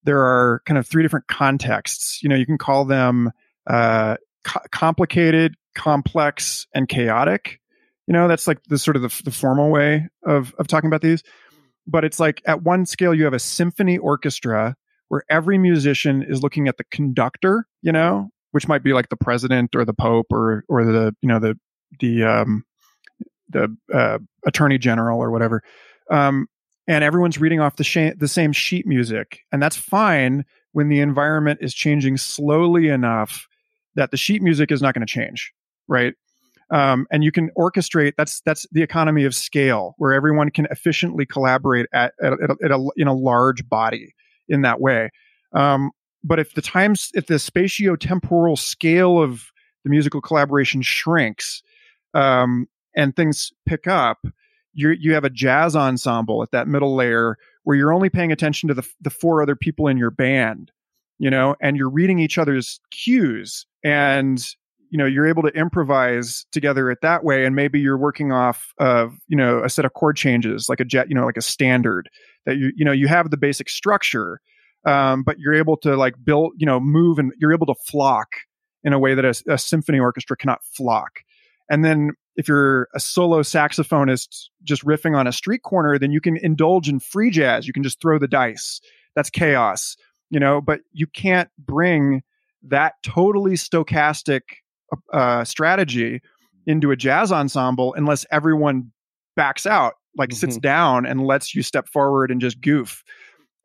there 0.05 0.21
are 0.21 0.63
kind 0.67 0.77
of 0.77 0.87
three 0.87 1.03
different 1.03 1.27
contexts. 1.27 2.23
You 2.23 2.29
know, 2.29 2.37
you 2.37 2.47
can 2.47 2.59
call 2.59 2.85
them 2.85 3.33
uh, 3.67 4.17
co- 4.45 4.61
complicated, 4.73 5.55
complex, 5.75 6.67
and 6.75 6.89
chaotic. 6.89 7.61
You 8.07 8.13
know, 8.13 8.29
that's 8.29 8.47
like 8.47 8.63
the 8.69 8.79
sort 8.79 8.97
of 8.97 9.03
the, 9.03 9.23
the 9.25 9.31
formal 9.31 9.71
way 9.71 10.09
of 10.25 10.55
of 10.59 10.67
talking 10.67 10.89
about 10.89 11.03
these. 11.03 11.23
But 11.87 12.05
it's 12.05 12.21
like 12.21 12.43
at 12.47 12.63
one 12.63 12.87
scale, 12.87 13.15
you 13.15 13.25
have 13.25 13.35
a 13.35 13.39
symphony 13.39 13.99
orchestra 13.99 14.77
where 15.09 15.23
every 15.31 15.59
musician 15.59 16.23
is 16.23 16.43
looking 16.43 16.69
at 16.69 16.77
the 16.79 16.85
conductor. 16.91 17.67
You 17.83 17.93
know, 17.93 18.31
which 18.53 18.69
might 18.69 18.83
be 18.83 18.93
like 18.93 19.09
the 19.09 19.17
president 19.17 19.75
or 19.75 19.85
the 19.85 19.95
pope 19.95 20.27
or 20.31 20.65
or 20.69 20.85
the 20.85 21.15
you 21.21 21.29
know 21.29 21.39
the 21.39 21.59
the 22.01 22.25
um, 22.25 22.65
the 23.49 23.75
uh, 23.93 24.19
attorney 24.47 24.79
general 24.79 25.21
or 25.21 25.31
whatever. 25.31 25.63
Um, 26.11 26.47
and 26.89 27.03
everyone's 27.03 27.39
reading 27.39 27.61
off 27.61 27.77
the, 27.77 27.85
sh- 27.85 28.15
the 28.17 28.29
same 28.29 28.53
sheet 28.53 28.87
music. 28.87 29.41
And 29.51 29.63
that's 29.63 29.77
fine 29.77 30.45
when 30.73 30.89
the 30.89 31.01
environment 31.01 31.61
is 31.63 31.75
changing 31.75 32.17
slowly 32.17 32.89
enough 32.89 33.47
that 33.95 34.11
the 34.11 34.17
sheet 34.17 34.43
music 34.43 34.71
is 34.71 34.83
not 34.83 34.95
going 34.95 35.07
to 35.07 35.13
change, 35.13 35.53
right? 35.89 36.15
Um, 36.71 37.07
and 37.13 37.23
you 37.23 37.31
can 37.31 37.51
orchestrate. 37.57 38.15
That's 38.17 38.41
that's 38.41 38.67
the 38.73 38.83
economy 38.83 39.25
of 39.25 39.35
scale, 39.35 39.95
where 39.99 40.13
everyone 40.13 40.51
can 40.51 40.67
efficiently 40.71 41.25
collaborate 41.25 41.87
at, 41.93 42.13
at, 42.23 42.33
at, 42.33 42.51
a, 42.51 42.57
at 42.65 42.71
a, 42.73 42.89
in 42.97 43.07
a 43.07 43.15
large 43.15 43.69
body 43.69 44.15
in 44.49 44.63
that 44.63 44.81
way. 44.81 45.11
Um, 45.53 45.93
but 46.25 46.41
if 46.41 46.55
the 46.55 46.63
times, 46.63 47.11
if 47.15 47.27
the 47.27 47.35
spatio-temporal 47.35 48.57
scale 48.57 49.23
of 49.23 49.53
the 49.85 49.91
musical 49.91 50.21
collaboration 50.21 50.83
shrinks, 50.83 51.63
um, 52.15 52.67
and 52.97 53.15
things 53.15 53.53
pick 53.67 53.87
up, 53.87 54.27
you 54.73 54.91
you 54.91 55.15
have 55.15 55.25
a 55.25 55.31
jazz 55.31 55.77
ensemble 55.77 56.43
at 56.43 56.51
that 56.51 56.67
middle 56.67 56.97
layer 56.97 57.37
where 57.63 57.77
you're 57.77 57.93
only 57.93 58.11
paying 58.11 58.33
attention 58.33 58.69
to 58.69 58.75
the 58.75 58.89
the 59.01 59.11
four 59.11 59.41
other 59.41 59.55
people 59.55 59.87
in 59.87 59.97
your 59.97 60.11
band, 60.11 60.73
you 61.19 61.31
know, 61.31 61.55
and 61.61 61.77
you're 61.77 61.89
reading 61.89 62.19
each 62.19 62.39
other's 62.39 62.81
cues 62.91 63.67
and 63.85 64.57
you 64.91 64.99
know 64.99 65.07
you're 65.07 65.27
able 65.27 65.43
to 65.43 65.49
improvise 65.51 66.47
together 66.53 66.91
it 66.91 66.99
that 67.03 67.25
way 67.25 67.45
and 67.45 67.55
maybe 67.55 67.81
you're 67.81 67.99
working 67.99 68.33
off 68.33 68.73
of 68.79 69.17
you 69.29 69.37
know 69.37 69.63
a 69.63 69.69
set 69.69 69.85
of 69.85 69.93
chord 69.95 70.17
changes 70.17 70.69
like 70.69 70.81
a 70.81 70.85
jet 70.85 71.09
you 71.09 71.15
know 71.15 71.25
like 71.25 71.37
a 71.37 71.43
standard 71.43 72.09
that 72.45 72.57
you 72.57 72.73
you 72.77 72.85
know 72.85 72.93
you 72.93 73.09
have 73.09 73.31
the 73.31 73.37
basic 73.37 73.69
structure 73.69 74.41
um, 74.87 75.25
but 75.25 75.39
you're 75.39 75.55
able 75.55 75.77
to 75.77 75.97
like 75.97 76.15
build 76.25 76.53
you 76.57 76.67
know 76.67 76.81
move 76.81 77.19
and 77.19 77.33
you're 77.39 77.53
able 77.53 77.67
to 77.67 77.75
flock 77.87 78.29
in 78.85 78.93
a 78.93 78.99
way 78.99 79.15
that 79.15 79.25
a, 79.25 79.53
a 79.53 79.59
symphony 79.59 79.99
orchestra 79.99 80.37
cannot 80.37 80.61
flock 80.65 81.21
and 81.69 81.85
then 81.85 82.11
if 82.37 82.49
you're 82.49 82.89
a 82.95 83.01
solo 83.01 83.41
saxophonist 83.41 84.49
just 84.63 84.85
riffing 84.85 85.17
on 85.17 85.27
a 85.27 85.33
street 85.33 85.63
corner, 85.63 85.99
then 85.99 86.13
you 86.13 86.21
can 86.21 86.37
indulge 86.37 86.89
in 86.89 87.01
free 87.01 87.31
jazz. 87.31 87.67
You 87.67 87.73
can 87.73 87.83
just 87.83 88.01
throw 88.01 88.19
the 88.19 88.29
dice. 88.29 88.81
That's 89.15 89.31
chaos, 89.31 89.97
you 90.31 90.39
know, 90.39 90.61
but 90.61 90.81
you 90.93 91.07
can't 91.07 91.49
bring 91.59 92.23
that 92.63 92.95
totally 93.03 93.53
stochastic 93.53 94.43
uh, 95.13 95.45
strategy 95.45 96.21
into 96.67 96.91
a 96.91 96.97
jazz 96.97 97.33
ensemble 97.33 97.95
unless 97.95 98.27
everyone 98.31 98.91
backs 99.37 99.67
out, 99.67 99.95
like 100.17 100.31
mm-hmm. 100.31 100.37
sits 100.37 100.59
down 100.59 101.07
and 101.07 101.27
lets 101.27 101.55
you 101.55 101.63
step 101.63 101.89
forward 101.89 102.31
and 102.31 102.41
just 102.41 102.61
goof. 102.61 103.03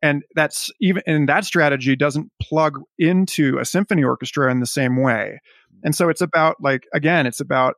And 0.02 0.22
that's 0.34 0.70
even, 0.80 1.02
and 1.06 1.28
that 1.28 1.44
strategy 1.44 1.94
doesn't 1.94 2.30
plug 2.40 2.80
into 2.98 3.58
a 3.58 3.64
symphony 3.64 4.02
orchestra 4.02 4.50
in 4.50 4.60
the 4.60 4.66
same 4.66 5.00
way. 5.00 5.40
And 5.84 5.94
so 5.94 6.08
it's 6.08 6.20
about 6.20 6.56
like, 6.60 6.86
again, 6.92 7.26
it's 7.26 7.40
about 7.40 7.76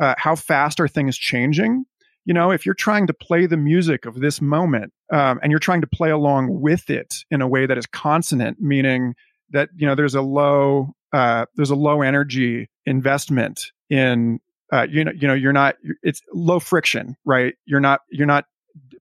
uh, 0.00 0.14
how 0.18 0.34
fast 0.34 0.80
are 0.80 0.88
things 0.88 1.16
changing? 1.16 1.84
You 2.24 2.34
know, 2.34 2.50
if 2.50 2.66
you're 2.66 2.74
trying 2.74 3.06
to 3.06 3.14
play 3.14 3.46
the 3.46 3.56
music 3.56 4.04
of 4.04 4.20
this 4.20 4.40
moment 4.40 4.92
um, 5.12 5.40
and 5.42 5.50
you're 5.50 5.58
trying 5.58 5.80
to 5.80 5.86
play 5.86 6.10
along 6.10 6.60
with 6.60 6.90
it 6.90 7.24
in 7.30 7.40
a 7.40 7.48
way 7.48 7.66
that 7.66 7.78
is 7.78 7.86
consonant, 7.86 8.58
meaning 8.60 9.14
that 9.50 9.70
you 9.74 9.86
know 9.86 9.94
there's 9.94 10.14
a 10.14 10.20
low 10.20 10.92
uh, 11.12 11.46
there's 11.56 11.70
a 11.70 11.74
low 11.74 12.02
energy 12.02 12.68
investment 12.88 13.72
in 13.90 14.40
uh, 14.72 14.86
you 14.90 15.04
know 15.04 15.12
you 15.12 15.28
know 15.28 15.34
you're 15.34 15.52
not 15.52 15.76
it's 16.02 16.22
low 16.32 16.58
friction 16.58 17.16
right? 17.24 17.54
You're 17.66 17.80
not 17.80 18.00
you're 18.10 18.26
not 18.26 18.46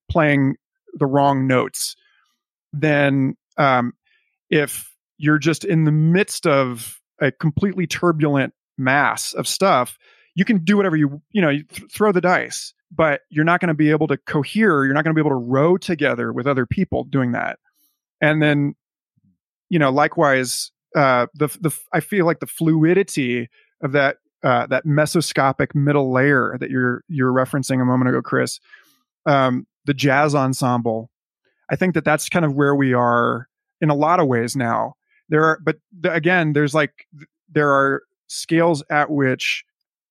playing 0.09 0.55
the 0.93 1.05
wrong 1.05 1.47
notes. 1.47 1.95
Then 2.73 3.35
um, 3.57 3.93
if 4.49 4.93
you're 5.17 5.39
just 5.39 5.65
in 5.65 5.83
the 5.85 5.91
midst 5.91 6.45
of 6.45 7.01
a 7.19 7.31
completely 7.31 7.88
turbulent 7.88 8.53
mass 8.77 9.33
of 9.33 9.47
stuff 9.47 9.97
you 10.35 10.45
can 10.45 10.63
do 10.63 10.77
whatever 10.77 10.95
you 10.95 11.19
you 11.31 11.41
know 11.41 11.49
you 11.49 11.63
th- 11.63 11.91
throw 11.91 12.11
the 12.11 12.21
dice 12.21 12.75
but 12.91 13.21
you're 13.29 13.43
not 13.43 13.59
going 13.59 13.69
to 13.69 13.73
be 13.73 13.89
able 13.89 14.05
to 14.05 14.17
cohere 14.17 14.85
you're 14.85 14.93
not 14.93 15.03
going 15.03 15.15
to 15.15 15.19
be 15.19 15.25
able 15.25 15.35
to 15.35 15.43
row 15.43 15.77
together 15.77 16.31
with 16.31 16.45
other 16.45 16.67
people 16.67 17.03
doing 17.03 17.31
that. 17.31 17.57
And 18.21 18.41
then 18.41 18.75
you 19.69 19.79
know 19.79 19.89
likewise 19.89 20.71
uh 20.95 21.27
the 21.33 21.47
the 21.59 21.77
i 21.91 21.99
feel 21.99 22.25
like 22.25 22.39
the 22.39 22.45
fluidity 22.45 23.49
of 23.82 23.91
that 23.91 24.17
uh 24.43 24.67
that 24.67 24.86
mesoscopic 24.86 25.73
middle 25.73 26.11
layer 26.11 26.57
that 26.59 26.69
you're 26.69 27.03
you're 27.07 27.34
referencing 27.34 27.82
a 27.82 27.86
moment 27.86 28.09
ago 28.09 28.21
chris 28.21 28.59
um 29.25 29.65
the 29.86 29.93
jazz 29.93 30.36
ensemble 30.36 31.09
i 31.69 31.75
think 31.75 31.93
that 31.93 32.05
that's 32.05 32.30
kind 32.30 32.45
of 32.45 32.53
where 32.53 32.75
we 32.75 32.93
are 32.93 33.47
in 33.82 33.89
a 33.89 33.95
lot 33.95 34.19
of 34.19 34.28
ways 34.28 34.55
now. 34.55 34.95
There 35.30 35.43
are 35.43 35.59
but 35.63 35.78
the, 35.97 36.13
again 36.13 36.53
there's 36.53 36.73
like 36.73 37.07
there 37.49 37.71
are 37.71 38.03
scales 38.28 38.84
at 38.89 39.09
which 39.09 39.63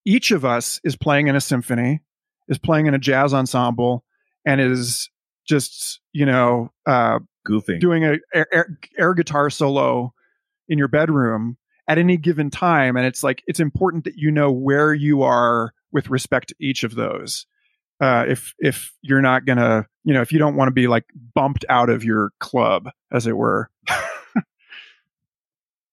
each 0.05 0.31
of 0.31 0.45
us 0.45 0.81
is 0.85 0.97
playing 0.97 1.29
in 1.29 1.37
a 1.37 1.41
symphony, 1.41 2.01
is 2.49 2.59
playing 2.59 2.87
in 2.87 2.95
a 2.95 2.99
jazz 2.99 3.35
ensemble, 3.35 4.05
and 4.45 4.61
is 4.61 5.11
just 5.47 6.01
you 6.13 6.27
know 6.27 6.71
uh, 6.87 7.19
goofing, 7.47 7.81
doing 7.81 8.05
a 8.05 8.19
air, 8.35 8.79
air 8.99 9.15
guitar 9.15 9.51
solo 9.51 10.13
in 10.69 10.79
your 10.79 10.89
bedroom 10.89 11.57
at 11.89 11.99
any 11.99 12.17
given 12.17 12.51
time, 12.51 12.97
and 12.97 13.07
it's 13.07 13.23
like 13.23 13.43
it's 13.47 13.61
important 13.61 14.05
that 14.05 14.17
you 14.17 14.31
know 14.31 14.51
where 14.51 14.93
you 14.93 15.23
are 15.23 15.73
with 15.93 16.11
respect 16.11 16.49
to 16.49 16.55
each 16.61 16.85
of 16.85 16.95
those. 16.95 17.47
Uh, 18.01 18.25
if 18.29 18.55
if 18.59 18.93
you're 19.03 19.23
not 19.23 19.47
gonna, 19.47 19.87
you 20.05 20.13
know, 20.13 20.21
if 20.21 20.33
you 20.33 20.39
don't 20.39 20.57
want 20.57 20.69
to 20.69 20.73
be 20.73 20.87
like 20.87 21.05
bumped 21.35 21.65
out 21.69 21.89
of 21.89 22.05
your 22.05 22.33
club, 22.41 22.91
as 23.13 23.27
it 23.27 23.37
were. 23.37 23.71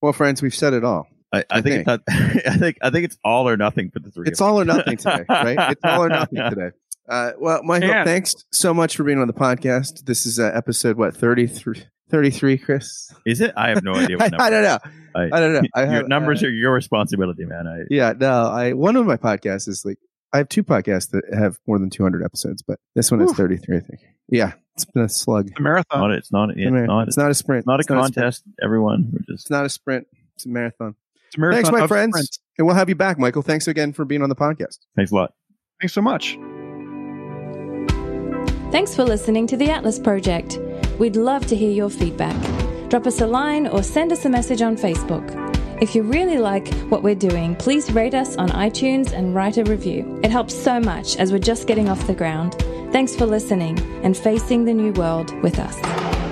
well, 0.02 0.14
friends, 0.14 0.41
we've 0.41 0.56
said 0.56 0.74
it 0.74 0.84
all. 0.84 1.08
I, 1.34 1.44
I, 1.50 1.62
think, 1.62 1.86
think. 1.86 2.02
I 2.10 2.58
think 2.58 2.78
I 2.82 2.89
think 2.91 3.06
it's 3.06 3.18
all 3.24 3.50
or 3.50 3.58
nothing 3.58 3.89
for 3.89 4.00
the 4.00 4.12
three. 4.12 4.28
It's 4.28 4.41
all 4.41 4.60
or 4.60 4.66
nothing 4.66 4.98
today, 4.98 5.26
right? 5.28 5.72
It's 5.72 5.82
all 5.84 6.04
or 6.04 6.10
nothing 6.10 6.38
today. 6.50 6.72
Uh, 7.10 7.32
well, 7.38 7.64
Michael, 7.64 7.91
and, 7.91 8.08
thanks 8.08 8.34
so 8.52 8.74
much 8.74 8.96
for 8.96 9.04
being 9.04 9.20
on 9.20 9.28
the 9.28 9.34
podcast. 9.34 10.06
This 10.06 10.26
is 10.26 10.39
uh, 10.39 10.52
episode 10.54 10.98
what 10.98 11.16
33, 11.16 11.84
33, 12.14 12.59
Chris. 12.59 13.11
Is 13.26 13.41
it? 13.41 13.53
I 13.57 13.70
have 13.70 13.84
no 13.84 13.95
idea. 13.95 14.18
I, 14.20 14.30
I, 14.38 14.49
don't 14.51 14.61
know. 14.61 14.78
I, 15.16 15.24
I 15.24 15.39
don't 15.39 15.53
know. 15.53 15.61
I 15.74 15.82
have, 15.82 15.91
your 15.91 16.07
numbers 16.07 16.43
uh, 16.43 16.45
are 16.45 16.51
your 16.51 16.72
responsibility, 16.72 17.43
man. 17.43 17.66
I, 17.66 17.86
yeah, 17.89 18.14
no. 18.16 18.43
I 18.43 18.74
one 18.74 18.95
of 18.95 19.07
my 19.07 19.18
podcasts 19.18 19.68
is 19.68 19.84
like 19.84 19.97
I 20.32 20.38
have 20.38 20.47
two 20.47 20.64
podcasts 20.64 21.09
that 21.09 21.24
have 21.34 21.57
more 21.66 21.80
than 21.80 21.89
two 21.89 22.03
hundred 22.03 22.24
episodes, 22.24 22.61
but 22.61 22.80
this 22.93 23.09
one 23.09 23.20
is 23.22 23.32
thirty 23.34 23.57
three. 23.57 23.78
I 23.78 23.80
think. 23.80 24.01
Yeah, 24.30 24.53
it's 24.76 24.86
been 24.86 25.01
a 25.01 25.09
slug. 25.09 25.49
a 25.57 25.61
marathon. 25.61 26.01
Not, 26.01 26.11
it's 26.11 26.32
not. 26.32 26.51
It's, 26.51 26.70
not, 26.70 27.07
it's 27.07 27.18
not 27.18 27.32
a 27.32 27.34
sprint. 27.34 27.66
Not 27.66 27.80
a 27.80 27.82
it's 27.82 27.88
contest. 27.88 28.43
Not 28.45 28.61
a 28.61 28.64
everyone. 28.64 29.09
We're 29.11 29.34
just. 29.34 29.45
It's 29.45 29.49
not 29.49 29.66
a 29.66 29.70
sprint. 29.70 30.05
It's 30.36 30.45
a 30.45 30.49
marathon. 30.49 30.93
It's 31.30 31.36
a 31.36 31.39
marathon. 31.39 31.64
Thanks, 31.64 31.80
my 31.80 31.88
friends. 31.88 32.11
friends. 32.11 32.39
And 32.59 32.68
we'll 32.68 32.76
have 32.76 32.89
you 32.89 32.95
back, 32.95 33.18
Michael. 33.18 33.41
Thanks 33.41 33.68
again 33.68 33.91
for 33.91 34.05
being 34.05 34.22
on 34.22 34.30
the 34.30 34.36
podcast. 34.36 34.78
Thanks 34.95 35.11
a 35.11 35.16
lot. 35.16 35.34
Thanks 35.82 35.93
so 35.93 36.01
much. 36.03 36.38
Thanks 38.72 38.95
for 38.95 39.03
listening 39.03 39.47
to 39.47 39.57
the 39.57 39.72
Atlas 39.72 39.97
Project. 39.97 40.59
We'd 41.00 41.16
love 41.16 41.46
to 41.48 41.56
hear 41.56 41.72
your 41.72 41.89
feedback. 41.89 42.39
Drop 42.89 43.08
us 43.08 43.22
a 43.22 43.28
line 43.28 43.68
or 43.68 43.82
send 43.82 44.12
us 44.12 44.26
a 44.26 44.30
message 44.30 44.62
on 44.62 44.78
Facebook. 44.78 45.39
If 45.82 45.96
you 45.96 46.04
really 46.04 46.38
like 46.38 46.72
what 46.89 47.04
we're 47.04 47.16
doing, 47.16 47.56
please 47.56 47.91
rate 47.91 48.14
us 48.14 48.38
on 48.38 48.50
iTunes 48.50 49.12
and 49.12 49.34
write 49.34 49.58
a 49.58 49.64
review. 49.64 50.20
It 50.24 50.32
helps 50.32 50.54
so 50.56 50.80
much 50.80 51.18
as 51.18 51.32
we're 51.32 51.39
just 51.39 51.68
getting 51.68 51.89
off 51.89 52.06
the 52.08 52.14
ground. 52.14 52.54
Thanks 52.91 53.16
for 53.16 53.26
listening 53.26 53.80
and 54.04 54.16
facing 54.16 54.66
the 54.66 54.74
new 54.74 54.94
world 54.94 55.34
with 55.41 55.60
us. 55.60 56.22